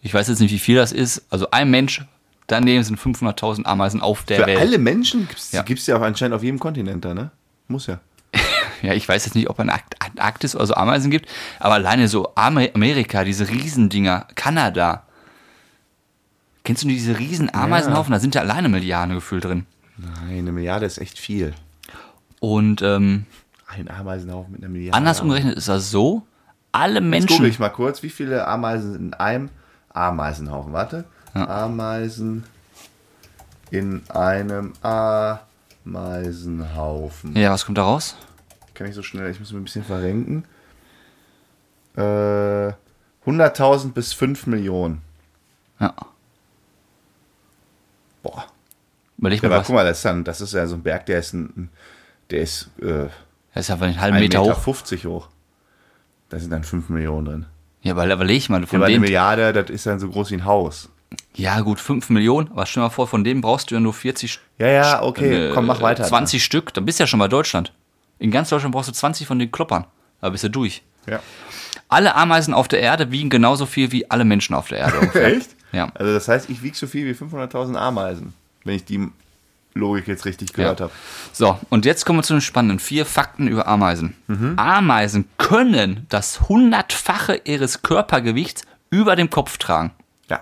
Ich 0.00 0.12
weiß 0.14 0.28
jetzt 0.28 0.40
nicht, 0.40 0.52
wie 0.52 0.58
viel 0.58 0.76
das 0.76 0.92
ist. 0.92 1.24
Also 1.30 1.50
ein 1.50 1.70
Mensch, 1.70 2.04
daneben 2.46 2.82
sind 2.84 2.98
500.000 2.98 3.64
Ameisen 3.66 4.00
auf 4.00 4.24
der 4.24 4.40
Für 4.40 4.46
Welt. 4.46 4.58
alle 4.58 4.78
Menschen 4.78 5.26
gibt 5.28 5.38
es 5.38 5.52
Ja. 5.52 5.64
ja. 5.66 5.74
ja 5.76 5.96
anscheinend 6.02 6.34
auf 6.34 6.42
jedem 6.42 6.58
Kontinent 6.58 7.04
da, 7.04 7.14
ne? 7.14 7.30
Muss 7.68 7.86
ja. 7.86 8.00
Ja, 8.82 8.94
ich 8.94 9.08
weiß 9.08 9.26
jetzt 9.26 9.34
nicht, 9.36 9.48
ob 9.48 9.60
es 9.60 9.66
Antarktis 10.00 10.56
oder 10.56 10.66
so 10.66 10.74
Ameisen 10.74 11.10
gibt, 11.12 11.28
aber 11.60 11.74
alleine 11.74 12.08
so 12.08 12.34
Amer- 12.34 12.74
Amerika, 12.74 13.22
diese 13.22 13.48
Riesendinger, 13.48 14.26
Kanada. 14.34 15.04
Kennst 16.64 16.82
du 16.82 16.88
diese 16.88 17.16
riesen 17.18 17.52
Ameisenhaufen? 17.54 18.12
Da 18.12 18.18
sind 18.18 18.34
ja 18.34 18.40
alleine 18.40 18.68
Milliarden 18.68 19.14
gefühlt 19.14 19.44
drin. 19.44 19.66
Nein, 19.96 20.38
eine 20.38 20.52
Milliarde 20.52 20.86
ist 20.86 20.98
echt 20.98 21.18
viel. 21.18 21.54
Und 22.40 22.82
ähm, 22.82 23.26
Ein 23.66 23.90
Ameisenhaufen 23.90 24.52
mit 24.52 24.62
einer 24.62 24.70
Milliarde. 24.70 24.96
anders 24.96 25.20
umgerechnet 25.20 25.56
ist 25.56 25.68
das 25.68 25.90
so, 25.90 26.22
alle 26.72 26.94
Jetzt 26.94 27.00
google 27.02 27.10
Menschen, 27.10 27.44
ich 27.46 27.58
mal 27.58 27.68
kurz, 27.68 28.02
wie 28.02 28.10
viele 28.10 28.46
Ameisen 28.46 28.94
in 28.96 29.14
einem 29.14 29.50
Ameisenhaufen. 29.90 30.72
Warte. 30.72 31.04
Ameisen 31.34 32.44
in 33.70 34.02
einem 34.10 34.72
Ameisenhaufen. 34.82 37.36
ja, 37.36 37.52
was 37.52 37.64
kommt 37.64 37.78
da 37.78 37.84
raus? 37.84 38.16
Kann 38.74 38.86
ich 38.86 38.94
so 38.94 39.02
schnell, 39.02 39.30
ich 39.30 39.38
muss 39.38 39.52
mich 39.52 39.60
ein 39.60 39.64
bisschen 39.64 39.84
verrenken. 39.84 40.44
Äh, 41.96 42.72
100.000 43.26 43.92
bis 43.92 44.12
5 44.14 44.46
Millionen. 44.46 45.02
Ja, 45.78 45.94
Boah. 48.22 48.46
Überleg 49.22 49.42
Ja, 49.42 49.48
mal 49.48 49.54
aber 49.54 49.60
was. 49.62 49.66
guck 49.66 49.74
mal, 49.76 49.84
das 49.84 49.96
ist, 49.98 50.04
dann, 50.04 50.24
das 50.24 50.40
ist 50.40 50.52
ja 50.52 50.66
so 50.66 50.74
ein 50.76 50.82
Berg, 50.82 51.06
der 51.06 51.18
ist, 51.20 51.32
ein, 51.32 51.70
der 52.30 52.40
ist 52.42 52.70
äh, 52.80 53.06
Das 53.54 53.64
ist 53.64 53.68
ja 53.68 53.76
einen 53.76 54.00
halben 54.00 54.16
1,50 54.18 54.20
Meter 54.20 54.40
Meter 54.40 54.52
hoch. 54.54 54.60
50 54.60 55.06
hoch. 55.06 55.28
Da 56.28 56.38
sind 56.38 56.50
dann 56.50 56.64
5 56.64 56.88
Millionen 56.90 57.24
drin. 57.26 57.46
Ja, 57.82 57.92
aber 57.94 58.06
überleg 58.12 58.48
mal, 58.48 58.64
von 58.66 58.76
Aber 58.78 58.86
eine 58.86 58.94
dem, 58.96 59.02
Milliarde, 59.02 59.52
das 59.52 59.70
ist 59.70 59.86
dann 59.86 59.98
so 59.98 60.08
groß 60.08 60.30
wie 60.30 60.34
ein 60.34 60.44
Haus. 60.44 60.88
ja 61.34 61.60
gut, 61.60 61.80
5 61.80 62.10
Millionen, 62.10 62.50
aber 62.52 62.64
stell 62.66 62.80
dir 62.82 62.86
mal 62.86 62.90
vor, 62.90 63.08
von 63.08 63.24
dem 63.24 63.40
brauchst 63.40 63.70
du 63.70 63.74
ja 63.74 63.80
nur 63.80 63.92
40, 63.94 64.38
Ja, 64.58 64.68
ja, 64.68 65.02
okay, 65.02 65.48
äh, 65.48 65.52
komm, 65.52 65.66
mach 65.66 65.80
weiter. 65.80 66.04
20 66.04 66.42
Stück, 66.44 66.72
dann 66.74 66.84
bist 66.84 66.98
du 67.00 67.02
ja 67.02 67.06
schon 67.06 67.18
bei 67.20 67.28
Deutschland. 67.28 67.72
In 68.18 68.30
ganz 68.30 68.50
Deutschland 68.50 68.72
brauchst 68.74 68.88
du 68.88 68.92
20 68.92 69.26
von 69.26 69.38
den 69.38 69.50
Kloppern, 69.50 69.84
da 70.20 70.30
bist 70.30 70.44
du 70.44 70.48
durch. 70.48 70.82
Ja. 71.08 71.18
Alle 71.88 72.14
Ameisen 72.14 72.54
auf 72.54 72.68
der 72.68 72.80
Erde 72.80 73.10
wiegen 73.10 73.28
genauso 73.30 73.66
viel 73.66 73.90
wie 73.92 74.08
alle 74.10 74.24
Menschen 74.24 74.54
auf 74.54 74.68
der 74.68 74.78
Erde. 74.78 74.98
Echt? 75.20 75.50
Ja. 75.72 75.90
Also 75.94 76.12
das 76.14 76.28
heißt, 76.28 76.48
ich 76.50 76.62
wiege 76.62 76.76
so 76.76 76.86
viel 76.86 77.04
wie 77.06 77.18
500.000 77.18 77.74
Ameisen, 77.76 78.32
wenn 78.64 78.74
ich 78.76 78.84
die 78.84 79.08
Logik 79.74 80.06
jetzt 80.08 80.24
richtig 80.26 80.52
gehört 80.52 80.80
Ja. 80.80 80.84
habe. 80.84 80.94
So, 81.32 81.58
und 81.70 81.84
jetzt 81.86 82.04
kommen 82.04 82.18
wir 82.18 82.22
zu 82.22 82.34
den 82.34 82.40
spannenden 82.42 82.78
vier 82.78 83.06
Fakten 83.06 83.48
über 83.48 83.66
Ameisen. 83.66 84.14
Mhm. 84.26 84.58
Ameisen 84.58 85.28
können 85.38 86.06
das 86.10 86.48
hundertfache 86.48 87.40
ihres 87.44 87.82
Körpergewichts 87.82 88.62
über 88.90 89.16
dem 89.16 89.30
Kopf 89.30 89.56
tragen. 89.56 89.92
Ja. 90.28 90.40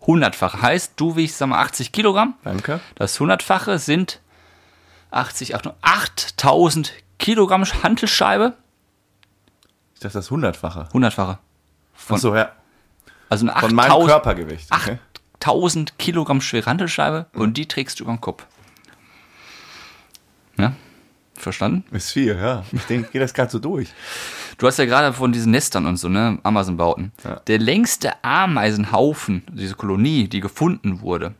hundertfache. 0.00 0.62
Heißt, 0.62 0.94
du 0.96 1.16
wiegst, 1.16 1.36
sag 1.38 1.48
mal, 1.48 1.60
80 1.60 1.92
Kilogramm. 1.92 2.34
Danke. 2.42 2.80
Das 2.94 3.20
hundertfache 3.20 3.78
sind 3.78 4.20
80, 5.10 5.54
8000 5.82 6.92
Kilogramm 7.18 7.64
Hantelscheibe. 7.64 8.54
Ich 9.94 10.00
dachte, 10.00 10.16
das 10.18 10.30
hundertfache. 10.30 10.88
Hundertfache. 10.92 11.38
Ach 12.08 12.16
so, 12.18 12.34
ja. 12.34 12.52
Also 13.28 13.46
eine 13.46 13.58
Von 13.60 13.74
meinem 13.74 13.90
8000 13.90 14.08
Körpergewicht. 14.10 14.72
Okay. 14.74 14.98
8000 15.40 15.98
Kilogramm 15.98 16.40
schwere 16.40 16.66
Hantelscheibe 16.66 17.26
und 17.34 17.56
die 17.56 17.66
trägst 17.66 18.00
du 18.00 18.04
über 18.04 18.12
den 18.12 18.20
Kopf. 18.20 18.46
Ja? 20.58 20.74
Verstanden? 21.34 21.84
Ist 21.94 22.12
viel, 22.12 22.36
ja. 22.36 22.64
Ich 22.72 22.82
denke, 22.84 23.10
geht 23.12 23.22
das 23.22 23.32
gerade 23.32 23.50
so 23.50 23.60
durch. 23.60 23.88
Du 24.58 24.66
hast 24.66 24.78
ja 24.78 24.86
gerade 24.86 25.12
von 25.12 25.30
diesen 25.30 25.52
Nestern 25.52 25.86
und 25.86 25.96
so, 25.96 26.08
ne? 26.08 26.38
Amazon-Bauten. 26.42 27.12
Ja. 27.22 27.36
Der 27.46 27.58
längste 27.58 28.24
Ameisenhaufen, 28.24 29.44
diese 29.52 29.76
Kolonie, 29.76 30.26
die 30.26 30.40
gefunden 30.40 31.00
wurde, 31.00 31.34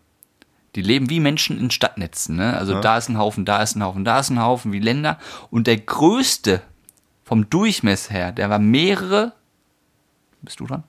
die 0.76 0.82
leben 0.82 1.10
wie 1.10 1.18
Menschen 1.18 1.58
in 1.58 1.72
Stadtnetzen, 1.72 2.36
ne? 2.36 2.56
Also 2.56 2.80
da 2.80 2.96
ist 2.96 3.08
ein 3.08 3.18
Haufen, 3.18 3.44
da 3.44 3.60
ist 3.60 3.74
ein 3.74 3.82
Haufen, 3.82 4.04
da 4.04 4.20
ist 4.20 4.30
ein 4.30 4.40
Haufen, 4.40 4.72
wie 4.72 4.78
Länder. 4.78 5.18
Und 5.50 5.66
der 5.66 5.78
größte 5.78 6.62
vom 7.24 7.50
Durchmesser 7.50 8.14
her, 8.14 8.30
der 8.30 8.50
war 8.50 8.60
mehrere, 8.60 9.32
bist 10.42 10.60
du 10.60 10.66
dran? 10.66 10.84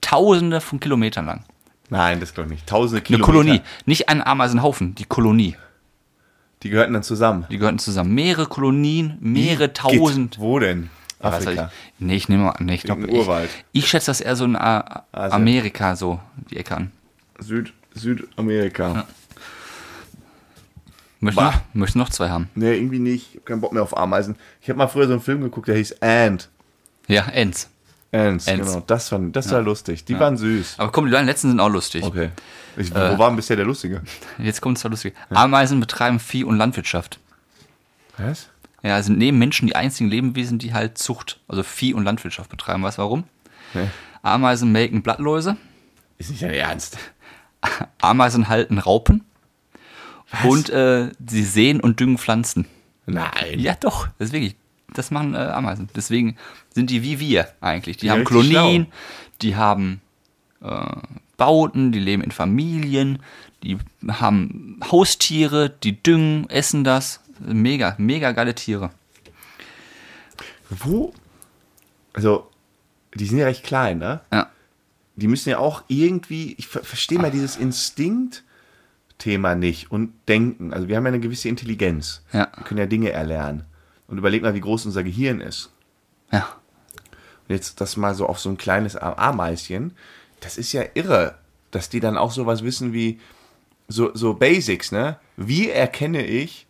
Tausende 0.00 0.60
von 0.60 0.78
Kilometern 0.78 1.26
lang. 1.26 1.44
Nein, 1.90 2.20
das 2.20 2.34
glaube 2.34 2.48
ich 2.48 2.52
nicht. 2.56 2.66
Tausende 2.68 2.98
Eine 2.98 3.04
Kilometer. 3.06 3.26
Kolonie. 3.32 3.60
Nicht 3.86 4.08
ein 4.08 4.22
Ameisenhaufen, 4.22 4.94
die 4.94 5.04
Kolonie. 5.04 5.56
Die 6.62 6.70
gehörten 6.70 6.92
dann 6.92 7.02
zusammen. 7.02 7.46
Die 7.50 7.58
gehörten 7.58 7.78
zusammen. 7.78 8.14
Mehrere 8.14 8.46
Kolonien, 8.46 9.16
mehrere 9.20 9.72
tausend. 9.72 10.32
Geht. 10.32 10.40
Wo 10.40 10.58
denn? 10.58 10.90
Afrika. 11.20 11.70
Ich, 11.98 12.04
nee, 12.06 12.16
ich 12.16 12.28
nehme 12.28 12.44
mal, 12.44 12.54
nee, 12.60 12.74
ich 12.74 12.84
ich, 12.84 12.90
Urwald. 12.90 13.50
ich 13.72 13.88
schätze 13.88 14.06
das 14.06 14.20
eher 14.20 14.36
so 14.36 14.44
in 14.44 14.54
A 14.56 15.04
Asien. 15.12 15.32
Amerika, 15.32 15.96
so 15.96 16.20
die 16.50 16.56
Ecke 16.56 16.76
an. 16.76 16.92
Süd, 17.40 17.72
Südamerika. 17.94 19.06
Möchte 21.20 21.40
Bah. 21.40 21.50
noch, 21.50 21.60
möchte 21.74 21.98
noch 21.98 22.10
zwei 22.10 22.28
haben. 22.28 22.48
Nee, 22.54 22.74
irgendwie 22.76 23.00
nicht. 23.00 23.30
Ich 23.32 23.36
hab 23.38 23.46
keinen 23.46 23.60
Bock 23.60 23.72
mehr 23.72 23.82
auf 23.82 23.96
Ameisen. 23.96 24.36
Ich 24.60 24.68
habe 24.68 24.78
mal 24.78 24.86
früher 24.86 25.06
so 25.06 25.12
einen 25.14 25.22
Film 25.22 25.40
geguckt, 25.40 25.66
der 25.66 25.76
hieß 25.76 26.00
Ant. 26.02 26.48
Ja, 27.08 27.22
Ents. 27.28 27.68
Ants, 28.10 28.48
Ants. 28.48 28.72
genau. 28.72 28.84
Das, 28.86 29.08
fand, 29.10 29.36
das 29.36 29.50
war 29.50 29.60
lustig. 29.60 30.04
Die 30.06 30.18
waren 30.18 30.36
süß. 30.38 30.76
Aber 30.78 30.90
komm, 30.92 31.06
die 31.06 31.12
beiden 31.12 31.26
letzten 31.26 31.48
sind 31.50 31.60
auch 31.60 31.68
lustig. 31.68 32.02
Okay. 32.04 32.30
Ich, 32.76 32.90
Äh. 32.94 33.12
wo 33.14 33.18
war 33.18 33.28
denn 33.28 33.36
bisher 33.36 33.56
der 33.56 33.66
Lustige? 33.66 34.02
Jetzt 34.38 34.60
kommt 34.62 34.76
es 34.78 34.82
zwar 34.82 34.90
lustig. 34.90 35.14
Ameisen 35.30 35.78
betreiben 35.80 36.18
Vieh- 36.20 36.44
und 36.44 36.56
Landwirtschaft. 36.56 37.18
Was? 38.16 38.48
Ja, 38.82 39.02
sind 39.02 39.18
neben 39.18 39.38
Menschen 39.38 39.66
die 39.66 39.76
einzigen 39.76 40.08
Lebewesen, 40.08 40.58
die 40.58 40.72
halt 40.72 40.96
Zucht, 40.98 41.40
also 41.48 41.62
Vieh- 41.62 41.92
und 41.94 42.04
Landwirtschaft 42.04 42.48
betreiben. 42.50 42.82
Weißt 42.82 42.98
du 42.98 43.02
warum? 43.02 43.24
Nee. 43.74 43.88
Ameisen 44.22 44.72
melken 44.72 45.02
Blattläuse, 45.02 45.56
Ist 46.16 46.30
nicht 46.30 46.42
dein 46.42 46.50
Ernst. 46.54 46.96
Ameisen 48.00 48.48
halten 48.48 48.78
Raupen 48.78 49.24
und 50.44 50.70
äh, 50.70 51.10
sie 51.26 51.44
säen 51.44 51.80
und 51.80 52.00
düngen 52.00 52.18
Pflanzen. 52.18 52.66
Nein. 53.06 53.58
Ja, 53.58 53.74
doch, 53.74 54.08
das 54.18 54.28
ist 54.28 54.32
wirklich. 54.32 54.56
Das 54.98 55.12
machen 55.12 55.34
äh, 55.34 55.38
Ameisen. 55.38 55.88
Deswegen 55.94 56.36
sind 56.74 56.90
die 56.90 57.04
wie 57.04 57.20
wir 57.20 57.48
eigentlich. 57.60 57.98
Die 57.98 58.06
Ja, 58.06 58.14
haben 58.14 58.24
Kolonien, 58.24 58.88
die 59.40 59.54
haben 59.54 60.00
äh, 60.60 60.96
Bauten, 61.36 61.92
die 61.92 62.00
leben 62.00 62.22
in 62.22 62.32
Familien, 62.32 63.20
die 63.62 63.78
haben 64.08 64.80
Haustiere, 64.90 65.70
die 65.70 66.02
düngen, 66.02 66.50
essen 66.50 66.82
das. 66.82 67.20
Mega, 67.38 67.94
mega 67.98 68.32
geile 68.32 68.56
Tiere. 68.56 68.90
Wo? 70.68 71.12
Also, 72.12 72.50
die 73.14 73.26
sind 73.26 73.38
ja 73.38 73.46
recht 73.46 73.62
klein, 73.62 73.98
ne? 73.98 74.20
Ja. 74.32 74.50
Die 75.14 75.28
müssen 75.28 75.50
ja 75.50 75.58
auch 75.58 75.84
irgendwie, 75.86 76.54
ich 76.58 76.66
ver 76.66 76.82
verstehe 76.82 77.18
mal 77.18 77.30
dieses 77.30 77.56
Instinkt-Thema 77.56 79.54
nicht 79.54 79.92
und 79.92 80.12
denken. 80.26 80.72
Also 80.72 80.88
wir 80.88 80.96
haben 80.96 81.04
ja 81.04 81.08
eine 81.12 81.20
gewisse 81.20 81.48
Intelligenz. 81.48 82.22
Ja. 82.32 82.48
Wir 82.56 82.64
können 82.64 82.78
ja 82.78 82.86
Dinge 82.86 83.10
erlernen. 83.10 83.64
Und 84.08 84.18
überleg 84.18 84.42
mal, 84.42 84.54
wie 84.54 84.60
groß 84.60 84.86
unser 84.86 85.04
Gehirn 85.04 85.40
ist. 85.40 85.70
Ja. 86.32 86.48
Und 87.48 87.54
jetzt 87.54 87.80
das 87.80 87.96
mal 87.96 88.14
so 88.14 88.26
auf 88.26 88.40
so 88.40 88.48
ein 88.48 88.58
kleines 88.58 88.96
Ameischen, 88.96 89.92
das 90.40 90.58
ist 90.58 90.72
ja 90.72 90.82
irre, 90.94 91.36
dass 91.70 91.88
die 91.88 92.00
dann 92.00 92.16
auch 92.18 92.32
sowas 92.32 92.62
wissen 92.64 92.92
wie 92.92 93.20
so, 93.86 94.10
so 94.14 94.34
Basics, 94.34 94.92
ne? 94.92 95.18
Wie 95.36 95.70
erkenne 95.70 96.24
ich 96.26 96.66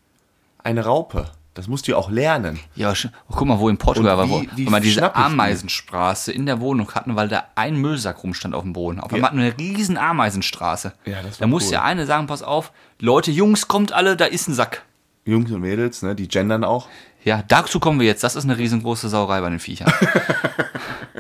eine 0.63 0.85
Raupe? 0.85 1.31
Das 1.55 1.67
musst 1.67 1.89
du 1.89 1.93
ja 1.93 1.97
auch 1.97 2.11
lernen. 2.11 2.61
Ja, 2.77 2.95
guck 3.29 3.45
mal, 3.49 3.59
wo 3.59 3.69
in 3.69 3.79
Portugal 3.79 4.17
war, 4.17 4.31
wo, 4.31 4.45
wie- 4.55 4.65
man 4.67 4.81
diese? 4.81 5.13
Ameisenstraße 5.17 6.31
in 6.31 6.47
der 6.47 6.61
Wohnung 6.61 6.93
hatten, 6.95 7.17
weil 7.17 7.27
da 7.29 7.47
ein 7.57 7.77
Müllsack 7.77 8.23
rumstand 8.23 8.55
auf 8.55 8.63
dem 8.63 8.73
Boden. 8.73 9.01
Auf 9.01 9.13
einmal 9.13 9.31
hatten 9.31 9.39
wir 9.41 9.47
eine 9.47 9.59
riesen 9.59 9.97
Ameisenstraße. 9.97 10.93
Ja, 11.05 11.23
das 11.23 11.41
war 11.41 11.45
da 11.45 11.47
muss 11.49 11.65
cool. 11.65 11.71
der 11.71 11.85
eine 11.85 12.07
sagen, 12.07 12.29
pass 12.29 12.43
auf, 12.45 12.71
Leute, 13.01 13.33
Jungs, 13.33 13.67
kommt 13.67 13.93
alle, 13.93 14.17
da 14.17 14.27
ist 14.27 14.47
ein 14.49 14.55
Sack. 14.55 14.85
Jungs 15.29 15.51
und 15.51 15.61
Mädels, 15.61 16.03
ne? 16.03 16.15
Die 16.15 16.27
gendern 16.29 16.65
auch. 16.65 16.89
Ja, 17.25 17.43
dazu 17.47 17.81
kommen 17.81 18.01
wir 18.01 18.07
jetzt. 18.07 18.25
Das 18.25 18.35
ist 18.37 18.45
eine 18.45 18.57
riesengroße 18.59 19.09
Sauerei 19.09 19.41
bei 19.41 19.51
den 19.51 19.59
Viechern. 19.61 19.93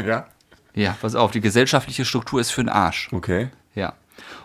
Ja. 0.07 0.27
ja, 0.75 0.95
pass 1.01 1.17
auf, 1.17 1.33
die 1.33 1.41
gesellschaftliche 1.41 2.05
Struktur 2.05 2.41
ist 2.41 2.51
für 2.53 2.63
den 2.63 2.69
Arsch. 2.69 3.09
Okay. 3.13 3.49
Ja. 3.75 3.95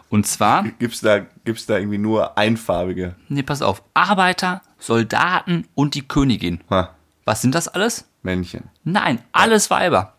Und 0.09 0.25
zwar, 0.25 0.63
Gibt's 0.79 1.01
da, 1.01 1.19
gibt's 1.45 1.67
da 1.67 1.77
irgendwie 1.77 1.99
nur 1.99 2.37
einfarbige? 2.37 3.15
nee, 3.29 3.43
pass 3.43 3.61
auf, 3.61 3.83
Arbeiter, 3.93 4.61
Soldaten 4.79 5.67
und 5.75 5.93
die 5.93 6.07
Königin. 6.07 6.61
Ha, 6.71 6.89
Was 7.25 7.41
sind 7.43 7.53
das 7.53 7.67
alles? 7.67 8.05
Männchen. 8.23 8.63
Nein, 8.83 9.19
alles 9.31 9.69
Weiber. 9.69 10.13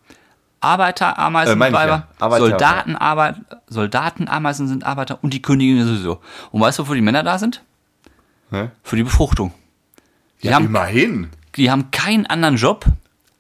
Arbeiter, 0.61 1.19
Ameisen, 1.19 1.61
Äh, 1.61 1.73
Weiber. 1.73 2.07
Arbeiter, 2.21 2.47
Soldaten, 2.47 2.97
Arbeit, 2.97 3.37
Soldaten, 3.67 4.29
Ameisen 4.29 4.69
sind 4.69 4.85
Arbeiter 4.85 5.19
und 5.23 5.35
die 5.35 5.43
Königin 5.43 5.85
sowieso. 5.85 6.21
Und 6.53 6.61
weißt 6.61 6.79
du, 6.79 6.83
wofür 6.85 6.95
die 6.95 7.01
Männer 7.03 7.23
da 7.25 7.39
sind? 7.39 7.63
Hä? 8.55 8.71
Für 8.83 8.97
die 8.97 9.03
Befruchtung. 9.03 9.53
Die, 10.43 10.49
Ja, 10.49 10.55
haben, 10.55 10.67
immerhin. 10.67 11.29
die 11.57 11.71
haben 11.71 11.91
keinen 11.91 12.27
anderen 12.27 12.57
Job 12.57 12.85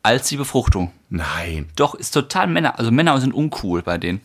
als 0.02 0.28
die 0.28 0.36
Befruchtung. 0.36 0.92
Nein. 1.10 1.68
Doch, 1.76 1.94
ist 1.94 2.10
total 2.12 2.46
Männer. 2.48 2.78
Also 2.78 2.90
Männer 2.90 3.18
sind 3.20 3.32
uncool 3.32 3.82
bei 3.82 3.98
denen. 3.98 4.20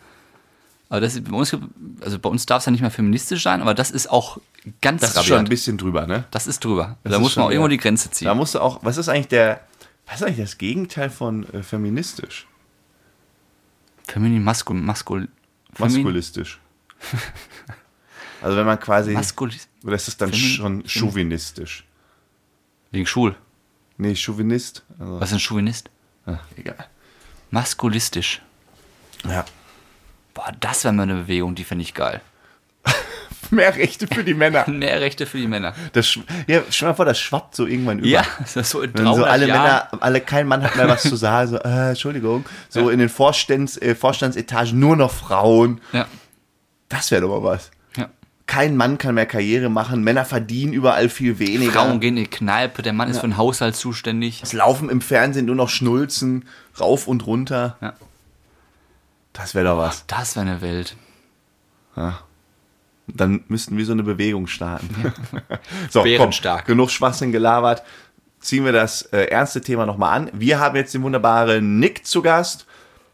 Aber 0.89 1.01
das 1.01 1.13
ist, 1.15 1.29
bei 1.29 1.37
uns, 1.37 1.55
also 2.01 2.17
bei 2.17 2.29
uns 2.29 2.45
darf 2.47 2.59
es 2.61 2.65
ja 2.65 2.71
nicht 2.71 2.81
mehr 2.81 2.89
feministisch 2.89 3.43
sein, 3.43 3.61
aber 3.61 3.75
das 3.75 3.91
ist 3.91 4.09
auch 4.09 4.39
ganz 4.81 5.01
Das 5.01 5.11
ist 5.11 5.17
rabiat. 5.17 5.27
schon 5.27 5.37
ein 5.39 5.45
bisschen 5.49 5.77
drüber, 5.77 6.07
ne? 6.07 6.23
Das 6.31 6.47
ist 6.47 6.63
drüber. 6.65 6.97
Das 7.03 7.11
da 7.11 7.17
ist 7.17 7.21
muss 7.21 7.35
man 7.35 7.45
auch 7.45 7.51
irgendwo 7.51 7.67
die 7.67 7.77
Grenze 7.77 8.09
ziehen. 8.09 8.25
Da 8.25 8.33
musst 8.33 8.55
du 8.55 8.59
auch, 8.59 8.79
was 8.83 8.97
ist 8.97 9.07
eigentlich 9.07 9.27
der, 9.27 9.61
was 10.07 10.15
ist 10.15 10.23
eigentlich 10.23 10.37
das 10.39 10.57
Gegenteil 10.57 11.11
von 11.11 11.47
äh, 11.53 11.61
feministisch? 11.61 12.47
Feminin, 14.07 14.43
maskul, 14.43 14.77
maskul, 14.77 15.27
Femin- 15.75 15.97
Maskulistisch. 15.97 16.59
also 18.41 18.57
wenn 18.57 18.65
man 18.65 18.79
quasi, 18.79 19.11
Maskul, 19.11 19.51
oder 19.83 19.95
ist 19.95 20.07
das 20.07 20.17
dann 20.17 20.31
Femin- 20.31 20.55
schon 20.55 20.83
chauvinistisch? 20.87 21.85
wegen 22.91 23.05
schwul. 23.05 23.35
Nee, 23.97 24.15
Chauvinist. 24.15 24.83
Also, 24.97 25.19
Was 25.19 25.29
ist 25.29 25.33
ein 25.35 25.39
Chauvinist? 25.39 25.89
ah, 26.25 26.39
egal. 26.57 26.87
Maskulistisch. 27.51 28.41
Ja. 29.27 29.45
Boah, 30.33 30.51
das 30.59 30.83
wäre 30.83 30.93
mal 30.93 31.03
eine 31.03 31.15
Bewegung, 31.15 31.55
die 31.55 31.63
fände 31.63 31.83
ich 31.83 31.93
geil. 31.93 32.21
Mehr 33.51 33.75
Rechte 33.75 34.07
für 34.07 34.23
die 34.23 34.33
Männer. 34.35 34.63
Mehr 34.69 35.01
Rechte 35.01 35.25
für 35.25 35.37
die 35.37 35.47
Männer. 35.47 35.73
Das, 35.93 36.17
ja, 36.47 36.61
stell 36.69 36.89
mal 36.89 36.93
vor, 36.93 37.05
das 37.05 37.19
schwappt 37.19 37.55
so 37.55 37.65
irgendwann 37.65 37.99
über. 37.99 38.07
Ja, 38.07 38.23
das 38.39 38.55
ist 38.55 38.69
so 38.69 38.81
in 38.81 38.93
Wenn 38.93 39.05
300 39.05 39.15
so 39.17 39.23
alle 39.25 39.47
Jahren. 39.47 39.61
Männer, 39.63 40.03
alle, 40.03 40.21
kein 40.21 40.47
Mann 40.47 40.63
hat 40.63 40.75
mehr 40.75 40.87
was 40.87 41.01
zu 41.03 41.15
sagen, 41.17 41.49
so, 41.51 41.57
äh, 41.57 41.89
Entschuldigung, 41.89 42.45
so 42.69 42.89
in 42.89 42.99
den 42.99 43.09
Vorstands, 43.09 43.77
äh, 43.77 43.95
Vorstandsetagen 43.95 44.79
nur 44.79 44.95
noch 44.95 45.11
Frauen. 45.11 45.81
Ja, 45.91 46.07
Das 46.89 47.09
wäre 47.11 47.21
doch 47.23 47.41
mal 47.41 47.43
was. 47.43 47.71
Ja. 48.49 48.53
Kein 48.53 48.75
Mann 48.75 48.97
kann 48.97 49.15
mehr 49.15 49.25
Karriere 49.25 49.69
machen, 49.69 50.03
Männer 50.03 50.25
verdienen 50.25 50.73
überall 50.73 51.09
viel 51.09 51.39
weniger. 51.39 51.71
Frauen 51.73 51.99
gehen 51.99 52.17
in 52.17 52.23
die 52.23 52.29
Kneipe, 52.29 52.81
der 52.81 52.93
Mann 52.93 53.09
ist 53.09 53.19
für 53.19 53.27
den 53.27 53.37
Haushalt 53.37 53.75
zuständig. 53.75 54.41
Es 54.43 54.53
laufen 54.53 54.89
im 54.89 55.01
Fernsehen 55.01 55.45
nur 55.45 55.55
noch 55.55 55.69
Schnulzen, 55.69 56.45
rauf 56.79 57.07
und 57.07 57.25
runter. 57.27 57.77
Ja. 57.81 57.93
Das 59.33 59.55
wäre 59.55 59.65
doch 59.65 59.77
was. 59.77 60.05
Das 60.07 60.35
wäre 60.35 60.47
eine 60.47 60.61
Welt. 60.61 60.95
Dann 63.07 63.43
müssten 63.47 63.77
wir 63.77 63.85
so 63.85 63.91
eine 63.91 64.03
Bewegung 64.03 64.47
starten. 64.47 65.13
so, 65.89 66.03
Bärenstark. 66.03 66.65
komm, 66.65 66.73
genug 66.73 66.91
Schwachsinn 66.91 67.31
gelabert. 67.31 67.83
Ziehen 68.39 68.63
wir 68.63 68.71
das 68.71 69.01
äh, 69.01 69.25
ernste 69.25 69.61
Thema 69.61 69.85
nochmal 69.85 70.15
an. 70.15 70.29
Wir 70.33 70.59
haben 70.59 70.75
jetzt 70.75 70.93
den 70.93 71.03
wunderbaren 71.03 71.79
Nick 71.79 72.05
zu 72.05 72.21
Gast. 72.21 72.65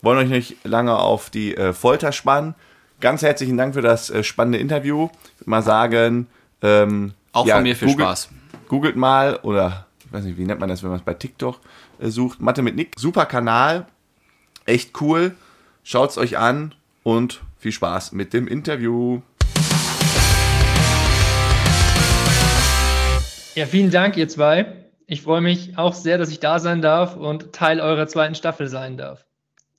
Wollen 0.02 0.20
euch 0.20 0.30
nicht 0.30 0.64
lange 0.64 0.97
auf 0.97 1.30
die 1.30 1.55
äh, 1.55 1.74
Folter 1.74 2.12
spannen. 2.12 2.53
Ganz 3.02 3.22
herzlichen 3.22 3.58
Dank 3.58 3.74
für 3.74 3.82
das 3.82 4.10
äh, 4.10 4.24
spannende 4.24 4.58
Interview. 4.58 5.10
Ich 5.36 5.41
würde 5.41 5.50
mal 5.50 5.62
sagen, 5.62 6.28
ähm, 6.62 7.14
Auch 7.34 7.46
ja, 7.46 7.56
von 7.56 7.64
mir 7.64 7.76
viel 7.76 7.89
googelt- 7.89 8.06
Spaß. 8.06 8.30
Googelt 8.68 8.96
mal 8.96 9.38
oder 9.43 9.86
ich 10.06 10.12
weiß 10.14 10.24
nicht, 10.26 10.38
wie 10.38 10.46
nennt 10.46 10.60
man 10.60 10.70
das, 10.70 10.82
wenn 10.82 10.89
man 10.89 11.00
es 11.00 11.06
bei 11.06 11.14
TikTok 11.14 11.60
äh, 12.00 12.08
sucht. 12.10 12.39
Mathe 12.41 12.62
mit 12.62 12.76
Nick. 12.76 12.93
Super 12.98 13.26
Kanal. 13.26 13.86
Echt 14.66 15.00
cool. 15.02 15.36
Schaut's 15.84 16.18
euch 16.18 16.38
an 16.38 16.74
und 17.04 17.41
viel 17.60 17.72
Spaß 17.72 18.14
mit 18.14 18.34
dem 18.34 18.48
Interview. 18.48 19.22
Ja, 23.56 23.66
vielen 23.68 23.91
Dank, 23.91 24.18
ihr 24.18 24.28
zwei. 24.28 24.66
Ich 25.08 25.22
freue 25.22 25.41
mich 25.41 25.78
auch 25.78 25.93
sehr, 25.93 26.18
dass 26.18 26.30
ich 26.30 26.39
da 26.39 26.60
sein 26.60 26.82
darf 26.82 27.16
und 27.16 27.54
Teil 27.54 27.80
eurer 27.80 28.08
zweiten 28.08 28.36
Staffel 28.36 28.68
sein 28.68 28.98
darf. 28.98 29.26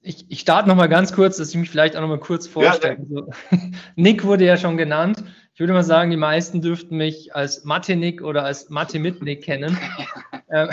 Ich, 0.07 0.24
ich 0.28 0.40
starte 0.40 0.68
nochmal 0.68 0.88
ganz 0.88 1.12
kurz, 1.12 1.36
dass 1.36 1.50
ich 1.50 1.57
mich 1.57 1.68
vielleicht 1.68 1.96
auch 1.96 2.00
nochmal 2.00 2.20
kurz 2.20 2.46
vorstelle. 2.46 2.96
Ja, 3.11 3.22
also, 3.22 3.30
Nick 3.96 4.24
wurde 4.24 4.44
ja 4.44 4.57
schon 4.57 4.76
genannt. 4.76 5.22
Ich 5.52 5.61
würde 5.61 5.72
mal 5.72 5.82
sagen, 5.82 6.11
die 6.11 6.16
meisten 6.16 6.62
dürften 6.62 6.96
mich 6.96 7.34
als 7.34 7.64
Mathe-Nick 7.64 8.22
oder 8.22 8.44
als 8.44 8.70
Mathe-mit-Nick 8.70 9.42
kennen. 9.42 9.76
Ähm, 10.48 10.68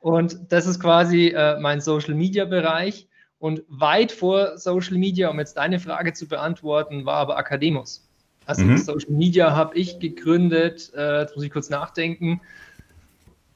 und 0.00 0.36
das 0.50 0.66
ist 0.66 0.80
quasi 0.80 1.28
äh, 1.28 1.58
mein 1.60 1.80
Social-Media-Bereich. 1.80 3.08
Und 3.38 3.62
weit 3.68 4.12
vor 4.12 4.58
Social 4.58 4.98
Media, 4.98 5.30
um 5.30 5.38
jetzt 5.38 5.56
deine 5.56 5.80
Frage 5.80 6.12
zu 6.12 6.28
beantworten, 6.28 7.06
war 7.06 7.14
aber 7.14 7.38
Akademus. 7.38 8.06
Also 8.44 8.64
mhm. 8.64 8.76
Social 8.76 9.10
Media 9.10 9.56
habe 9.56 9.78
ich 9.78 9.98
gegründet, 9.98 10.92
äh, 10.94 11.20
jetzt 11.20 11.36
muss 11.36 11.44
ich 11.46 11.50
kurz 11.50 11.70
nachdenken. 11.70 12.42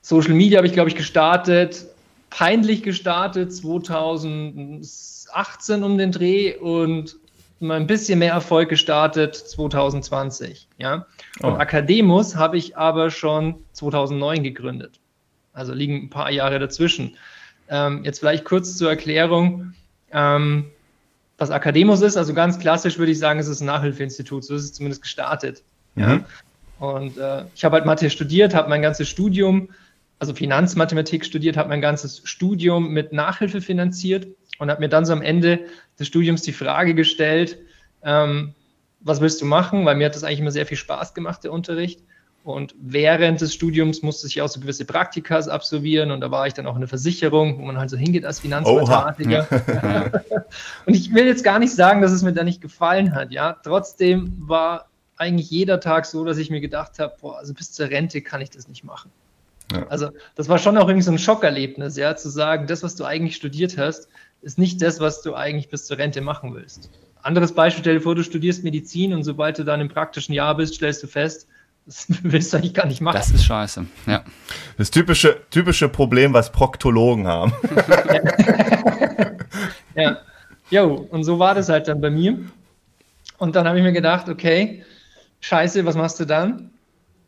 Social 0.00 0.32
Media 0.32 0.56
habe 0.56 0.66
ich, 0.66 0.72
glaube 0.72 0.88
ich, 0.88 0.96
gestartet 0.96 1.84
peinlich 2.37 2.83
gestartet 2.83 3.55
2018 3.55 5.83
um 5.83 5.99
den 5.99 6.12
Dreh 6.12 6.57
und 6.57 7.16
mal 7.61 7.76
ein 7.76 7.87
bisschen 7.87 8.18
mehr 8.18 8.33
Erfolg 8.33 8.70
gestartet 8.70 9.37
2020. 9.37 10.66
Ja? 10.78 11.07
Und 11.43 11.53
oh. 11.53 11.59
Akademus 11.59 12.37
habe 12.37 12.57
ich 12.57 12.74
aber 12.76 13.11
schon 13.11 13.57
2009 13.72 14.43
gegründet. 14.43 14.99
Also 15.53 15.74
liegen 15.74 16.05
ein 16.05 16.11
paar 16.11 16.30
Jahre 16.30 16.59
dazwischen. 16.59 17.18
Ähm, 17.68 18.03
jetzt 18.05 18.20
vielleicht 18.20 18.47
kurz 18.47 18.78
zur 18.78 18.89
Erklärung, 18.89 19.74
ähm, 20.11 20.70
was 21.37 21.51
Akademus 21.51 22.01
ist. 22.01 22.16
Also 22.16 22.33
ganz 22.33 22.59
klassisch 22.59 22.99
würde 22.99 23.12
ich 23.12 23.18
sagen, 23.18 23.41
es 23.41 23.49
ist 23.49 23.61
ein 23.61 23.66
Nachhilfeinstitut. 23.66 24.43
So 24.45 24.55
ist 24.55 24.64
es 24.64 24.72
zumindest 24.72 25.03
gestartet. 25.03 25.62
Mhm. 25.97 26.03
Ja? 26.03 26.20
Und 26.78 27.18
äh, 27.18 27.45
ich 27.55 27.62
habe 27.64 27.76
halt 27.76 27.85
Mathe 27.85 28.09
studiert, 28.09 28.55
habe 28.55 28.70
mein 28.70 28.80
ganzes 28.80 29.07
Studium 29.09 29.68
also 30.23 30.35
Finanzmathematik 30.35 31.25
studiert, 31.25 31.57
habe 31.57 31.68
mein 31.68 31.81
ganzes 31.81 32.23
Studium 32.23 32.91
mit 32.91 33.12
Nachhilfe 33.12 33.61
finanziert 33.61 34.29
und 34.61 34.70
habe 34.70 34.81
mir 34.81 34.89
dann 34.89 35.05
so 35.05 35.12
am 35.12 35.20
Ende 35.20 35.59
des 35.99 36.07
Studiums 36.07 36.43
die 36.43 36.53
Frage 36.53 36.95
gestellt, 36.95 37.59
ähm, 38.05 38.55
was 39.01 39.20
willst 39.20 39.41
du 39.41 39.47
machen? 39.47 39.85
Weil 39.85 39.97
mir 39.97 40.07
hat 40.07 40.14
das 40.14 40.23
eigentlich 40.23 40.39
immer 40.39 40.53
sehr 40.53 40.64
viel 40.64 40.77
Spaß 40.77 41.14
gemacht, 41.14 41.43
der 41.43 41.51
Unterricht. 41.51 42.05
Und 42.45 42.73
während 42.81 43.41
des 43.41 43.53
Studiums 43.53 44.03
musste 44.03 44.29
ich 44.29 44.41
auch 44.41 44.47
so 44.47 44.61
gewisse 44.61 44.85
Praktikas 44.85 45.49
absolvieren 45.49 46.12
und 46.12 46.20
da 46.20 46.31
war 46.31 46.47
ich 46.47 46.55
dann 46.55 46.68
auch 46.68 46.77
in 46.77 46.83
der 46.83 46.89
Versicherung, 46.89 47.59
wo 47.59 47.62
man 47.62 47.77
halt 47.77 47.91
so 47.91 47.97
hingeht 47.97 48.25
als 48.25 48.39
Finanzmathematiker. 48.39 49.49
und 50.87 50.95
ich 50.95 51.12
will 51.12 51.27
jetzt 51.27 51.43
gar 51.43 51.59
nicht 51.59 51.75
sagen, 51.75 52.01
dass 52.01 52.12
es 52.12 52.23
mir 52.23 52.33
da 52.33 52.45
nicht 52.45 52.61
gefallen 52.61 53.12
hat, 53.12 53.33
ja. 53.33 53.57
Trotzdem 53.64 54.37
war 54.39 54.89
eigentlich 55.16 55.51
jeder 55.51 55.81
Tag 55.81 56.07
so, 56.07 56.25
dass 56.25 56.39
ich 56.39 56.49
mir 56.49 56.61
gedacht 56.61 57.01
habe, 57.01 57.12
boah, 57.20 57.39
also 57.39 57.55
bis 57.55 57.73
zur 57.73 57.91
Rente 57.91 58.23
kann 58.23 58.41
ich 58.41 58.51
das 58.51 58.68
nicht 58.68 58.85
machen. 58.85 59.11
Ja. 59.70 59.86
Also 59.88 60.10
das 60.34 60.48
war 60.48 60.58
schon 60.58 60.76
auch 60.76 60.88
irgendwie 60.88 61.04
so 61.04 61.12
ein 61.12 61.18
Schockerlebnis, 61.18 61.96
ja, 61.96 62.16
zu 62.16 62.28
sagen, 62.28 62.66
das, 62.66 62.82
was 62.82 62.94
du 62.96 63.04
eigentlich 63.04 63.36
studiert 63.36 63.78
hast, 63.78 64.08
ist 64.42 64.58
nicht 64.58 64.82
das, 64.82 65.00
was 65.00 65.22
du 65.22 65.34
eigentlich 65.34 65.68
bis 65.68 65.86
zur 65.86 65.98
Rente 65.98 66.20
machen 66.20 66.54
willst. 66.54 66.90
Anderes 67.22 67.54
Beispiel, 67.54 67.82
stell 67.82 67.94
dir 67.94 68.00
vor, 68.00 68.14
du 68.14 68.24
studierst 68.24 68.64
Medizin 68.64 69.14
und 69.14 69.22
sobald 69.22 69.58
du 69.58 69.64
dann 69.64 69.80
im 69.80 69.88
praktischen 69.88 70.34
Jahr 70.34 70.56
bist, 70.56 70.74
stellst 70.74 71.02
du 71.02 71.06
fest, 71.06 71.46
das 71.86 72.06
willst 72.22 72.52
du 72.52 72.58
eigentlich 72.58 72.74
gar 72.74 72.86
nicht 72.86 73.00
machen. 73.00 73.16
Das 73.16 73.30
ist 73.30 73.44
scheiße, 73.44 73.86
ja. 74.06 74.24
Das 74.78 74.90
typische, 74.90 75.40
typische 75.50 75.88
Problem, 75.88 76.32
was 76.32 76.52
Proktologen 76.52 77.26
haben. 77.26 77.52
ja. 79.96 80.18
Jo, 80.70 81.06
und 81.10 81.24
so 81.24 81.38
war 81.38 81.54
das 81.54 81.68
halt 81.68 81.88
dann 81.88 82.00
bei 82.00 82.08
mir. 82.08 82.38
Und 83.38 83.56
dann 83.56 83.66
habe 83.66 83.78
ich 83.78 83.84
mir 83.84 83.92
gedacht, 83.92 84.28
okay, 84.28 84.84
scheiße, 85.40 85.84
was 85.84 85.96
machst 85.96 86.18
du 86.18 86.24
dann? 86.24 86.70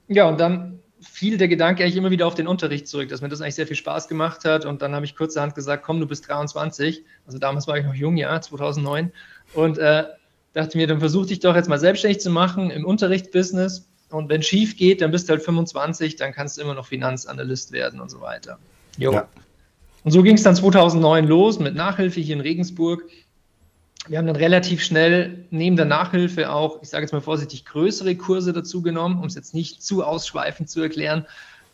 Ja, 0.08 0.28
und 0.28 0.40
dann 0.40 0.78
fiel 1.04 1.38
der 1.38 1.48
Gedanke 1.48 1.82
eigentlich 1.82 1.96
immer 1.96 2.10
wieder 2.10 2.26
auf 2.26 2.34
den 2.34 2.46
Unterricht 2.46 2.88
zurück, 2.88 3.08
dass 3.08 3.20
mir 3.20 3.28
das 3.28 3.40
eigentlich 3.40 3.54
sehr 3.54 3.66
viel 3.66 3.76
Spaß 3.76 4.08
gemacht 4.08 4.44
hat. 4.44 4.64
Und 4.64 4.82
dann 4.82 4.94
habe 4.94 5.04
ich 5.04 5.16
kurzerhand 5.16 5.54
gesagt, 5.54 5.84
komm, 5.84 6.00
du 6.00 6.06
bist 6.06 6.28
23. 6.28 7.04
Also 7.26 7.38
damals 7.38 7.66
war 7.66 7.78
ich 7.78 7.84
noch 7.84 7.94
jung, 7.94 8.16
ja, 8.16 8.40
2009. 8.40 9.12
Und 9.54 9.78
äh, 9.78 10.04
dachte 10.52 10.76
mir, 10.78 10.86
dann 10.86 11.00
versuch 11.00 11.26
dich 11.26 11.40
doch 11.40 11.54
jetzt 11.54 11.68
mal 11.68 11.78
selbstständig 11.78 12.20
zu 12.20 12.30
machen 12.30 12.70
im 12.70 12.84
Unterrichtsbusiness. 12.84 13.88
Und 14.10 14.28
wenn 14.28 14.42
schief 14.42 14.76
geht, 14.76 15.00
dann 15.00 15.10
bist 15.10 15.28
du 15.28 15.32
halt 15.32 15.42
25, 15.42 16.16
dann 16.16 16.32
kannst 16.32 16.56
du 16.56 16.62
immer 16.62 16.74
noch 16.74 16.86
Finanzanalyst 16.86 17.72
werden 17.72 18.00
und 18.00 18.10
so 18.10 18.20
weiter. 18.20 18.58
Jo. 18.96 19.12
Ja. 19.12 19.28
Und 20.04 20.10
so 20.10 20.22
ging 20.22 20.36
es 20.36 20.42
dann 20.42 20.54
2009 20.54 21.26
los 21.26 21.58
mit 21.58 21.74
Nachhilfe 21.74 22.20
hier 22.20 22.34
in 22.34 22.40
Regensburg 22.40 23.02
wir 24.06 24.18
haben 24.18 24.26
dann 24.26 24.36
relativ 24.36 24.82
schnell 24.82 25.46
neben 25.50 25.76
der 25.76 25.86
Nachhilfe 25.86 26.50
auch, 26.50 26.82
ich 26.82 26.88
sage 26.88 27.04
jetzt 27.04 27.12
mal 27.12 27.20
vorsichtig, 27.20 27.64
größere 27.64 28.14
Kurse 28.16 28.52
dazu 28.52 28.82
genommen, 28.82 29.18
um 29.18 29.26
es 29.26 29.34
jetzt 29.34 29.54
nicht 29.54 29.82
zu 29.82 30.04
ausschweifend 30.04 30.68
zu 30.68 30.82
erklären, 30.82 31.26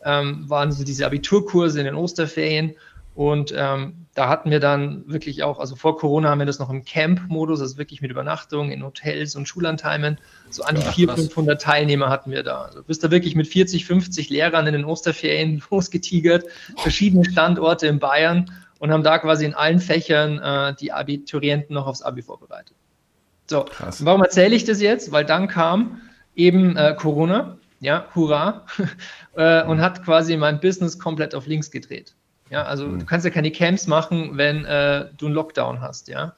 ähm, 0.03 0.49
waren 0.49 0.71
so 0.71 0.83
diese 0.83 1.05
Abiturkurse 1.05 1.79
in 1.79 1.85
den 1.85 1.95
Osterferien. 1.95 2.75
Und 3.13 3.53
ähm, 3.55 4.05
da 4.13 4.29
hatten 4.29 4.51
wir 4.51 4.61
dann 4.61 5.03
wirklich 5.05 5.43
auch, 5.43 5.59
also 5.59 5.75
vor 5.75 5.97
Corona 5.97 6.29
haben 6.29 6.39
wir 6.39 6.45
das 6.45 6.59
noch 6.59 6.69
im 6.69 6.85
Camp-Modus, 6.85 7.59
also 7.59 7.77
wirklich 7.77 8.01
mit 8.01 8.09
Übernachtung 8.09 8.71
in 8.71 8.83
Hotels 8.83 9.35
und 9.35 9.49
Schullandheimen. 9.49 10.17
So 10.49 10.63
an 10.63 10.75
die 10.75 10.81
ja, 10.81 10.91
400, 10.93 11.19
500 11.25 11.61
Teilnehmer 11.61 12.09
hatten 12.09 12.31
wir 12.31 12.43
da. 12.43 12.61
Also 12.61 12.83
bist 12.83 13.03
da 13.03 13.11
wirklich 13.11 13.35
mit 13.35 13.47
40, 13.47 13.85
50 13.85 14.29
Lehrern 14.29 14.65
in 14.67 14.73
den 14.73 14.85
Osterferien 14.85 15.61
losgetigert, 15.69 16.45
verschiedene 16.77 17.25
Standorte 17.25 17.87
in 17.87 17.99
Bayern 17.99 18.49
und 18.81 18.91
haben 18.91 19.03
da 19.03 19.19
quasi 19.19 19.45
in 19.45 19.53
allen 19.53 19.79
Fächern 19.79 20.39
äh, 20.39 20.73
die 20.73 20.91
Abiturienten 20.91 21.75
noch 21.75 21.85
aufs 21.85 22.01
Abi 22.01 22.23
vorbereitet. 22.23 22.75
So, 23.45 23.65
warum 23.99 24.23
erzähle 24.23 24.55
ich 24.55 24.65
das 24.65 24.81
jetzt? 24.81 25.11
Weil 25.11 25.23
dann 25.23 25.47
kam 25.47 26.01
eben 26.35 26.75
äh, 26.75 26.95
Corona, 26.97 27.57
ja, 27.79 28.07
hurra, 28.15 28.65
äh, 29.35 29.63
und 29.65 29.81
hat 29.81 30.03
quasi 30.03 30.35
mein 30.35 30.59
Business 30.59 30.97
komplett 30.97 31.35
auf 31.35 31.45
links 31.45 31.69
gedreht. 31.69 32.15
Ja, 32.49 32.63
also 32.63 32.87
mhm. 32.87 32.99
du 32.99 33.05
kannst 33.05 33.23
ja 33.23 33.29
keine 33.29 33.51
Camps 33.51 33.85
machen, 33.85 34.31
wenn 34.37 34.65
äh, 34.65 35.09
du 35.15 35.27
einen 35.27 35.35
Lockdown 35.35 35.79
hast, 35.79 36.07
ja. 36.07 36.33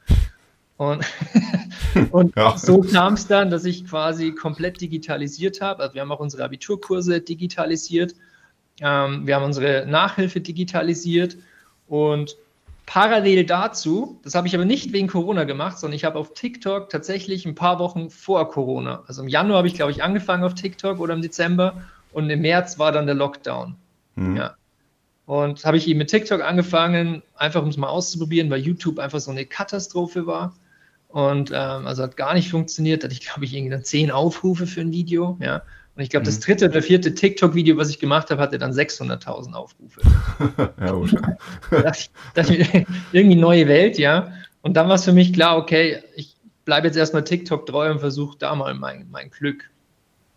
Und, 0.75 1.05
und 2.11 2.35
ja. 2.35 2.57
so 2.57 2.81
kam 2.81 3.13
es 3.13 3.25
dann, 3.25 3.51
dass 3.51 3.63
ich 3.63 3.87
quasi 3.87 4.33
komplett 4.33 4.81
digitalisiert 4.81 5.61
habe. 5.61 5.81
Also 5.81 5.93
wir 5.93 6.01
haben 6.01 6.11
auch 6.11 6.19
unsere 6.19 6.43
Abiturkurse 6.43 7.21
digitalisiert. 7.21 8.15
Ähm, 8.81 9.25
wir 9.25 9.35
haben 9.37 9.45
unsere 9.45 9.85
Nachhilfe 9.87 10.41
digitalisiert 10.41 11.37
und 11.93 12.37
parallel 12.87 13.45
dazu, 13.45 14.19
das 14.23 14.33
habe 14.33 14.47
ich 14.47 14.55
aber 14.55 14.65
nicht 14.65 14.93
wegen 14.93 15.07
Corona 15.07 15.43
gemacht, 15.43 15.77
sondern 15.77 15.95
ich 15.95 16.05
habe 16.05 16.17
auf 16.17 16.33
TikTok 16.33 16.89
tatsächlich 16.89 17.45
ein 17.45 17.53
paar 17.53 17.77
Wochen 17.77 18.09
vor 18.09 18.49
Corona, 18.49 19.03
also 19.05 19.21
im 19.21 19.27
Januar 19.27 19.59
habe 19.59 19.67
ich, 19.67 19.75
glaube 19.75 19.91
ich, 19.91 20.01
angefangen 20.01 20.43
auf 20.43 20.55
TikTok 20.55 20.99
oder 20.99 21.13
im 21.13 21.21
Dezember 21.21 21.83
und 22.11 22.31
im 22.31 22.41
März 22.41 22.79
war 22.79 22.91
dann 22.91 23.05
der 23.05 23.13
Lockdown. 23.13 23.75
Mhm. 24.15 24.37
Ja. 24.37 24.55
Und 25.27 25.63
habe 25.65 25.77
ich 25.77 25.87
eben 25.87 25.99
mit 25.99 26.09
TikTok 26.09 26.41
angefangen, 26.41 27.21
einfach 27.35 27.61
um 27.61 27.69
es 27.69 27.77
mal 27.77 27.89
auszuprobieren, 27.89 28.49
weil 28.49 28.61
YouTube 28.61 28.97
einfach 28.97 29.19
so 29.19 29.29
eine 29.29 29.45
Katastrophe 29.45 30.25
war. 30.25 30.55
Und 31.09 31.51
ähm, 31.51 31.85
also 31.85 32.01
hat 32.01 32.17
gar 32.17 32.33
nicht 32.33 32.49
funktioniert. 32.49 33.03
Da 33.03 33.05
hatte 33.05 33.13
ich, 33.13 33.21
glaube 33.21 33.45
ich, 33.45 33.53
irgendwie 33.53 33.71
dann 33.71 33.83
zehn 33.83 34.09
Aufrufe 34.09 34.65
für 34.65 34.81
ein 34.81 34.91
Video. 34.91 35.37
Ja. 35.39 35.61
Und 35.95 36.01
ich 36.01 36.09
glaube, 36.09 36.23
mhm. 36.23 36.27
das 36.27 36.39
dritte 36.39 36.69
oder 36.69 36.81
vierte 36.81 37.13
TikTok-Video, 37.13 37.77
was 37.77 37.89
ich 37.89 37.99
gemacht 37.99 38.31
habe, 38.31 38.41
hatte 38.41 38.57
dann 38.57 38.71
600.000 38.71 39.53
Aufrufe. 39.53 40.01
ja, 40.79 40.91
gut. 40.91 41.15
da 41.69 41.81
dachte 41.81 42.09
dachte 42.33 42.85
irgendwie 43.11 43.35
neue 43.35 43.67
Welt, 43.67 43.99
ja. 43.99 44.33
Und 44.61 44.75
dann 44.75 44.87
war 44.87 44.95
es 44.95 45.03
für 45.03 45.13
mich 45.13 45.33
klar, 45.33 45.57
okay, 45.57 46.01
ich 46.15 46.35
bleibe 46.65 46.87
jetzt 46.87 46.95
erstmal 46.95 47.23
TikTok 47.23 47.65
treu 47.65 47.91
und 47.91 47.99
versuche 47.99 48.37
da 48.37 48.55
mal 48.55 48.73
mein, 48.73 49.07
mein 49.11 49.29
Glück. 49.29 49.69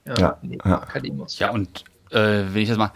Ja, 0.04 0.14
ja, 0.18 0.38
ja. 0.42 0.82
Akademus. 0.82 1.38
Ja, 1.38 1.50
und 1.50 1.84
äh, 2.10 2.42
wenn 2.52 2.62
ich 2.62 2.68
das 2.68 2.76
mal, 2.76 2.92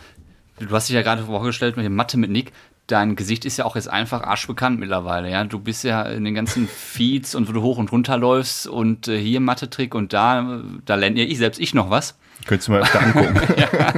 du 0.59 0.71
hast 0.71 0.89
dich 0.89 0.95
ja 0.95 1.03
gerade 1.03 1.23
vorgestellt 1.23 1.77
mit 1.77 1.87
dem 1.87 1.95
Mathe 1.95 2.19
mit 2.19 2.31
Nick, 2.31 2.53
dein 2.91 3.17
Gesicht 3.17 3.45
ist 3.45 3.57
ja 3.57 3.65
auch 3.65 3.77
jetzt 3.77 3.89
einfach 3.89 4.23
arschbekannt 4.23 4.79
mittlerweile, 4.79 5.31
ja. 5.31 5.45
Du 5.45 5.59
bist 5.59 5.85
ja 5.85 6.03
in 6.03 6.25
den 6.25 6.35
ganzen 6.35 6.69
Feeds 6.69 7.35
und 7.35 7.49
wo 7.49 7.53
du 7.53 7.63
hoch 7.63 7.79
und 7.79 7.93
runter 7.93 8.17
läufst 8.17 8.67
und 8.67 9.09
äh, 9.09 9.19
hier 9.19 9.41
Mathe-Trick 9.41 9.95
und 9.95 10.13
da, 10.13 10.63
da 10.85 10.95
lerne 10.95 11.21
ja 11.21 11.27
ich 11.27 11.39
selbst 11.39 11.61
ich 11.61 11.75
noch 11.75 11.91
was. 11.91 12.19
Könntest 12.47 12.69
du 12.69 12.73
mal 12.73 12.83
öfter 12.83 13.01
angucken. 13.01 13.41
ja. 13.57 13.93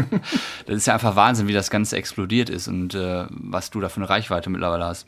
Das 0.66 0.76
ist 0.76 0.86
ja 0.86 0.94
einfach 0.94 1.16
Wahnsinn, 1.16 1.48
wie 1.48 1.52
das 1.52 1.70
Ganze 1.70 1.96
explodiert 1.96 2.50
ist 2.50 2.68
und 2.68 2.94
äh, 2.94 3.24
was 3.30 3.70
du 3.70 3.80
da 3.80 3.88
für 3.88 3.98
eine 3.98 4.08
Reichweite 4.08 4.50
mittlerweile 4.50 4.84
hast. 4.84 5.06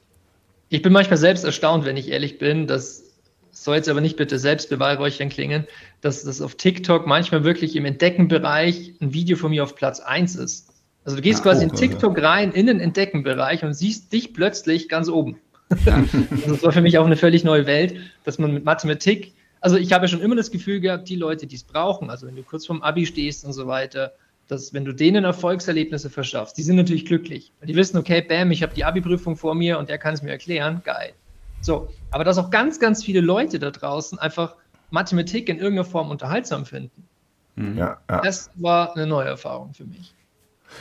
Ich 0.68 0.82
bin 0.82 0.92
manchmal 0.92 1.16
selbst 1.16 1.44
erstaunt, 1.44 1.84
wenn 1.84 1.96
ich 1.96 2.10
ehrlich 2.10 2.38
bin. 2.38 2.66
Das 2.66 3.02
soll 3.50 3.76
jetzt 3.76 3.88
aber 3.88 4.00
nicht 4.00 4.16
bitte 4.16 4.38
Selbstbeweihräuchern 4.38 5.28
klingen, 5.28 5.66
dass 6.00 6.24
das 6.24 6.40
auf 6.40 6.56
TikTok 6.56 7.06
manchmal 7.06 7.44
wirklich 7.44 7.76
im 7.76 7.84
Entdeckenbereich 7.84 8.94
ein 9.00 9.12
Video 9.12 9.36
von 9.36 9.50
mir 9.50 9.62
auf 9.62 9.74
Platz 9.74 10.00
1 10.00 10.36
ist. 10.36 10.73
Also 11.04 11.16
du 11.16 11.22
gehst 11.22 11.40
ja, 11.40 11.50
quasi 11.50 11.66
oh, 11.66 11.68
in 11.68 11.74
TikTok 11.74 12.20
rein, 12.20 12.52
in 12.52 12.66
den 12.66 12.80
Entdeckenbereich 12.80 13.64
und 13.64 13.74
siehst 13.74 14.12
dich 14.12 14.32
plötzlich 14.32 14.88
ganz 14.88 15.08
oben. 15.08 15.38
Ja. 15.84 16.02
das 16.46 16.62
war 16.62 16.72
für 16.72 16.80
mich 16.80 16.98
auch 16.98 17.06
eine 17.06 17.16
völlig 17.16 17.44
neue 17.44 17.66
Welt, 17.66 17.96
dass 18.24 18.38
man 18.38 18.52
mit 18.52 18.64
Mathematik 18.64 19.34
also 19.64 19.78
ich 19.78 19.94
habe 19.94 20.04
ja 20.04 20.08
schon 20.08 20.20
immer 20.20 20.36
das 20.36 20.50
Gefühl 20.50 20.80
gehabt, 20.80 21.08
die 21.08 21.16
Leute, 21.16 21.46
die 21.46 21.56
es 21.56 21.64
brauchen, 21.64 22.10
also 22.10 22.26
wenn 22.26 22.36
du 22.36 22.42
kurz 22.42 22.66
vorm 22.66 22.82
Abi 22.82 23.06
stehst 23.06 23.46
und 23.46 23.54
so 23.54 23.66
weiter, 23.66 24.12
dass 24.46 24.74
wenn 24.74 24.84
du 24.84 24.92
denen 24.92 25.24
Erfolgserlebnisse 25.24 26.10
verschaffst, 26.10 26.58
die 26.58 26.62
sind 26.62 26.76
natürlich 26.76 27.06
glücklich. 27.06 27.50
Weil 27.58 27.68
die 27.68 27.74
wissen, 27.74 27.96
okay, 27.96 28.20
bam, 28.20 28.50
ich 28.50 28.62
habe 28.62 28.74
die 28.74 28.84
Abi-Prüfung 28.84 29.36
vor 29.36 29.54
mir 29.54 29.78
und 29.78 29.88
der 29.88 29.96
kann 29.96 30.12
es 30.12 30.20
mir 30.20 30.32
erklären, 30.32 30.82
geil. 30.84 31.14
So, 31.62 31.88
aber 32.10 32.24
dass 32.24 32.36
auch 32.36 32.50
ganz, 32.50 32.78
ganz 32.78 33.02
viele 33.02 33.20
Leute 33.20 33.58
da 33.58 33.70
draußen 33.70 34.18
einfach 34.18 34.54
Mathematik 34.90 35.48
in 35.48 35.56
irgendeiner 35.56 35.88
Form 35.88 36.10
unterhaltsam 36.10 36.66
finden. 36.66 37.08
Mhm. 37.56 37.78
Ja, 37.78 38.02
ja. 38.10 38.20
Das 38.20 38.50
war 38.56 38.94
eine 38.94 39.06
neue 39.06 39.28
Erfahrung 39.28 39.72
für 39.72 39.86
mich. 39.86 40.12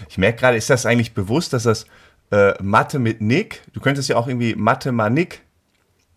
Ich 0.09 0.17
merke 0.17 0.39
gerade, 0.39 0.57
ist 0.57 0.69
das 0.69 0.85
eigentlich 0.85 1.13
bewusst, 1.13 1.53
dass 1.53 1.63
das 1.63 1.85
äh, 2.31 2.53
Mathe 2.61 2.99
mit 2.99 3.21
Nick, 3.21 3.61
du 3.73 3.79
könntest 3.79 4.09
ja 4.09 4.15
auch 4.17 4.27
irgendwie 4.27 4.55
Mathe 4.55 4.91
mal 4.91 5.09
Nick 5.09 5.41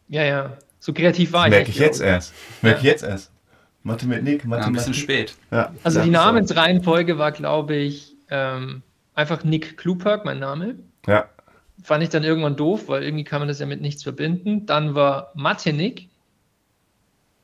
Ja, 0.08 0.22
ja. 0.24 0.56
So 0.78 0.92
kreativ 0.92 1.32
war 1.32 1.46
ich. 1.46 1.50
Merke 1.50 1.70
ich 1.70 1.78
jetzt 1.78 2.00
erst. 2.00 2.32
Merke 2.62 2.78
ich 2.78 2.84
Ja. 2.84 2.90
jetzt 2.92 3.02
erst. 3.02 3.32
Mathe 3.82 4.06
mit 4.06 4.22
Nick, 4.24 4.44
Mathe 4.44 4.62
Ja, 4.62 4.66
ein 4.68 4.72
bisschen 4.72 4.92
Nick. 4.92 5.00
spät. 5.00 5.34
Ja. 5.50 5.72
Also 5.82 5.98
Ja, 6.00 6.04
die. 6.04 6.10
Namensreihenfolge 6.10 7.18
war, 7.18 7.32
glaube 7.32 7.74
ich, 7.76 8.14
ähm, 8.30 8.82
einfach 9.14 9.44
Nick 9.44 9.76
Kluperk, 9.78 10.24
mein 10.24 10.38
Name. 10.38 10.76
Ja. 11.06 11.28
Fand 11.82 12.02
ich 12.02 12.08
dann 12.08 12.24
irgendwann 12.24 12.56
doof, 12.56 12.88
weil 12.88 13.02
irgendwie 13.02 13.24
kann 13.24 13.40
man 13.40 13.48
das 13.48 13.58
ja 13.60 13.66
mit 13.66 13.80
nichts 13.80 14.02
verbinden. 14.02 14.66
Dann 14.66 14.94
war 14.94 15.30
Mathe 15.34 15.72
Nick 15.72 16.08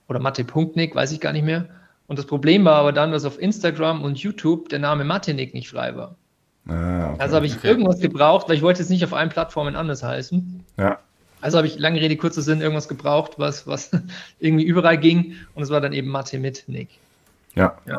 oder 0.09 0.18
Mathe.Nick, 0.20 0.95
weiß 0.95 1.12
ich 1.12 1.20
gar 1.20 1.33
nicht 1.33 1.45
mehr. 1.45 1.68
Und 2.07 2.18
das 2.18 2.26
Problem 2.26 2.64
war 2.64 2.74
aber 2.76 2.93
dann, 2.93 3.12
dass 3.12 3.24
auf 3.24 3.41
Instagram 3.41 4.03
und 4.03 4.18
YouTube 4.18 4.68
der 4.68 4.78
Name 4.80 5.05
Mathe 5.05 5.35
Nick 5.35 5.55
nicht 5.55 5.68
frei 5.68 5.95
war. 5.97 6.16
Ah, 6.69 7.11
okay. 7.11 7.17
Also 7.23 7.37
habe 7.37 7.47
ich 7.47 7.57
Okay. 7.57 7.69
irgendwas 7.69 7.99
gebraucht, 8.01 8.49
weil 8.49 8.57
ich 8.57 8.63
wollte 8.63 8.81
jetzt 8.81 8.89
nicht 8.91 9.05
auf 9.05 9.13
allen 9.13 9.31
Plattformen 9.31 9.77
anders 9.77 10.03
heißen. 10.03 10.65
ja. 10.79 10.99
Also 11.41 11.59
habe 11.59 11.67
ich 11.67 11.77
lange 11.77 12.01
Rede, 12.01 12.17
kurzer 12.17 12.41
Sinn 12.41 12.61
irgendwas 12.61 12.87
gebraucht, 12.87 13.33
was, 13.37 13.67
was 13.67 13.91
irgendwie 14.39 14.65
überall 14.65 14.97
ging. 14.97 15.35
Und 15.57 15.65
es 15.65 15.71
war 15.71 15.81
dann 15.81 15.93
eben 15.93 16.07
Mathe 16.09 16.39
mit 16.39 16.69
Nick. 16.69 16.89
Ja. 17.57 17.77
Ja. 17.85 17.99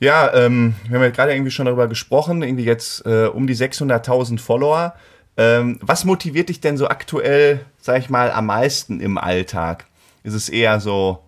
Ja, 0.00 0.34
ähm, 0.34 0.74
wir 0.88 0.96
haben 0.96 1.04
ja 1.04 1.10
gerade 1.10 1.32
irgendwie 1.32 1.52
schon 1.52 1.66
darüber 1.66 1.86
gesprochen, 1.86 2.42
irgendwie 2.42 2.64
jetzt 2.64 3.06
äh, 3.06 3.26
um 3.26 3.46
die 3.46 3.54
600.000 3.54 4.40
Follower. 4.40 4.94
Ähm, 5.36 5.78
was 5.80 6.04
motiviert 6.04 6.48
dich 6.48 6.60
denn 6.60 6.76
so 6.76 6.88
aktuell, 6.88 7.60
sag 7.80 8.00
ich 8.00 8.10
mal, 8.10 8.32
am 8.32 8.46
meisten 8.46 8.98
im 9.00 9.16
Alltag? 9.16 9.86
Ist 10.24 10.34
es 10.34 10.48
eher 10.48 10.80
so 10.80 11.20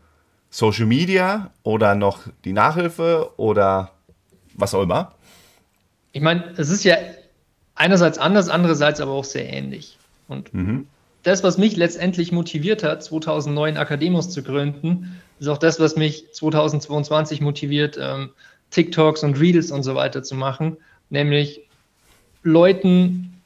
Social 0.51 0.87
Media 0.87 1.51
oder 1.63 1.95
noch 1.95 2.23
die 2.45 2.53
Nachhilfe 2.53 3.31
oder 3.37 3.93
was 4.55 4.75
auch 4.75 4.83
immer? 4.83 5.13
Ich 6.15 6.23
meine, 6.23 6.55
es 6.57 6.71
ist 6.71 6.85
ja 6.85 6.97
einerseits 7.75 8.19
anders, 8.19 8.49
andererseits 8.49 9.01
aber 9.01 9.11
auch 9.11 9.25
sehr 9.25 9.53
ähnlich. 9.53 9.99
Und 10.29 10.49
das, 11.25 11.43
was 11.43 11.59
mich 11.59 11.77
letztendlich 11.77 12.31
motiviert 12.31 12.85
hat, 12.85 13.03
2009 13.03 13.77
Akademus 13.77 14.31
zu 14.31 14.45
gründen, 14.45 15.21
ist 15.41 15.49
auch 15.49 15.59
das, 15.59 15.81
was 15.81 15.97
mich 15.97 16.33
2022 16.33 17.41
motiviert, 17.41 17.99
ähm, 18.01 18.31
TikToks 18.71 19.25
und 19.25 19.41
Reels 19.41 19.73
und 19.73 19.83
so 19.83 19.97
weiter 19.97 20.23
zu 20.23 20.37
machen, 20.37 20.77
nämlich 21.11 21.63
Leuten 22.45 23.43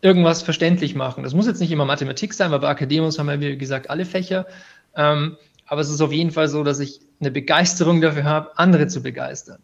irgendwas 0.00 0.42
verständlich 0.42 0.94
machen. 0.94 1.24
Das 1.24 1.34
muss 1.34 1.48
jetzt 1.48 1.60
nicht 1.60 1.72
immer 1.72 1.84
Mathematik 1.84 2.34
sein, 2.34 2.52
weil 2.52 2.60
bei 2.60 2.68
Akademus 2.68 3.18
haben 3.18 3.28
wir, 3.28 3.40
wie 3.40 3.58
gesagt, 3.58 3.90
alle 3.90 4.04
Fächer. 4.04 4.46
Ähm, 4.94 5.36
aber 5.66 5.80
es 5.80 5.90
ist 5.90 6.00
auf 6.00 6.12
jeden 6.12 6.30
Fall 6.30 6.46
so, 6.46 6.62
dass 6.62 6.78
ich 6.78 7.00
eine 7.18 7.32
Begeisterung 7.32 8.00
dafür 8.00 8.22
habe, 8.22 8.56
andere 8.56 8.86
zu 8.86 9.02
begeistern. 9.02 9.58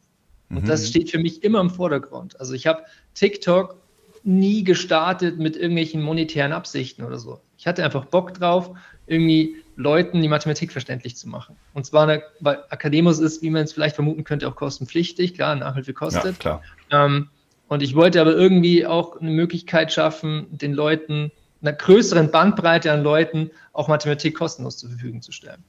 Und 0.57 0.69
das 0.69 0.89
steht 0.89 1.11
für 1.11 1.19
mich 1.19 1.43
immer 1.43 1.61
im 1.61 1.71
Vordergrund. 1.71 2.39
Also 2.41 2.55
ich 2.55 2.67
habe 2.67 2.83
TikTok 3.15 3.77
nie 4.23 4.65
gestartet 4.65 5.39
mit 5.39 5.57
irgendwelchen 5.57 6.03
monetären 6.03 6.53
Absichten 6.53 7.05
oder 7.05 7.19
so. 7.19 7.41
Ich 7.59 7.67
hatte 7.67 7.85
einfach 7.85 8.07
Bock 8.07 8.35
drauf, 8.35 8.71
irgendwie 9.07 9.57
Leuten 9.77 10.23
die 10.23 10.29
Mathematik 10.29 10.73
verständlich 10.73 11.17
zu 11.17 11.29
machen. 11.29 11.57
Und 11.75 11.85
zwar, 11.85 12.05
eine, 12.05 12.23
weil 12.41 12.65
Akademus 12.71 13.19
ist, 13.19 13.43
wie 13.43 13.51
man 13.51 13.65
es 13.65 13.73
vielleicht 13.73 13.97
vermuten 13.97 14.25
könnte, 14.25 14.49
auch 14.49 14.57
kostenpflichtig. 14.57 15.35
Klar, 15.35 15.57
Nachhilfe 15.57 15.91
Ja, 15.91 15.99
kostet. 15.99 16.41
klar. 16.41 16.63
Ähm, 16.91 17.29
und 17.69 17.83
ich 17.83 17.95
wollte 17.95 18.21
aber 18.21 18.35
irgendwie 18.35 18.87
auch 18.87 19.21
eine 19.21 19.31
Möglichkeit 19.31 19.93
schaffen, 19.93 20.47
den 20.51 20.73
Leuten, 20.73 21.33
einer 21.61 21.73
größeren 21.73 22.31
Bandbreite 22.31 22.93
an 22.93 23.03
Leuten, 23.03 23.51
auch 23.73 23.89
Mathematik 23.89 24.37
kostenlos 24.37 24.79
zur 24.79 24.91
Verfügung 24.91 25.23
zu 25.23 25.33
stellen. 25.33 25.65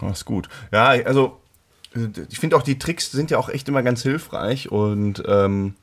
Oh, 0.00 0.08
ist 0.08 0.24
gut. 0.24 0.48
Ja, 0.72 0.88
also 0.88 1.40
ich 2.28 2.38
finde 2.38 2.56
auch 2.56 2.62
die 2.62 2.78
Tricks 2.78 3.10
sind 3.10 3.30
ja 3.30 3.38
auch 3.38 3.48
echt 3.48 3.68
immer 3.68 3.82
ganz 3.82 4.02
hilfreich 4.02 4.70
und 4.70 5.22
ähm, 5.26 5.74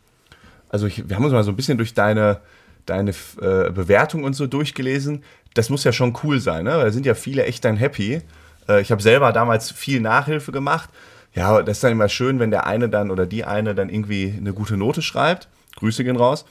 also 0.70 0.88
ich, 0.88 1.08
wir 1.10 1.16
haben 1.16 1.24
uns 1.24 1.34
mal 1.34 1.44
so 1.44 1.52
ein 1.52 1.56
bisschen 1.56 1.78
durch 1.78 1.94
deine 1.94 2.42
deine 2.86 3.12
äh, 3.12 3.72
Bewertung 3.72 4.24
und 4.24 4.34
so 4.34 4.48
durchgelesen. 4.48 5.24
Das 5.54 5.70
muss 5.70 5.84
ja 5.84 5.92
schon 5.92 6.18
cool 6.24 6.40
sein, 6.40 6.66
ne? 6.66 6.72
Weil 6.72 6.86
Da 6.86 6.92
sind 6.92 7.06
ja 7.06 7.14
viele 7.14 7.46
echt 7.46 7.64
dann 7.66 7.78
happy. 7.78 8.22
Äh, 8.68 8.82
ich 8.82 8.92
habe 8.92 9.02
selber 9.02 9.32
damals 9.32 9.72
viel 9.72 10.02
Nachhilfe 10.02 10.52
gemacht. 10.52 10.90
Ja, 11.34 11.62
das 11.62 11.78
ist 11.78 11.84
dann 11.84 11.94
immer 11.94 12.10
schön, 12.10 12.40
wenn 12.40 12.52
der 12.52 12.68
eine 12.68 12.90
dann 12.90 13.12
oder 13.12 13.26
die 13.26 13.46
eine 13.46 13.76
dann 13.76 13.90
irgendwie 13.90 14.34
eine 14.36 14.54
gute 14.54 14.78
Note 14.78 15.02
schreibt. 15.02 15.48
Grüße 15.78 16.04
gehen 16.04 16.18
raus. 16.18 16.46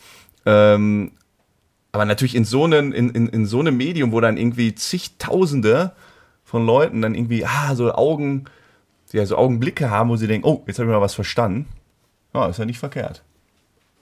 Ähm, 0.46 1.12
aber 1.92 2.04
natürlich 2.04 2.34
in 2.34 2.44
so, 2.44 2.64
einem, 2.64 2.92
in, 2.92 3.10
in, 3.10 3.28
in 3.28 3.46
so 3.46 3.60
einem 3.60 3.76
Medium, 3.76 4.12
wo 4.12 4.20
dann 4.20 4.36
irgendwie 4.36 4.74
zigtausende 4.74 5.92
von 6.44 6.64
Leuten 6.64 7.02
dann 7.02 7.14
irgendwie, 7.14 7.44
ah, 7.44 7.74
so 7.74 7.92
Augen, 7.92 8.46
ja, 9.12 9.26
so 9.26 9.36
Augenblicke 9.36 9.90
haben, 9.90 10.10
wo 10.10 10.16
sie 10.16 10.26
denken, 10.26 10.46
oh, 10.46 10.62
jetzt 10.66 10.78
habe 10.78 10.88
ich 10.88 10.94
mal 10.94 11.00
was 11.00 11.14
verstanden. 11.14 11.66
Ja, 12.34 12.46
ist 12.46 12.58
ja 12.58 12.64
nicht 12.64 12.78
verkehrt. 12.78 13.22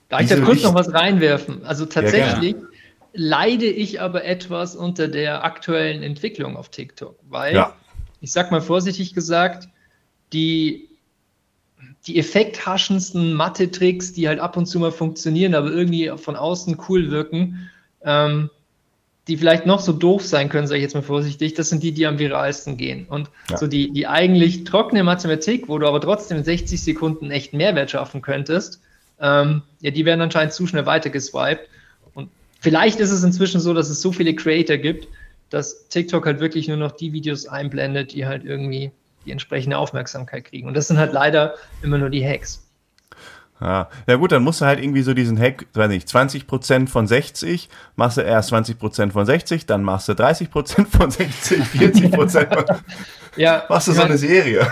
Darf 0.09 0.21
ich 0.23 0.29
da 0.29 0.35
Diese 0.37 0.47
kurz 0.47 0.63
noch 0.63 0.75
was 0.75 0.93
reinwerfen? 0.93 1.65
Also 1.65 1.87
tatsächlich 1.87 2.55
gerne. 2.55 2.69
leide 3.13 3.67
ich 3.67 4.01
aber 4.01 4.25
etwas 4.25 4.77
unter 4.77 5.09
der 5.09 5.45
aktuellen 5.45 6.03
Entwicklung 6.03 6.57
auf 6.57 6.69
TikTok, 6.71 7.19
weil, 7.29 7.55
Ja. 7.55 7.75
ich 8.21 8.33
sag 8.33 8.51
mal 8.51 8.61
vorsichtig 8.61 9.15
gesagt, 9.15 9.69
die, 10.33 10.89
die 12.07 12.19
effekthaschendsten 12.19 13.33
Mathe-Tricks, 13.35 14.13
die 14.13 14.29
halt 14.29 14.41
ab 14.41 14.57
und 14.57 14.67
zu 14.67 14.79
mal 14.79 14.93
funktionieren, 14.93 15.55
aber 15.55 15.71
irgendwie 15.71 16.11
von 16.17 16.37
außen 16.37 16.79
cool 16.89 17.11
wirken, 17.11 17.71
ähm, 18.03 18.51
die 19.29 19.37
vielleicht 19.37 19.66
noch 19.66 19.81
so 19.81 19.93
doof 19.93 20.24
sein 20.24 20.49
können, 20.49 20.66
sage 20.66 20.79
ich 20.79 20.83
jetzt 20.83 20.95
mal 20.95 21.03
vorsichtig, 21.03 21.55
das 21.55 21.68
sind 21.68 21.83
die, 21.83 21.93
die 21.93 22.07
am 22.07 22.18
viralsten 22.18 22.76
gehen. 22.76 23.07
Und 23.09 23.31
Ja. 23.51 23.59
so 23.59 23.66
die, 23.66 23.93
die 23.93 24.07
eigentlich 24.07 24.64
trockene 24.64 25.05
Mathematik, 25.05 25.68
wo 25.68 25.79
du 25.79 25.87
aber 25.87 26.01
trotzdem 26.01 26.39
in 26.39 26.45
60 26.45 26.83
Sekunden 26.83 27.31
echt 27.31 27.53
Mehrwert 27.53 27.91
schaffen 27.91 28.22
könntest, 28.22 28.81
ähm, 29.20 29.62
ja, 29.81 29.91
die 29.91 30.05
werden 30.05 30.20
anscheinend 30.20 30.53
zu 30.53 30.66
schnell 30.66 30.87
weitergeswiped. 30.87 31.68
Und 32.14 32.31
vielleicht 32.61 33.01
ist 33.01 33.11
es 33.11 33.22
inzwischen 33.22 33.61
so, 33.61 33.74
dass 33.74 33.91
es 33.91 34.01
so 34.01 34.12
viele 34.12 34.35
Creator 34.35 34.76
gibt, 34.79 35.09
dass 35.51 35.89
TikTok 35.89 36.24
halt 36.26 36.41
wirklich 36.41 36.68
nur 36.68 36.76
noch 36.76 36.93
die 36.93 37.12
Videos 37.12 37.47
einblendet, 37.47 38.12
die 38.14 38.26
halt 38.26 38.45
irgendwie 38.45 38.93
die 39.26 39.33
entsprechende 39.33 39.76
Aufmerksamkeit 39.76 40.47
kriegen. 40.47 40.68
Und 40.68 40.74
das 40.74 40.89
sind 40.89 40.99
halt 40.99 41.12
leider 41.12 41.55
immer 41.83 41.99
nur 41.99 42.11
die 42.11 42.24
Hacks. 42.24 42.64
Ja. 43.61 43.89
ja 44.07 44.17
gut, 44.17 44.33
dann 44.33 44.45
musst 44.45 44.61
du 44.61 44.67
halt 44.67 44.81
irgendwie 44.81 45.03
so 45.03 45.15
diesen 45.15 45.39
Hack, 45.39 45.67
weiß 45.75 45.89
nicht, 45.89 46.09
20% 46.09 46.89
von 46.89 47.07
60, 47.07 47.69
machst 47.97 48.17
du 48.17 48.21
erst 48.21 48.53
20% 48.53 49.11
von 49.11 49.27
60, 49.27 49.67
dann 49.67 49.83
machst 49.83 50.09
du 50.09 50.13
30% 50.13 50.87
von 50.87 51.11
60, 51.11 51.63
40% 51.63 52.55
von, 52.55 52.77
Ja, 53.37 53.65
machst 53.69 53.89
du 53.89 53.93
so 53.93 54.03
eine 54.03 54.17
Serie. 54.17 54.67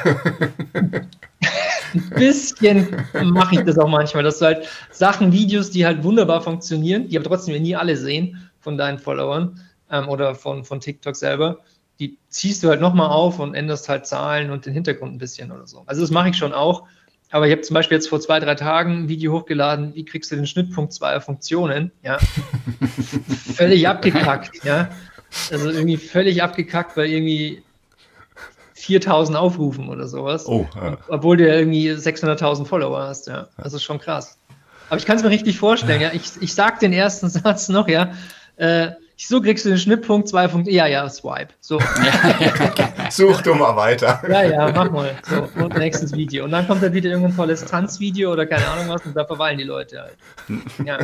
ein 1.94 2.10
bisschen 2.10 3.06
mache 3.24 3.56
ich 3.56 3.62
das 3.62 3.78
auch 3.78 3.88
manchmal, 3.88 4.22
dass 4.22 4.38
du 4.38 4.46
halt 4.46 4.68
Sachen, 4.92 5.32
Videos, 5.32 5.70
die 5.70 5.84
halt 5.84 6.04
wunderbar 6.04 6.40
funktionieren, 6.40 7.08
die 7.08 7.18
aber 7.18 7.28
trotzdem 7.28 7.54
wir 7.54 7.60
nie 7.60 7.74
alle 7.74 7.96
sehen 7.96 8.48
von 8.60 8.78
deinen 8.78 8.98
Followern 8.98 9.60
ähm, 9.90 10.08
oder 10.08 10.34
von, 10.34 10.64
von 10.64 10.80
TikTok 10.80 11.16
selber, 11.16 11.58
die 11.98 12.18
ziehst 12.28 12.62
du 12.62 12.68
halt 12.68 12.80
nochmal 12.80 13.10
auf 13.10 13.38
und 13.38 13.54
änderst 13.54 13.88
halt 13.88 14.06
Zahlen 14.06 14.50
und 14.50 14.66
den 14.66 14.74
Hintergrund 14.74 15.14
ein 15.14 15.18
bisschen 15.18 15.50
oder 15.50 15.66
so. 15.66 15.82
Also 15.86 16.02
das 16.02 16.10
mache 16.10 16.28
ich 16.28 16.36
schon 16.36 16.52
auch. 16.52 16.84
Aber 17.30 17.46
ich 17.46 17.52
habe 17.52 17.62
zum 17.62 17.74
Beispiel 17.74 17.96
jetzt 17.96 18.08
vor 18.08 18.20
zwei, 18.20 18.38
drei 18.38 18.54
Tagen 18.54 19.04
ein 19.04 19.08
Video 19.08 19.32
hochgeladen, 19.32 19.94
wie 19.94 20.04
kriegst 20.04 20.30
du 20.30 20.36
den 20.36 20.46
Schnittpunkt 20.46 20.92
zweier 20.92 21.20
Funktionen? 21.20 21.90
Ja. 22.02 22.18
völlig 23.54 23.88
abgekackt, 23.88 24.64
ja. 24.64 24.90
Also 25.50 25.70
irgendwie 25.70 25.96
völlig 25.96 26.42
abgekackt, 26.42 26.96
weil 26.96 27.06
irgendwie 27.06 27.62
4000 28.74 29.36
Aufrufen 29.36 29.88
oder 29.88 30.06
sowas. 30.06 30.46
Oh, 30.46 30.68
ja. 30.76 30.98
Obwohl 31.08 31.36
du 31.36 31.48
ja 31.48 31.54
irgendwie 31.54 31.90
600.000 31.90 32.64
Follower 32.64 33.02
hast, 33.02 33.26
ja. 33.26 33.48
Das 33.56 33.72
ist 33.72 33.82
schon 33.82 33.98
krass. 33.98 34.38
Aber 34.88 34.98
ich 34.98 35.06
kann 35.06 35.16
es 35.16 35.24
mir 35.24 35.30
richtig 35.30 35.58
vorstellen, 35.58 36.00
ja. 36.00 36.12
Ich, 36.12 36.30
ich 36.40 36.54
sag 36.54 36.78
den 36.78 36.92
ersten 36.92 37.28
Satz 37.30 37.68
noch, 37.68 37.88
ja. 37.88 38.12
Äh, 38.56 38.92
so 39.16 39.40
kriegst 39.40 39.64
du 39.64 39.70
den 39.70 39.78
Schnittpunkt, 39.78 40.28
zwei 40.28 40.46
Punkte. 40.46 40.70
Ja, 40.70 40.86
ja, 40.86 41.08
Swipe. 41.08 41.54
So, 41.60 41.80
Such 43.10 43.40
du 43.42 43.54
mal 43.54 43.74
weiter. 43.74 44.22
ja, 44.28 44.42
ja, 44.42 44.72
mach 44.72 44.90
mal. 44.90 45.16
So, 45.22 45.48
und 45.62 45.76
nächstes 45.78 46.12
Video. 46.12 46.44
Und 46.44 46.50
dann 46.50 46.66
kommt 46.66 46.82
dann 46.82 46.92
wieder 46.92 47.10
irgendein 47.10 47.34
tolles 47.34 47.64
Tanzvideo 47.64 48.32
oder 48.32 48.46
keine 48.46 48.66
Ahnung 48.68 48.88
was 48.88 49.06
und 49.06 49.16
da 49.16 49.24
verweilen 49.24 49.58
die 49.58 49.64
Leute 49.64 50.02
halt. 50.02 50.16
Ja. 50.84 50.98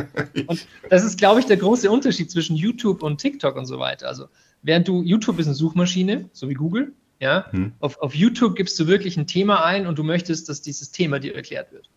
Und 0.47 0.67
das 0.89 1.03
ist, 1.03 1.17
glaube 1.17 1.39
ich, 1.39 1.47
der 1.47 1.57
große 1.57 1.89
Unterschied 1.89 2.29
zwischen 2.29 2.55
YouTube 2.55 3.01
und 3.01 3.19
TikTok 3.19 3.55
und 3.55 3.65
so 3.65 3.79
weiter. 3.79 4.07
Also, 4.07 4.27
während 4.61 4.87
du, 4.87 5.01
YouTube 5.01 5.39
ist 5.39 5.47
eine 5.47 5.55
Suchmaschine, 5.55 6.29
so 6.33 6.49
wie 6.49 6.53
Google, 6.53 6.93
ja. 7.19 7.45
Auf, 7.79 8.01
auf 8.01 8.13
YouTube 8.13 8.55
gibst 8.57 8.77
du 8.79 8.87
wirklich 8.87 9.15
ein 9.15 9.27
Thema 9.27 9.63
ein 9.63 9.87
und 9.87 9.97
du 9.97 10.03
möchtest, 10.03 10.49
dass 10.49 10.61
dieses 10.61 10.91
Thema 10.91 11.19
dir 11.19 11.33
erklärt 11.33 11.71
wird. 11.71 11.89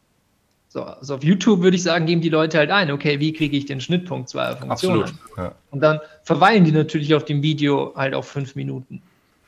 So, 0.68 0.82
also 0.82 1.14
auf 1.14 1.24
YouTube 1.24 1.62
würde 1.62 1.76
ich 1.76 1.82
sagen, 1.82 2.06
geben 2.06 2.20
die 2.20 2.28
Leute 2.28 2.58
halt 2.58 2.70
ein, 2.70 2.90
okay, 2.90 3.20
wie 3.20 3.32
kriege 3.32 3.56
ich 3.56 3.66
den 3.66 3.80
Schnittpunkt 3.80 4.28
zweier 4.28 4.56
Funktionen? 4.56 5.02
Absolut. 5.02 5.20
Ja. 5.36 5.54
Und 5.70 5.80
dann 5.80 6.00
verweilen 6.24 6.64
die 6.64 6.72
natürlich 6.72 7.14
auf 7.14 7.24
dem 7.24 7.42
Video 7.42 7.92
halt 7.96 8.14
auf 8.14 8.28
fünf 8.28 8.56
Minuten. 8.56 9.00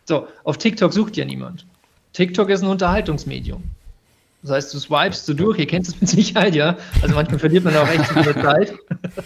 So, 0.05 0.27
auf 0.45 0.57
TikTok 0.59 0.93
sucht 0.93 1.17
ja 1.17 1.25
niemand. 1.25 1.67
TikTok 2.13 2.49
ist 2.49 2.63
ein 2.63 2.69
Unterhaltungsmedium. 2.69 3.63
Das 4.43 4.53
heißt, 4.53 4.75
du 4.75 4.79
swipest 4.79 5.27
so 5.27 5.35
durch, 5.35 5.59
ihr 5.59 5.67
kennt 5.67 5.89
es 5.89 6.01
mit 6.01 6.09
Sicherheit, 6.09 6.55
ja. 6.55 6.77
Also 7.03 7.15
manchmal 7.15 7.41
verliert 7.41 7.65
man 7.65 7.77
auch 7.77 7.89
echt 7.89 8.07
viel 8.07 8.35
Zeit. 8.35 8.73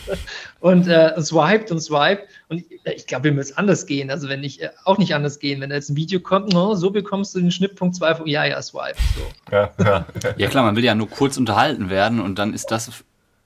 und 0.61 0.89
äh, 0.89 1.21
swiped 1.21 1.71
und 1.71 1.81
swiped. 1.81 2.25
Und 2.49 2.65
ich 2.85 3.07
glaube, 3.07 3.31
mir 3.31 3.37
wird 3.37 3.47
es 3.47 3.57
anders 3.59 3.85
gehen. 3.87 4.11
Also 4.11 4.31
wenn 4.31 4.41
nicht, 4.41 4.63
äh, 4.63 4.71
auch 4.85 4.97
nicht 4.97 5.15
anders 5.15 5.39
gehen. 5.39 5.61
Wenn 5.61 5.69
da 5.69 5.77
jetzt 5.77 5.91
ein 5.91 5.97
Video 5.97 6.19
kommt, 6.21 6.53
no, 6.55 6.75
so 6.75 6.91
bekommst 6.91 7.35
du 7.35 7.41
den 7.41 7.51
Schnittpunkt 7.51 7.95
zwei, 7.95 8.19
ja, 8.25 8.47
ja, 8.47 8.63
swipe. 8.63 8.97
So. 9.17 9.55
Ja, 9.55 9.71
ja. 9.79 10.07
Ja 10.39 10.49
klar, 10.49 10.65
man 10.65 10.77
will 10.77 10.85
ja 10.85 10.95
nur 10.95 11.11
kurz 11.11 11.37
unterhalten 11.37 11.91
werden 11.91 12.19
und 12.19 12.39
dann 12.39 12.55
ist 12.55 12.71
das 12.71 12.91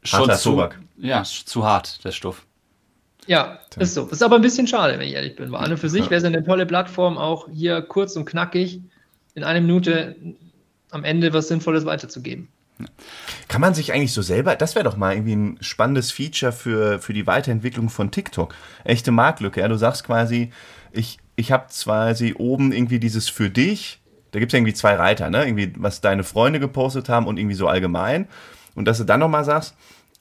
schon 0.05 0.21
Harter 0.21 0.37
zu, 0.37 0.51
Tobak. 0.51 0.79
ja, 0.99 1.25
zu 1.25 1.67
hart, 1.67 2.05
der 2.05 2.13
Stoff. 2.13 2.47
Ja, 3.27 3.59
ist 3.77 3.95
so. 3.95 4.07
Ist 4.07 4.23
aber 4.23 4.37
ein 4.37 4.43
bisschen 4.43 4.69
schade, 4.69 4.93
wenn 4.95 5.07
ich 5.07 5.15
ehrlich 5.15 5.35
bin. 5.35 5.51
War 5.51 5.61
an 5.61 5.73
und 5.73 5.79
für 5.79 5.89
sich 5.89 6.05
wäre 6.11 6.19
es 6.19 6.25
eine 6.25 6.45
tolle 6.45 6.65
Plattform, 6.65 7.19
auch 7.19 7.49
hier 7.53 7.83
kurz 7.83 8.15
und 8.15 8.25
knackig 8.25 8.81
in 9.35 9.43
einer 9.43 9.61
Minute 9.61 10.15
am 10.97 11.05
Ende 11.05 11.33
was 11.33 11.49
Sinnvolles 11.49 11.85
weiterzugeben. 11.85 12.49
Kann 13.49 13.61
man 13.61 13.75
sich 13.75 13.93
eigentlich 13.93 14.13
so 14.13 14.23
selber, 14.23 14.55
das 14.57 14.75
wäre 14.75 14.85
doch 14.85 14.97
mal 14.97 15.15
irgendwie 15.15 15.35
ein 15.37 15.59
spannendes 15.61 16.13
Feature 16.13 16.53
für, 16.53 16.99
für 16.99 17.15
die 17.15 17.27
Weiterentwicklung 17.27 17.89
von 17.89 18.11
TikTok. 18.11 18.55
Echte 18.85 19.13
Marktlücke, 19.13 19.61
ja, 19.61 19.69
du 19.69 19.77
sagst 19.77 20.05
quasi, 20.05 20.51
ich, 20.93 21.19
ich 21.37 21.53
habe 21.53 21.67
quasi 21.73 22.35
oben 22.37 22.73
irgendwie 22.73 22.99
dieses 22.99 23.29
für 23.29 23.49
dich, 23.49 24.01
da 24.33 24.41
gibt 24.41 24.53
es 24.53 24.57
irgendwie 24.57 24.75
zwei 24.75 24.95
Reiter, 24.95 25.31
ne? 25.31 25.47
Irgendwie, 25.47 25.73
was 25.79 26.03
deine 26.03 26.25
Freunde 26.25 26.61
gepostet 26.61 27.09
haben 27.09 27.27
und 27.27 27.39
irgendwie 27.39 27.55
so 27.55 27.69
allgemein. 27.69 28.29
Und 28.75 28.87
dass 28.87 28.99
du 28.99 29.05
dann 29.05 29.21
nochmal 29.21 29.45
sagst, 29.45 29.75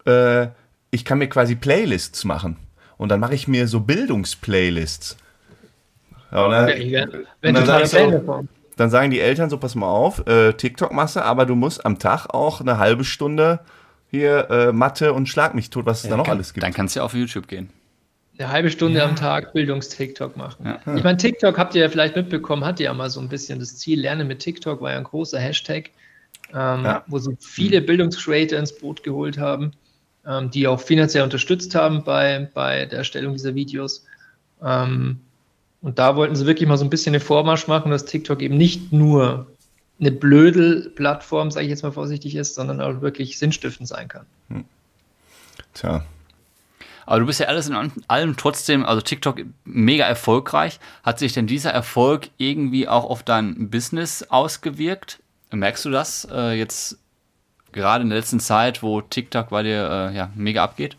äh, 0.06 0.48
ich 0.92 1.04
kann 1.04 1.18
mir 1.18 1.28
quasi 1.28 1.56
Playlists 1.56 2.24
machen. 2.24 2.56
Und 2.98 3.10
dann 3.10 3.20
mache 3.20 3.36
ich 3.36 3.50
mir 3.50 3.68
so 3.68 3.82
Bildungsplaylists. 3.82 5.18
Ja, 6.32 6.70
ja, 6.70 7.08
wenn 7.42 7.56
dann, 7.56 7.66
sag 7.66 7.88
so, 7.88 8.46
dann 8.76 8.90
sagen 8.90 9.12
die 9.12 9.20
Eltern 9.20 9.50
so, 9.50 9.58
pass 9.58 9.76
mal 9.76 9.88
auf, 9.88 10.26
äh, 10.28 10.54
TikTok-Masse, 10.54 11.24
aber 11.24 11.46
du 11.46 11.56
musst 11.56 11.86
am 11.86 12.00
Tag 12.00 12.28
auch 12.34 12.62
eine 12.62 12.78
halbe 12.78 13.04
Stunde 13.04 13.60
hier 14.10 14.50
äh, 14.50 14.72
Mathe 14.72 15.14
und 15.14 15.28
Schlag 15.28 15.56
mich 15.56 15.70
tot, 15.70 15.86
was 15.86 16.00
es 16.00 16.04
ja, 16.06 16.12
da 16.12 16.18
noch 16.18 16.26
kann, 16.26 16.38
alles 16.38 16.54
gibt. 16.54 16.64
Dann 16.64 16.74
kannst 16.74 16.96
du 16.96 17.00
ja 17.00 17.06
auf 17.06 17.14
YouTube 17.14 17.48
gehen. 17.48 17.70
Eine 18.38 18.52
halbe 18.52 18.70
Stunde 18.70 19.00
ja. 19.00 19.06
am 19.06 19.16
Tag 19.16 19.54
Bildungs-TikTok 19.54 20.36
machen. 20.36 20.66
Ja. 20.66 20.96
Ich 20.96 21.04
meine, 21.04 21.18
TikTok 21.18 21.58
habt 21.58 21.74
ihr 21.76 21.82
ja 21.82 21.90
vielleicht 21.90 22.16
mitbekommen, 22.16 22.66
hat 22.66 22.80
ja 22.80 22.94
mal 22.94 23.10
so 23.10 23.22
ein 23.22 23.30
bisschen 23.30 23.60
das 23.60 23.78
Ziel, 23.78 24.02
Lerne 24.02 24.26
mit 24.26 24.40
TikTok 24.40 24.82
war 24.82 24.92
ja 24.92 24.98
ein 24.98 25.06
großer 25.06 25.40
Hashtag, 25.40 25.92
ähm, 26.54 26.84
ja. 26.84 27.04
wo 27.08 27.18
so 27.18 27.34
viele 27.40 27.82
mhm. 27.82 27.86
Bildungscreator 27.86 28.60
ins 28.60 28.78
Boot 28.78 29.04
geholt 29.04 29.38
haben, 29.38 29.72
ähm, 30.28 30.52
die 30.52 30.68
auch 30.68 30.82
finanziell 30.82 31.24
unterstützt 31.24 31.76
haben 31.76 32.04
bei, 32.04 32.50
bei 32.54 32.86
der 32.86 33.00
Erstellung 33.00 33.34
dieser 33.34 33.56
Videos. 33.56 34.06
Ähm, 34.62 35.22
und 35.86 36.00
da 36.00 36.16
wollten 36.16 36.36
sie 36.36 36.48
wirklich 36.48 36.68
mal 36.68 36.78
so 36.78 36.84
ein 36.84 36.90
bisschen 36.90 37.14
eine 37.14 37.20
Vormarsch 37.20 37.68
machen, 37.68 37.92
dass 37.92 38.06
TikTok 38.06 38.42
eben 38.42 38.58
nicht 38.58 38.92
nur 38.92 39.46
eine 40.00 40.12
blöde 40.12 40.90
Plattform, 40.90 41.52
sage 41.52 41.66
ich 41.66 41.70
jetzt 41.70 41.84
mal 41.84 41.92
vorsichtig 41.92 42.36
ist, 42.36 42.56
sondern 42.56 42.82
auch 42.82 43.02
wirklich 43.02 43.38
sinnstiftend 43.38 43.88
sein 43.88 44.08
kann. 44.08 44.26
Hm. 44.50 44.66
Tja, 45.76 46.04
aber 47.06 47.20
du 47.20 47.28
bist 47.28 47.40
ja 47.40 47.46
alles 47.46 47.70
in 47.70 47.92
allem 48.08 48.36
trotzdem, 48.36 48.84
also 48.84 49.00
TikTok 49.00 49.42
mega 49.64 50.06
erfolgreich. 50.06 50.80
Hat 51.04 51.20
sich 51.20 51.34
denn 51.34 51.46
dieser 51.46 51.70
Erfolg 51.70 52.30
irgendwie 52.38 52.88
auch 52.88 53.06
auf 53.06 53.22
dein 53.22 53.70
Business 53.70 54.24
ausgewirkt? 54.24 55.20
Merkst 55.52 55.86
du 55.86 55.92
das 55.92 56.28
äh, 56.32 56.58
jetzt 56.58 56.98
gerade 57.74 58.02
in 58.02 58.10
der 58.10 58.18
letzten 58.18 58.40
Zeit, 58.40 58.82
wo 58.82 59.02
TikTok 59.02 59.50
bei 59.50 59.62
dir 59.62 60.10
äh, 60.12 60.18
ja, 60.18 60.32
mega 60.34 60.64
abgeht? 60.64 60.98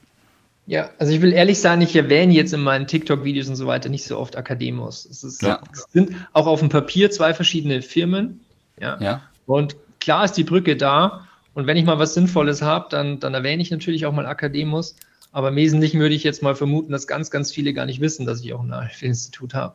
Ja, 0.66 0.90
also 0.98 1.12
ich 1.12 1.22
will 1.22 1.32
ehrlich 1.32 1.60
sein, 1.60 1.80
ich 1.80 1.94
erwähne 1.94 2.32
jetzt 2.32 2.52
in 2.52 2.60
meinen 2.60 2.88
TikTok-Videos 2.88 3.48
und 3.48 3.54
so 3.56 3.66
weiter 3.66 3.88
nicht 3.88 4.04
so 4.04 4.18
oft 4.18 4.36
Akademos. 4.36 5.04
Es, 5.04 5.22
ist, 5.22 5.42
ja. 5.42 5.60
es 5.72 5.86
sind 5.92 6.16
auch 6.32 6.46
auf 6.46 6.58
dem 6.58 6.68
Papier 6.68 7.10
zwei 7.10 7.34
verschiedene 7.34 7.82
Firmen. 7.82 8.40
Ja. 8.80 8.98
ja. 9.00 9.22
Und 9.46 9.76
klar 10.00 10.24
ist 10.24 10.32
die 10.32 10.44
Brücke 10.44 10.76
da. 10.76 11.26
Und 11.54 11.68
wenn 11.68 11.76
ich 11.76 11.84
mal 11.84 12.00
was 12.00 12.14
Sinnvolles 12.14 12.62
habe, 12.62 12.86
dann, 12.90 13.20
dann 13.20 13.32
erwähne 13.32 13.62
ich 13.62 13.70
natürlich 13.70 14.06
auch 14.06 14.12
mal 14.12 14.26
Akademos. 14.26 14.96
Aber 15.30 15.48
im 15.48 15.56
Wesentlichen 15.56 16.00
würde 16.00 16.14
ich 16.14 16.24
jetzt 16.24 16.42
mal 16.42 16.56
vermuten, 16.56 16.90
dass 16.90 17.06
ganz, 17.06 17.30
ganz 17.30 17.52
viele 17.52 17.72
gar 17.72 17.86
nicht 17.86 18.00
wissen, 18.00 18.26
dass 18.26 18.40
ich 18.40 18.52
auch 18.52 18.62
ein 18.62 18.68
Nachhilfeinstitut 18.68 19.54
habe. 19.54 19.74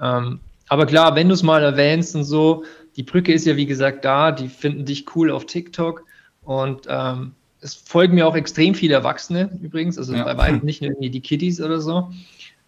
Ähm, 0.00 0.40
aber 0.68 0.84
klar, 0.84 1.14
wenn 1.14 1.28
du 1.28 1.34
es 1.34 1.42
mal 1.42 1.62
erwähnst 1.62 2.14
und 2.14 2.24
so, 2.24 2.64
die 2.96 3.04
Brücke 3.04 3.32
ist 3.32 3.46
ja 3.46 3.56
wie 3.56 3.66
gesagt 3.66 4.04
da, 4.04 4.32
die 4.32 4.48
finden 4.48 4.84
dich 4.84 5.14
cool 5.14 5.30
auf 5.30 5.46
TikTok 5.46 6.04
und 6.42 6.86
ähm, 6.88 7.35
es 7.60 7.74
folgen 7.74 8.14
mir 8.14 8.26
auch 8.26 8.36
extrem 8.36 8.74
viele 8.74 8.94
Erwachsene 8.94 9.50
übrigens, 9.62 9.98
also 9.98 10.14
ja. 10.14 10.24
bei 10.24 10.36
weitem 10.36 10.64
nicht 10.64 10.82
nur 10.82 10.90
irgendwie 10.90 11.10
die 11.10 11.20
Kiddies 11.20 11.60
oder 11.60 11.80
so. 11.80 12.10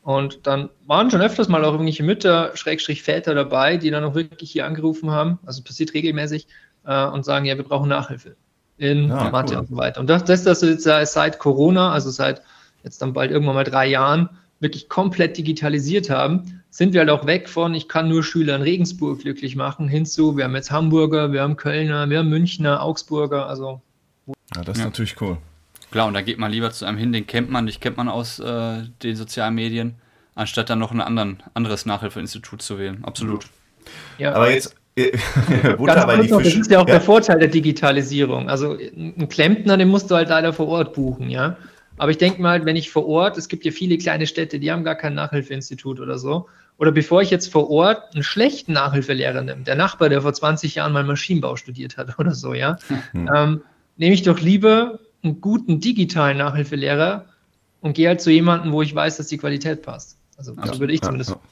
Und 0.02 0.46
dann 0.46 0.70
waren 0.86 1.10
schon 1.10 1.20
öfters 1.20 1.48
mal 1.48 1.64
auch 1.64 1.72
irgendwelche 1.72 2.02
Mütter, 2.02 2.52
Schrägstrich 2.54 3.02
Väter 3.02 3.34
dabei, 3.34 3.76
die 3.76 3.90
dann 3.90 4.04
auch 4.04 4.14
wirklich 4.14 4.50
hier 4.50 4.64
angerufen 4.64 5.10
haben, 5.10 5.38
also 5.44 5.62
passiert 5.62 5.92
regelmäßig, 5.92 6.46
äh, 6.86 7.06
und 7.06 7.24
sagen, 7.24 7.44
ja, 7.44 7.56
wir 7.56 7.64
brauchen 7.64 7.88
Nachhilfe 7.88 8.36
in 8.78 9.08
ja, 9.08 9.30
Mathe 9.30 9.54
cool. 9.54 9.60
und 9.60 9.68
so 9.68 9.76
weiter. 9.76 10.00
Und 10.00 10.08
das, 10.08 10.24
das, 10.24 10.44
das 10.44 10.62
ist 10.62 10.86
jetzt 10.86 11.12
seit 11.12 11.38
Corona, 11.38 11.92
also 11.92 12.10
seit 12.10 12.42
jetzt 12.84 13.02
dann 13.02 13.12
bald 13.12 13.30
irgendwann 13.30 13.56
mal 13.56 13.64
drei 13.64 13.86
Jahren, 13.86 14.30
wirklich 14.60 14.88
komplett 14.88 15.36
digitalisiert 15.36 16.10
haben, 16.10 16.62
sind 16.70 16.92
wir 16.92 17.00
halt 17.00 17.10
auch 17.10 17.26
weg 17.26 17.48
von, 17.48 17.74
ich 17.74 17.88
kann 17.88 18.08
nur 18.08 18.24
Schüler 18.24 18.56
in 18.56 18.62
Regensburg 18.62 19.20
glücklich 19.20 19.56
machen, 19.56 19.88
hinzu, 19.88 20.36
wir 20.36 20.44
haben 20.44 20.54
jetzt 20.54 20.70
Hamburger, 20.70 21.32
wir 21.32 21.42
haben 21.42 21.56
Kölner, 21.56 22.08
wir 22.10 22.18
haben 22.18 22.28
Münchner, 22.28 22.82
Augsburger, 22.82 23.46
also. 23.46 23.80
Ja, 24.54 24.62
das 24.62 24.76
ist 24.76 24.80
ja. 24.80 24.86
natürlich 24.86 25.20
cool. 25.20 25.38
Klar, 25.90 26.06
und 26.06 26.14
da 26.14 26.20
geht 26.20 26.38
man 26.38 26.50
lieber 26.50 26.70
zu 26.70 26.84
einem 26.84 26.98
hin, 26.98 27.12
den 27.12 27.26
kennt 27.26 27.50
man, 27.50 27.66
dich 27.66 27.80
kennt 27.80 27.96
man 27.96 28.08
aus 28.08 28.38
äh, 28.38 28.82
den 29.02 29.16
sozialen 29.16 29.54
Medien, 29.54 29.94
anstatt 30.34 30.68
dann 30.68 30.78
noch 30.78 30.92
ein 30.92 31.00
anderen, 31.00 31.42
anderes 31.54 31.86
Nachhilfeinstitut 31.86 32.60
zu 32.60 32.78
wählen. 32.78 33.04
Absolut. 33.04 33.46
Ja, 34.18 34.34
aber 34.34 34.50
jetzt, 34.50 34.76
Butter 35.76 36.06
bei 36.06 36.16
die 36.16 36.28
Fische. 36.28 36.42
Das 36.42 36.54
ist 36.54 36.70
ja 36.70 36.80
auch 36.80 36.86
ja. 36.86 36.94
der 36.94 37.00
Vorteil 37.00 37.38
der 37.38 37.48
Digitalisierung. 37.48 38.50
Also 38.50 38.76
ein 38.76 39.28
Klempner, 39.28 39.76
den 39.76 39.88
musst 39.88 40.10
du 40.10 40.14
halt 40.14 40.28
leider 40.28 40.52
vor 40.52 40.68
Ort 40.68 40.94
buchen, 40.94 41.30
ja. 41.30 41.56
Aber 41.96 42.10
ich 42.10 42.18
denke 42.18 42.40
mal, 42.40 42.64
wenn 42.64 42.76
ich 42.76 42.90
vor 42.90 43.06
Ort, 43.06 43.38
es 43.38 43.48
gibt 43.48 43.64
ja 43.64 43.72
viele 43.72 43.98
kleine 43.98 44.26
Städte, 44.26 44.60
die 44.60 44.70
haben 44.70 44.84
gar 44.84 44.94
kein 44.94 45.14
Nachhilfeinstitut 45.14 46.00
oder 46.00 46.18
so. 46.18 46.48
Oder 46.76 46.92
bevor 46.92 47.22
ich 47.22 47.30
jetzt 47.30 47.50
vor 47.50 47.70
Ort 47.70 48.14
einen 48.14 48.22
schlechten 48.22 48.72
Nachhilfelehrer 48.72 49.42
nehme, 49.42 49.62
der 49.62 49.74
Nachbar, 49.74 50.08
der 50.08 50.22
vor 50.22 50.32
20 50.32 50.76
Jahren 50.76 50.92
mal 50.92 51.02
Maschinenbau 51.02 51.56
studiert 51.56 51.96
hat 51.96 52.18
oder 52.18 52.34
so, 52.34 52.54
ja, 52.54 52.76
mhm. 53.12 53.30
ähm, 53.34 53.60
nehme 53.98 54.14
ich 54.14 54.22
doch 54.22 54.40
lieber 54.40 54.98
einen 55.22 55.40
guten 55.40 55.80
digitalen 55.80 56.38
Nachhilfelehrer 56.38 57.26
und 57.80 57.94
gehe 57.94 58.08
halt 58.08 58.20
zu 58.20 58.30
jemandem, 58.30 58.72
wo 58.72 58.82
ich 58.82 58.94
weiß, 58.94 59.18
dass 59.18 59.26
die 59.26 59.38
Qualität 59.38 59.82
passt. 59.82 60.16
Also 60.36 60.54
so 60.54 60.80
würde 60.80 60.92
ich 60.92 61.02
zumindest. 61.02 61.30
Ja, 61.30 61.36
ja. 61.36 61.42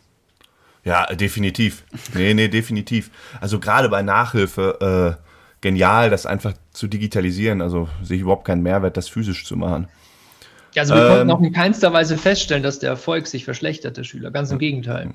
Ja, 0.86 1.04
definitiv. 1.06 1.82
Nee, 2.14 2.32
nee, 2.32 2.46
definitiv. 2.46 3.10
Also 3.40 3.58
gerade 3.58 3.88
bei 3.88 4.02
Nachhilfe, 4.02 5.16
äh, 5.18 5.22
genial, 5.60 6.10
das 6.10 6.26
einfach 6.26 6.52
zu 6.70 6.86
digitalisieren. 6.86 7.60
Also 7.60 7.88
sehe 8.04 8.18
ich 8.18 8.22
überhaupt 8.22 8.44
keinen 8.44 8.62
Mehrwert, 8.62 8.96
das 8.96 9.08
physisch 9.08 9.44
zu 9.44 9.56
machen. 9.56 9.88
Ja, 10.74 10.82
also 10.82 10.94
wir 10.94 11.02
ähm, 11.02 11.08
konnten 11.08 11.30
auch 11.32 11.40
in 11.40 11.52
keinster 11.52 11.92
Weise 11.92 12.16
feststellen, 12.16 12.62
dass 12.62 12.78
der 12.78 12.90
Erfolg 12.90 13.26
sich 13.26 13.44
verschlechtert, 13.44 13.96
der 13.96 14.04
Schüler. 14.04 14.30
Ganz 14.30 14.52
im 14.52 14.60
Gegenteil. 14.60 15.10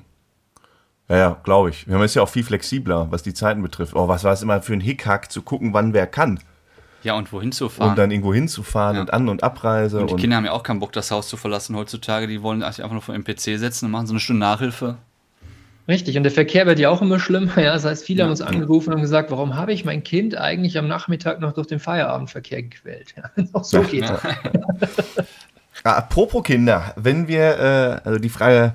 Ja, 1.08 1.16
ja, 1.16 1.40
glaube 1.42 1.70
ich. 1.70 1.86
Wir 1.86 1.94
haben 1.94 2.02
es 2.02 2.12
ja 2.12 2.22
auch 2.22 2.28
viel 2.28 2.44
flexibler, 2.44 3.10
was 3.10 3.22
die 3.22 3.32
Zeiten 3.32 3.62
betrifft. 3.62 3.94
Oh, 3.94 4.08
was 4.08 4.24
war 4.24 4.34
es 4.34 4.42
immer 4.42 4.60
für 4.60 4.74
ein 4.74 4.80
Hickhack, 4.80 5.32
zu 5.32 5.40
gucken, 5.40 5.72
wann 5.72 5.94
wer 5.94 6.06
kann. 6.06 6.38
Ja, 7.02 7.14
und 7.14 7.32
wohin 7.32 7.52
zu 7.52 7.68
fahren. 7.68 7.90
Und 7.90 7.98
dann 7.98 8.10
irgendwo 8.10 8.32
hinzufahren 8.32 8.96
ja. 8.96 9.02
und 9.02 9.12
An- 9.12 9.28
und 9.28 9.42
Abreise. 9.42 10.00
Und 10.00 10.10
die 10.10 10.14
und 10.14 10.20
Kinder 10.20 10.36
haben 10.36 10.44
ja 10.44 10.52
auch 10.52 10.62
keinen 10.62 10.80
Bock, 10.80 10.92
das 10.92 11.10
Haus 11.10 11.28
zu 11.28 11.36
verlassen 11.36 11.76
heutzutage. 11.76 12.26
Die 12.26 12.42
wollen 12.42 12.62
einfach 12.62 12.90
nur 12.90 13.02
vor 13.02 13.14
dem 13.14 13.24
PC 13.24 13.58
sitzen 13.58 13.86
und 13.86 13.90
machen 13.90 14.06
so 14.06 14.12
eine 14.12 14.20
Stunde 14.20 14.40
Nachhilfe. 14.40 14.96
Richtig, 15.88 16.16
und 16.16 16.22
der 16.22 16.30
Verkehr 16.30 16.66
wird 16.66 16.78
ja 16.78 16.90
auch 16.90 17.02
immer 17.02 17.18
schlimmer. 17.18 17.58
Ja? 17.60 17.72
Das 17.72 17.84
heißt, 17.84 18.04
viele 18.04 18.20
ja. 18.20 18.24
haben 18.24 18.30
uns 18.30 18.40
angerufen 18.40 18.94
und 18.94 19.00
gesagt, 19.00 19.30
warum 19.30 19.56
habe 19.56 19.72
ich 19.72 19.84
mein 19.84 20.04
Kind 20.04 20.36
eigentlich 20.36 20.78
am 20.78 20.86
Nachmittag 20.86 21.40
noch 21.40 21.52
durch 21.52 21.66
den 21.66 21.80
Feierabendverkehr 21.80 22.62
gequält? 22.62 23.14
Ja, 23.16 23.30
auch 23.52 23.64
so 23.64 23.82
geht 23.82 24.04
ja. 24.04 24.20
Apropos 25.84 26.44
Kinder, 26.44 26.94
wenn 26.96 27.26
wir, 27.26 27.58
äh, 27.58 28.08
also 28.08 28.20
die 28.20 28.28
Frage 28.28 28.74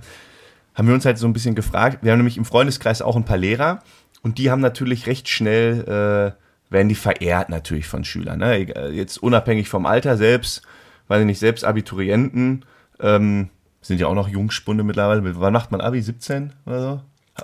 haben 0.75 0.87
wir 0.87 0.93
uns 0.93 1.05
halt 1.05 1.17
so 1.17 1.25
ein 1.27 1.33
bisschen 1.33 1.55
gefragt. 1.55 1.99
Wir 2.01 2.11
haben 2.11 2.19
nämlich 2.19 2.37
im 2.37 2.45
Freundeskreis 2.45 3.01
auch 3.01 3.15
ein 3.15 3.23
paar 3.23 3.37
Lehrer 3.37 3.79
und 4.21 4.37
die 4.37 4.51
haben 4.51 4.61
natürlich 4.61 5.07
recht 5.07 5.29
schnell, 5.29 6.35
äh, 6.35 6.46
werden 6.69 6.89
die 6.89 6.95
verehrt 6.95 7.49
natürlich 7.49 7.87
von 7.87 8.03
Schülern. 8.03 8.39
Ne? 8.39 8.91
Jetzt 8.91 9.17
unabhängig 9.17 9.69
vom 9.69 9.85
Alter 9.85 10.17
selbst, 10.17 10.61
weil 11.07 11.25
nicht 11.25 11.39
selbst 11.39 11.63
Abiturienten. 11.63 12.65
Ähm, 12.99 13.49
sind 13.81 13.99
ja 13.99 14.07
auch 14.07 14.15
noch 14.15 14.27
Jungspunde 14.27 14.83
mittlerweile. 14.83 15.39
Wann 15.39 15.53
macht 15.53 15.71
man 15.71 15.81
Abi? 15.81 16.01
17 16.01 16.53
oder 16.65 16.81
so? 16.81 17.01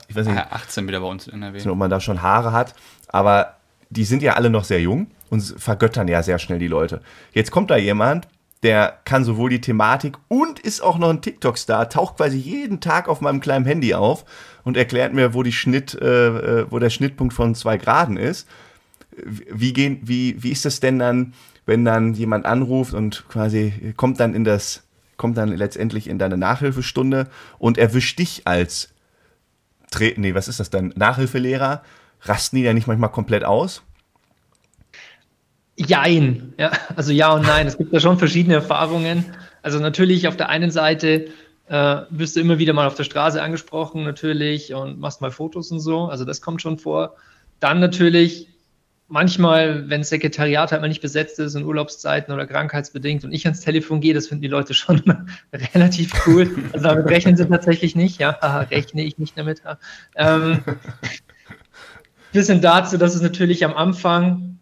Ich 0.07 0.15
weiß 0.15 0.27
nicht. 0.27 0.37
18 0.37 0.87
wieder 0.87 0.99
bei 0.99 1.07
uns 1.07 1.27
in 1.27 1.41
NRW. 1.41 1.69
Ob 1.69 1.77
man 1.77 1.89
da 1.89 1.99
schon 1.99 2.21
Haare 2.21 2.51
hat. 2.51 2.73
Aber 3.07 3.55
die 3.89 4.03
sind 4.03 4.21
ja 4.23 4.33
alle 4.33 4.49
noch 4.49 4.63
sehr 4.63 4.81
jung 4.81 5.07
und 5.29 5.41
vergöttern 5.41 6.07
ja 6.07 6.23
sehr 6.23 6.39
schnell 6.39 6.59
die 6.59 6.67
Leute. 6.67 7.01
Jetzt 7.31 7.51
kommt 7.51 7.69
da 7.69 7.77
jemand, 7.77 8.27
der 8.63 8.99
kann 9.05 9.23
sowohl 9.23 9.49
die 9.49 9.61
Thematik 9.61 10.17
und 10.29 10.59
ist 10.59 10.81
auch 10.81 10.97
noch 10.97 11.09
ein 11.09 11.21
TikTok-Star, 11.21 11.89
taucht 11.89 12.17
quasi 12.17 12.37
jeden 12.37 12.79
Tag 12.79 13.07
auf 13.07 13.21
meinem 13.21 13.39
kleinen 13.39 13.65
Handy 13.65 13.93
auf 13.93 14.25
und 14.63 14.77
erklärt 14.77 15.13
mir, 15.13 15.33
wo 15.33 15.43
die 15.43 15.51
Schnitt, 15.51 15.93
äh, 16.01 16.27
äh 16.27 16.65
wo 16.69 16.79
der 16.79 16.89
Schnittpunkt 16.89 17.33
von 17.33 17.55
zwei 17.55 17.77
Graden 17.77 18.17
ist. 18.17 18.47
Wie, 19.15 19.73
gehen, 19.73 19.99
wie, 20.03 20.41
wie 20.41 20.51
ist 20.51 20.65
das 20.65 20.79
denn 20.79 20.99
dann, 20.99 21.33
wenn 21.65 21.85
dann 21.85 22.13
jemand 22.13 22.45
anruft 22.45 22.93
und 22.93 23.25
quasi 23.29 23.93
kommt 23.95 24.19
dann 24.19 24.33
in 24.33 24.43
das 24.43 24.83
kommt 25.17 25.37
dann 25.37 25.55
letztendlich 25.55 26.07
in 26.07 26.19
deine 26.19 26.37
Nachhilfestunde 26.37 27.27
und 27.57 27.77
erwischt 27.77 28.19
dich 28.19 28.41
als, 28.45 28.93
nee, 29.99 30.33
was 30.33 30.47
ist 30.47 30.59
das 30.59 30.69
dann, 30.69 30.93
Nachhilfelehrer? 30.95 31.83
Rasten 32.23 32.57
die 32.57 32.63
ja 32.63 32.73
nicht 32.73 32.87
manchmal 32.87 33.11
komplett 33.11 33.43
aus? 33.43 33.83
Jein, 35.75 36.53
ja, 36.57 36.71
also 36.95 37.11
ja 37.11 37.33
und 37.33 37.43
nein. 37.43 37.67
Es 37.67 37.77
gibt 37.77 37.93
da 37.93 37.99
schon 37.99 38.17
verschiedene 38.17 38.55
Erfahrungen. 38.55 39.25
Also 39.61 39.79
natürlich 39.79 40.27
auf 40.27 40.37
der 40.37 40.49
einen 40.49 40.71
Seite 40.71 41.27
äh, 41.67 42.01
wirst 42.09 42.35
du 42.35 42.41
immer 42.41 42.59
wieder 42.59 42.73
mal 42.73 42.87
auf 42.87 42.95
der 42.95 43.03
Straße 43.03 43.41
angesprochen, 43.41 44.03
natürlich, 44.03 44.73
und 44.73 44.99
machst 44.99 45.21
mal 45.21 45.31
Fotos 45.31 45.71
und 45.71 45.79
so. 45.79 46.05
Also 46.05 46.25
das 46.25 46.41
kommt 46.41 46.61
schon 46.61 46.77
vor. 46.77 47.15
Dann 47.59 47.79
natürlich 47.79 48.49
manchmal, 49.13 49.91
wenn 49.91 50.01
das 50.01 50.09
Sekretariat 50.09 50.71
halt 50.71 50.81
mal 50.81 50.87
nicht 50.87 51.01
besetzt 51.01 51.37
ist 51.37 51.53
in 51.53 51.63
Urlaubszeiten 51.63 52.33
oder 52.33 52.47
krankheitsbedingt 52.47 53.23
und 53.23 53.31
ich 53.31 53.45
ans 53.45 53.61
Telefon 53.61 54.01
gehe, 54.01 54.15
das 54.15 54.27
finden 54.27 54.41
die 54.41 54.47
Leute 54.47 54.73
schon 54.73 55.03
relativ 55.53 56.25
cool. 56.25 56.49
Also 56.73 56.87
damit 56.87 57.05
rechnen 57.05 57.37
sie 57.37 57.47
tatsächlich 57.47 57.95
nicht, 57.95 58.19
ja, 58.19 58.31
rechne 58.71 59.03
ich 59.03 59.19
nicht 59.19 59.37
damit. 59.37 59.61
Ähm, 60.15 60.63
bisschen 62.31 62.59
dazu, 62.59 62.97
dass 62.97 63.13
es 63.13 63.21
natürlich 63.21 63.63
am 63.63 63.75
Anfang 63.75 64.57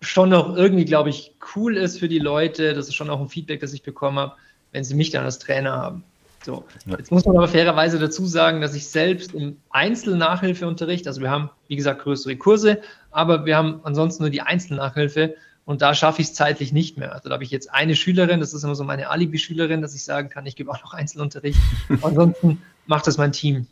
schon 0.00 0.28
noch 0.28 0.56
irgendwie, 0.56 0.84
glaube 0.84 1.10
ich, 1.10 1.34
cool 1.56 1.76
ist 1.76 1.98
für 1.98 2.08
die 2.08 2.20
Leute. 2.20 2.74
Das 2.74 2.86
ist 2.86 2.94
schon 2.94 3.10
auch 3.10 3.20
ein 3.20 3.28
Feedback, 3.28 3.58
das 3.58 3.72
ich 3.72 3.82
bekommen 3.82 4.20
habe, 4.20 4.36
wenn 4.70 4.84
sie 4.84 4.94
mich 4.94 5.10
dann 5.10 5.24
als 5.24 5.40
Trainer 5.40 5.72
haben. 5.72 6.04
So, 6.44 6.64
jetzt 6.86 7.10
muss 7.10 7.26
man 7.26 7.36
aber 7.36 7.48
fairerweise 7.48 7.98
dazu 7.98 8.24
sagen, 8.24 8.62
dass 8.62 8.74
ich 8.74 8.88
selbst 8.88 9.34
im 9.34 9.58
Einzelnachhilfeunterricht, 9.70 11.06
also 11.06 11.20
wir 11.20 11.30
haben, 11.30 11.50
wie 11.68 11.76
gesagt, 11.76 12.02
größere 12.02 12.36
Kurse, 12.36 12.80
aber 13.10 13.44
wir 13.44 13.56
haben 13.56 13.80
ansonsten 13.82 14.22
nur 14.22 14.30
die 14.30 14.40
Einzelnachhilfe 14.40 15.34
und 15.66 15.82
da 15.82 15.94
schaffe 15.94 16.22
ich 16.22 16.28
es 16.28 16.34
zeitlich 16.34 16.72
nicht 16.72 16.96
mehr. 16.96 17.12
Also 17.12 17.28
da 17.28 17.34
habe 17.34 17.44
ich 17.44 17.50
jetzt 17.50 17.72
eine 17.72 17.94
Schülerin, 17.94 18.40
das 18.40 18.54
ist 18.54 18.64
immer 18.64 18.74
so 18.74 18.84
meine 18.84 19.10
Alibi-Schülerin, 19.10 19.82
dass 19.82 19.94
ich 19.94 20.02
sagen 20.02 20.30
kann, 20.30 20.46
ich 20.46 20.56
gebe 20.56 20.70
auch 20.70 20.82
noch 20.82 20.94
Einzelunterricht. 20.94 21.58
ansonsten 22.02 22.62
macht 22.86 23.06
das 23.06 23.18
mein 23.18 23.32
Team. 23.32 23.66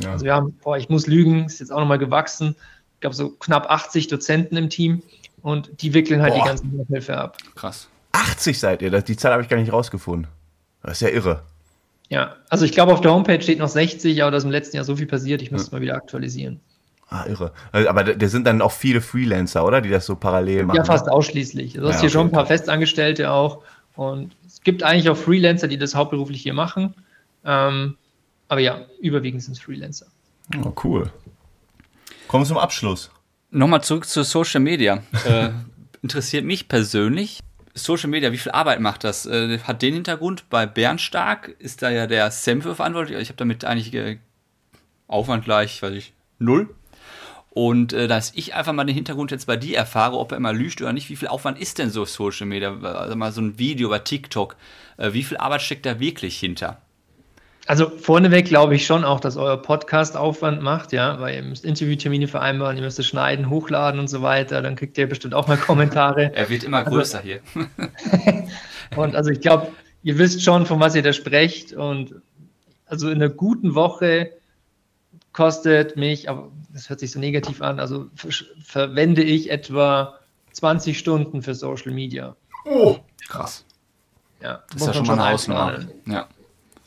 Ja. 0.00 0.12
Also 0.12 0.24
wir 0.24 0.34
haben, 0.34 0.56
boah, 0.62 0.78
ich 0.78 0.88
muss 0.88 1.08
lügen, 1.08 1.46
ist 1.46 1.58
jetzt 1.58 1.72
auch 1.72 1.80
nochmal 1.80 1.98
gewachsen. 1.98 2.54
Ich 2.94 3.00
glaube, 3.00 3.16
so 3.16 3.30
knapp 3.30 3.68
80 3.68 4.06
Dozenten 4.06 4.56
im 4.56 4.70
Team 4.70 5.02
und 5.42 5.82
die 5.82 5.92
wickeln 5.92 6.22
halt 6.22 6.34
boah. 6.34 6.42
die 6.42 6.48
ganze 6.48 6.66
Nachhilfe 6.68 7.16
ab. 7.16 7.36
Krass. 7.56 7.88
80 8.12 8.58
seid 8.58 8.82
ihr, 8.82 8.90
die 9.02 9.16
Zahl 9.16 9.32
habe 9.32 9.42
ich 9.42 9.48
gar 9.48 9.58
nicht 9.58 9.72
rausgefunden. 9.72 10.28
Das 10.82 10.92
ist 10.92 11.00
ja 11.00 11.08
irre. 11.08 11.42
Ja, 12.08 12.36
also 12.48 12.64
ich 12.64 12.72
glaube, 12.72 12.92
auf 12.92 13.00
der 13.00 13.12
Homepage 13.12 13.40
steht 13.40 13.58
noch 13.58 13.68
60, 13.68 14.22
aber 14.22 14.30
da 14.30 14.36
ist 14.36 14.44
im 14.44 14.50
letzten 14.50 14.76
Jahr 14.76 14.84
so 14.84 14.96
viel 14.96 15.06
passiert, 15.06 15.42
ich 15.42 15.50
muss 15.50 15.62
es 15.62 15.72
mal 15.72 15.80
wieder 15.80 15.96
aktualisieren. 15.96 16.60
Ah, 17.08 17.24
irre. 17.26 17.52
Also, 17.70 17.88
aber 17.88 18.04
da 18.04 18.28
sind 18.28 18.46
dann 18.46 18.60
auch 18.60 18.72
viele 18.72 19.00
Freelancer, 19.00 19.64
oder? 19.64 19.80
Die 19.80 19.90
das 19.90 20.06
so 20.06 20.16
parallel 20.16 20.64
machen. 20.64 20.76
Ja, 20.76 20.84
fast 20.84 21.08
ausschließlich. 21.08 21.74
Du 21.74 21.86
hast 21.86 21.96
ja, 21.96 22.00
hier 22.02 22.10
schon 22.10 22.28
ein 22.28 22.32
paar 22.32 22.46
Festangestellte 22.46 23.30
auch. 23.30 23.62
Und 23.94 24.36
es 24.46 24.60
gibt 24.62 24.82
eigentlich 24.82 25.08
auch 25.08 25.16
Freelancer, 25.16 25.68
die 25.68 25.78
das 25.78 25.94
hauptberuflich 25.94 26.42
hier 26.42 26.54
machen. 26.54 26.94
Ähm, 27.44 27.96
aber 28.48 28.60
ja, 28.60 28.80
überwiegend 29.00 29.42
sind 29.42 29.52
es 29.52 29.60
Freelancer. 29.60 30.06
Oh, 30.64 30.72
cool. 30.84 31.10
Kommen 32.26 32.42
wir 32.42 32.48
zum 32.48 32.58
Abschluss. 32.58 33.10
Nochmal 33.50 33.82
zurück 33.82 34.06
zu 34.06 34.24
Social 34.24 34.60
Media. 34.60 35.02
äh, 35.26 35.50
interessiert 36.02 36.44
mich 36.44 36.66
persönlich. 36.66 37.40
Social 37.76 38.08
Media, 38.08 38.32
wie 38.32 38.38
viel 38.38 38.52
Arbeit 38.52 38.80
macht 38.80 39.04
das? 39.04 39.26
Äh, 39.26 39.58
hat 39.60 39.82
den 39.82 39.94
Hintergrund, 39.94 40.48
bei 40.50 40.66
Bernstark 40.66 41.54
ist 41.58 41.82
da 41.82 41.90
ja 41.90 42.06
der 42.06 42.30
Sam 42.30 42.62
verantwortlich. 42.62 43.18
Ich 43.18 43.28
habe 43.28 43.36
damit 43.36 43.64
eigentlich 43.64 43.94
äh, 43.94 44.18
Aufwand 45.06 45.44
gleich, 45.44 45.82
weiß 45.82 45.92
ich, 45.92 46.14
null. 46.38 46.74
Und 47.50 47.92
äh, 47.92 48.08
dass 48.08 48.32
ich 48.34 48.54
einfach 48.54 48.72
mal 48.72 48.84
den 48.84 48.94
Hintergrund 48.94 49.30
jetzt 49.30 49.46
bei 49.46 49.56
dir 49.56 49.76
erfahre, 49.76 50.18
ob 50.18 50.32
er 50.32 50.36
immer 50.38 50.52
lügt 50.52 50.80
oder 50.82 50.92
nicht, 50.92 51.08
wie 51.08 51.16
viel 51.16 51.28
Aufwand 51.28 51.58
ist 51.58 51.78
denn 51.78 51.90
so 51.90 52.04
Social 52.04 52.46
Media? 52.46 52.78
Also 52.80 53.16
mal 53.16 53.32
so 53.32 53.40
ein 53.40 53.58
Video 53.58 53.88
bei 53.88 53.98
TikTok. 53.98 54.56
Äh, 54.96 55.12
wie 55.12 55.22
viel 55.22 55.36
Arbeit 55.36 55.62
steckt 55.62 55.86
da 55.86 56.00
wirklich 56.00 56.38
hinter? 56.38 56.82
Also 57.66 57.90
vorneweg 57.90 58.46
glaube 58.46 58.76
ich 58.76 58.86
schon 58.86 59.04
auch, 59.04 59.18
dass 59.18 59.36
euer 59.36 59.56
Podcast 59.60 60.16
Aufwand 60.16 60.62
macht, 60.62 60.92
ja, 60.92 61.18
weil 61.20 61.34
ihr 61.34 61.42
müsst 61.42 61.64
Interviewtermine 61.64 62.28
vereinbaren, 62.28 62.76
ihr 62.76 62.82
müsst 62.82 62.98
es 63.00 63.06
schneiden, 63.06 63.50
hochladen 63.50 63.98
und 63.98 64.08
so 64.08 64.22
weiter, 64.22 64.62
dann 64.62 64.76
kriegt 64.76 64.96
ihr 64.98 65.08
bestimmt 65.08 65.34
auch 65.34 65.48
mal 65.48 65.56
Kommentare. 65.56 66.32
er 66.34 66.48
wird 66.48 66.62
immer 66.62 66.84
größer 66.84 67.18
also, 67.18 67.28
hier. 67.28 67.40
und 68.96 69.16
also 69.16 69.30
ich 69.30 69.40
glaube, 69.40 69.72
ihr 70.04 70.16
wisst 70.16 70.42
schon, 70.42 70.64
von 70.64 70.78
was 70.78 70.94
ihr 70.94 71.02
da 71.02 71.12
sprecht 71.12 71.72
und 71.72 72.14
also 72.86 73.08
in 73.08 73.16
einer 73.16 73.30
guten 73.30 73.74
Woche 73.74 74.30
kostet 75.32 75.96
mich, 75.96 76.30
aber 76.30 76.52
das 76.72 76.88
hört 76.88 77.00
sich 77.00 77.10
so 77.10 77.18
negativ 77.18 77.62
an, 77.62 77.80
also 77.80 78.06
verwende 78.62 79.24
ich 79.24 79.50
etwa 79.50 80.20
20 80.52 80.96
Stunden 80.96 81.42
für 81.42 81.56
Social 81.56 81.90
Media. 81.90 82.36
Oh, 82.64 82.98
krass. 83.26 83.64
Ja, 84.40 84.62
das 84.70 84.82
ist 84.82 84.86
ja 84.86 84.94
schon 84.94 85.06
mal 85.06 85.12
eine 85.14 85.34
Ausnahme. 85.34 85.88
Ja. 86.06 86.28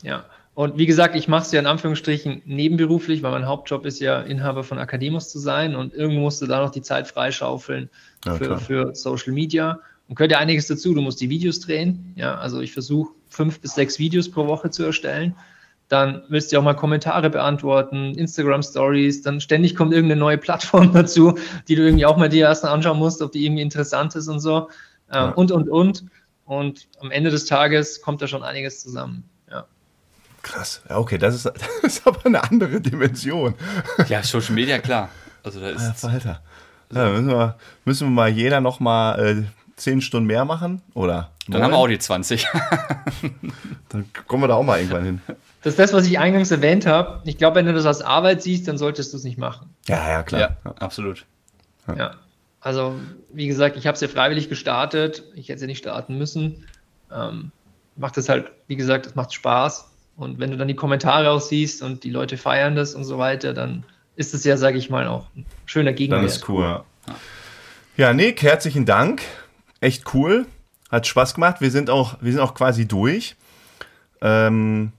Ja. 0.02 0.24
Und 0.54 0.76
wie 0.78 0.86
gesagt, 0.86 1.14
ich 1.14 1.28
mache 1.28 1.42
es 1.42 1.52
ja 1.52 1.60
in 1.60 1.66
Anführungsstrichen 1.66 2.42
nebenberuflich, 2.44 3.22
weil 3.22 3.30
mein 3.30 3.46
Hauptjob 3.46 3.86
ist 3.86 4.00
ja, 4.00 4.20
Inhaber 4.20 4.64
von 4.64 4.78
Akademus 4.78 5.30
zu 5.30 5.38
sein 5.38 5.76
und 5.76 5.94
irgendwo 5.94 6.20
musst 6.20 6.42
du 6.42 6.46
da 6.46 6.60
noch 6.60 6.70
die 6.70 6.82
Zeit 6.82 7.08
freischaufeln 7.08 7.88
ja, 8.24 8.34
für, 8.34 8.58
für, 8.58 8.94
Social 8.94 9.32
Media. 9.32 9.80
Und 10.08 10.16
gehört 10.16 10.32
ja 10.32 10.38
einiges 10.38 10.66
dazu. 10.66 10.92
Du 10.92 11.00
musst 11.00 11.20
die 11.20 11.30
Videos 11.30 11.60
drehen. 11.60 12.12
Ja, 12.16 12.36
also 12.36 12.60
ich 12.60 12.72
versuche 12.72 13.12
fünf 13.28 13.60
bis 13.60 13.74
sechs 13.74 14.00
Videos 14.00 14.28
pro 14.28 14.48
Woche 14.48 14.70
zu 14.70 14.82
erstellen. 14.82 15.36
Dann 15.88 16.22
willst 16.28 16.52
du 16.52 16.58
auch 16.58 16.62
mal 16.62 16.74
Kommentare 16.74 17.30
beantworten, 17.30 18.14
Instagram 18.16 18.62
Stories. 18.62 19.22
Dann 19.22 19.40
ständig 19.40 19.76
kommt 19.76 19.92
irgendeine 19.92 20.18
neue 20.18 20.38
Plattform 20.38 20.92
dazu, 20.94 21.36
die 21.68 21.76
du 21.76 21.82
irgendwie 21.82 22.06
auch 22.06 22.16
mal 22.16 22.28
dir 22.28 22.46
erst 22.46 22.64
anschauen 22.64 22.98
musst, 22.98 23.22
ob 23.22 23.30
die 23.30 23.44
irgendwie 23.44 23.62
interessant 23.62 24.16
ist 24.16 24.26
und 24.26 24.40
so. 24.40 24.68
Ja. 25.12 25.30
Und, 25.30 25.52
und, 25.52 25.68
und. 25.68 26.04
Und 26.44 26.88
am 27.00 27.12
Ende 27.12 27.30
des 27.30 27.44
Tages 27.44 28.02
kommt 28.02 28.20
da 28.20 28.26
schon 28.26 28.42
einiges 28.42 28.80
zusammen. 28.80 29.22
Krass. 30.42 30.82
Ja, 30.88 30.98
okay, 30.98 31.18
das 31.18 31.34
ist, 31.34 31.44
das 31.82 31.82
ist 31.82 32.06
aber 32.06 32.24
eine 32.26 32.42
andere 32.42 32.80
Dimension. 32.80 33.54
Ja, 34.08 34.22
Social 34.22 34.54
Media, 34.54 34.78
klar. 34.78 35.08
Also 35.42 35.60
da 35.60 35.70
ist. 35.70 36.04
Alter, 36.04 36.08
Alter. 36.08 36.42
Ja, 36.92 37.10
müssen, 37.10 37.28
wir, 37.28 37.56
müssen 37.84 38.08
wir 38.08 38.10
mal 38.10 38.28
jeder 38.28 38.60
noch 38.60 38.80
mal 38.80 39.18
äh, 39.18 39.44
10 39.76 40.00
Stunden 40.02 40.26
mehr 40.26 40.44
machen? 40.44 40.82
Oder? 40.94 41.30
Dann 41.46 41.60
9? 41.60 41.62
haben 41.62 41.70
wir 41.72 41.78
auch 41.78 41.88
die 41.88 41.98
20. 41.98 42.46
dann 43.88 44.04
kommen 44.26 44.42
wir 44.42 44.48
da 44.48 44.54
auch 44.54 44.62
mal 44.62 44.78
irgendwann 44.78 45.04
hin. 45.04 45.20
Das 45.62 45.74
ist 45.74 45.78
das, 45.78 45.92
was 45.92 46.06
ich 46.06 46.18
eingangs 46.18 46.50
erwähnt 46.50 46.86
habe. 46.86 47.20
Ich 47.24 47.38
glaube, 47.38 47.56
wenn 47.56 47.66
du 47.66 47.72
das 47.72 47.86
als 47.86 48.02
Arbeit 48.02 48.42
siehst, 48.42 48.66
dann 48.66 48.78
solltest 48.78 49.12
du 49.12 49.18
es 49.18 49.24
nicht 49.24 49.38
machen. 49.38 49.70
Ja, 49.86 50.08
ja, 50.08 50.22
klar. 50.22 50.40
Ja, 50.40 50.56
ja. 50.64 50.70
absolut. 50.78 51.26
Ja. 51.86 51.96
ja. 51.96 52.14
Also, 52.60 52.94
wie 53.32 53.46
gesagt, 53.46 53.76
ich 53.76 53.86
habe 53.86 53.94
es 53.94 54.00
ja 54.00 54.08
freiwillig 54.08 54.48
gestartet. 54.48 55.24
Ich 55.34 55.48
hätte 55.48 55.56
es 55.56 55.60
ja 55.62 55.66
nicht 55.66 55.78
starten 55.78 56.18
müssen. 56.18 56.66
Ähm, 57.12 57.52
macht 57.96 58.18
es 58.18 58.28
halt, 58.28 58.50
wie 58.66 58.76
gesagt, 58.76 59.06
es 59.06 59.14
macht 59.14 59.32
Spaß. 59.32 59.89
Und 60.20 60.38
wenn 60.38 60.50
du 60.50 60.58
dann 60.58 60.68
die 60.68 60.76
Kommentare 60.76 61.30
auch 61.30 61.40
siehst 61.40 61.82
und 61.82 62.04
die 62.04 62.10
Leute 62.10 62.36
feiern 62.36 62.76
das 62.76 62.94
und 62.94 63.04
so 63.04 63.16
weiter, 63.16 63.54
dann 63.54 63.84
ist 64.16 64.34
es 64.34 64.44
ja, 64.44 64.58
sage 64.58 64.76
ich 64.76 64.90
mal, 64.90 65.08
auch 65.08 65.26
ein 65.34 65.46
schöner 65.64 65.94
Gegenwert. 65.94 66.24
Das 66.24 66.36
ist 66.36 66.48
cool. 66.48 66.82
Ja. 67.96 68.12
Nick, 68.12 68.42
herzlichen 68.42 68.84
Dank. 68.84 69.22
Echt 69.80 70.12
cool. 70.12 70.44
Hat 70.90 71.06
Spaß 71.06 71.34
gemacht. 71.34 71.62
Wir 71.62 71.70
sind 71.70 71.88
auch, 71.88 72.18
wir 72.20 72.32
sind 72.32 72.40
auch 72.42 72.52
quasi 72.52 72.86
durch. 72.86 73.34
Ähm, 74.20 74.92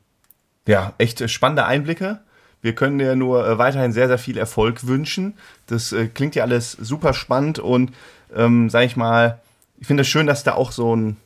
ja, 0.67 0.93
echt 0.97 1.29
spannende 1.29 1.65
Einblicke. 1.65 2.21
Wir 2.63 2.73
können 2.73 2.97
dir 2.97 3.15
nur 3.15 3.47
äh, 3.47 3.57
weiterhin 3.59 3.91
sehr, 3.91 4.07
sehr 4.07 4.17
viel 4.17 4.39
Erfolg 4.39 4.87
wünschen. 4.87 5.35
Das 5.67 5.91
äh, 5.93 6.07
klingt 6.07 6.33
ja 6.33 6.43
alles 6.43 6.71
super 6.71 7.13
spannend 7.13 7.59
und, 7.59 7.91
ähm, 8.35 8.71
sag 8.71 8.85
ich 8.85 8.95
mal, 8.95 9.39
ich 9.79 9.85
finde 9.85 10.01
es 10.01 10.07
schön, 10.07 10.25
dass 10.25 10.43
da 10.43 10.53
auch 10.53 10.71
so 10.71 10.95
ein, 10.95 11.17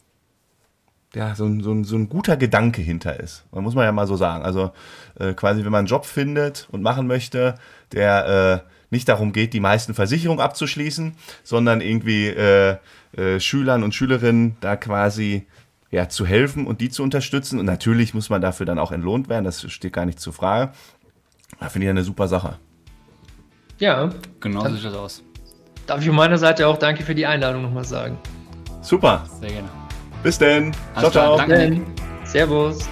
ja, 1.16 1.34
so 1.36 1.46
ein, 1.46 1.62
so, 1.62 1.72
ein, 1.72 1.84
so 1.84 1.96
ein 1.96 2.10
guter 2.10 2.38
Gedanke 2.38 2.82
hinter 2.82 3.20
ist. 3.20 3.46
Man 3.52 3.64
muss 3.64 3.76
man 3.76 3.86
ja 3.86 3.92
mal 3.92 4.08
so 4.08 4.16
sagen. 4.16 4.44
Also 4.44 4.72
äh, 5.20 5.34
quasi, 5.34 5.64
wenn 5.64 5.72
man 5.72 5.80
einen 5.80 5.88
Job 5.88 6.06
findet 6.06 6.68
und 6.72 6.82
machen 6.82 7.08
möchte, 7.08 7.56
der 7.92 8.64
äh, 8.66 8.70
nicht 8.92 9.10
darum 9.10 9.34
geht, 9.34 9.54
die 9.54 9.60
meisten 9.60 9.94
Versicherungen 9.94 10.42
abzuschließen, 10.44 11.16
sondern 11.44 11.82
irgendwie 11.82 12.28
äh, 12.28 12.78
äh, 13.18 13.40
Schülern 13.40 13.84
und 13.84 13.96
Schülerinnen 13.96 14.58
da 14.60 14.76
quasi 14.76 15.48
ja, 15.90 16.10
zu 16.10 16.26
helfen 16.26 16.68
und 16.68 16.82
die 16.82 16.90
zu 16.90 17.04
unterstützen. 17.04 17.60
Und 17.60 17.66
natürlich 17.66 18.14
muss 18.14 18.30
man 18.30 18.42
dafür 18.42 18.66
dann 18.66 18.80
auch 18.80 18.92
entlohnt 18.92 19.30
werden, 19.30 19.46
das 19.46 19.70
steht 19.72 19.94
gar 19.94 20.06
nicht 20.06 20.20
zur 20.20 20.34
Frage. 20.34 20.72
Da 21.60 21.70
finde 21.70 21.86
ich 21.88 21.90
eine 21.90 22.04
super 22.04 22.28
Sache. 22.28 22.58
Ja. 23.80 24.10
Genau 24.40 24.68
so 24.68 24.76
sieht 24.76 24.86
das 24.86 24.94
aus. 24.94 25.24
Darf 25.88 26.02
ich 26.02 26.08
von 26.08 26.16
meiner 26.16 26.38
Seite 26.38 26.68
auch 26.68 26.78
danke 26.78 27.04
für 27.04 27.16
die 27.16 27.26
Einladung 27.26 27.62
nochmal 27.62 27.86
sagen. 27.86 28.18
Super. 28.82 29.26
Sehr 29.40 29.50
gerne. 29.50 29.85
Bis 30.26 30.40
denn. 30.40 30.72
Ciao, 30.98 31.12
ciao. 31.12 31.38
Danke. 31.38 31.80
Servus. 32.24 32.90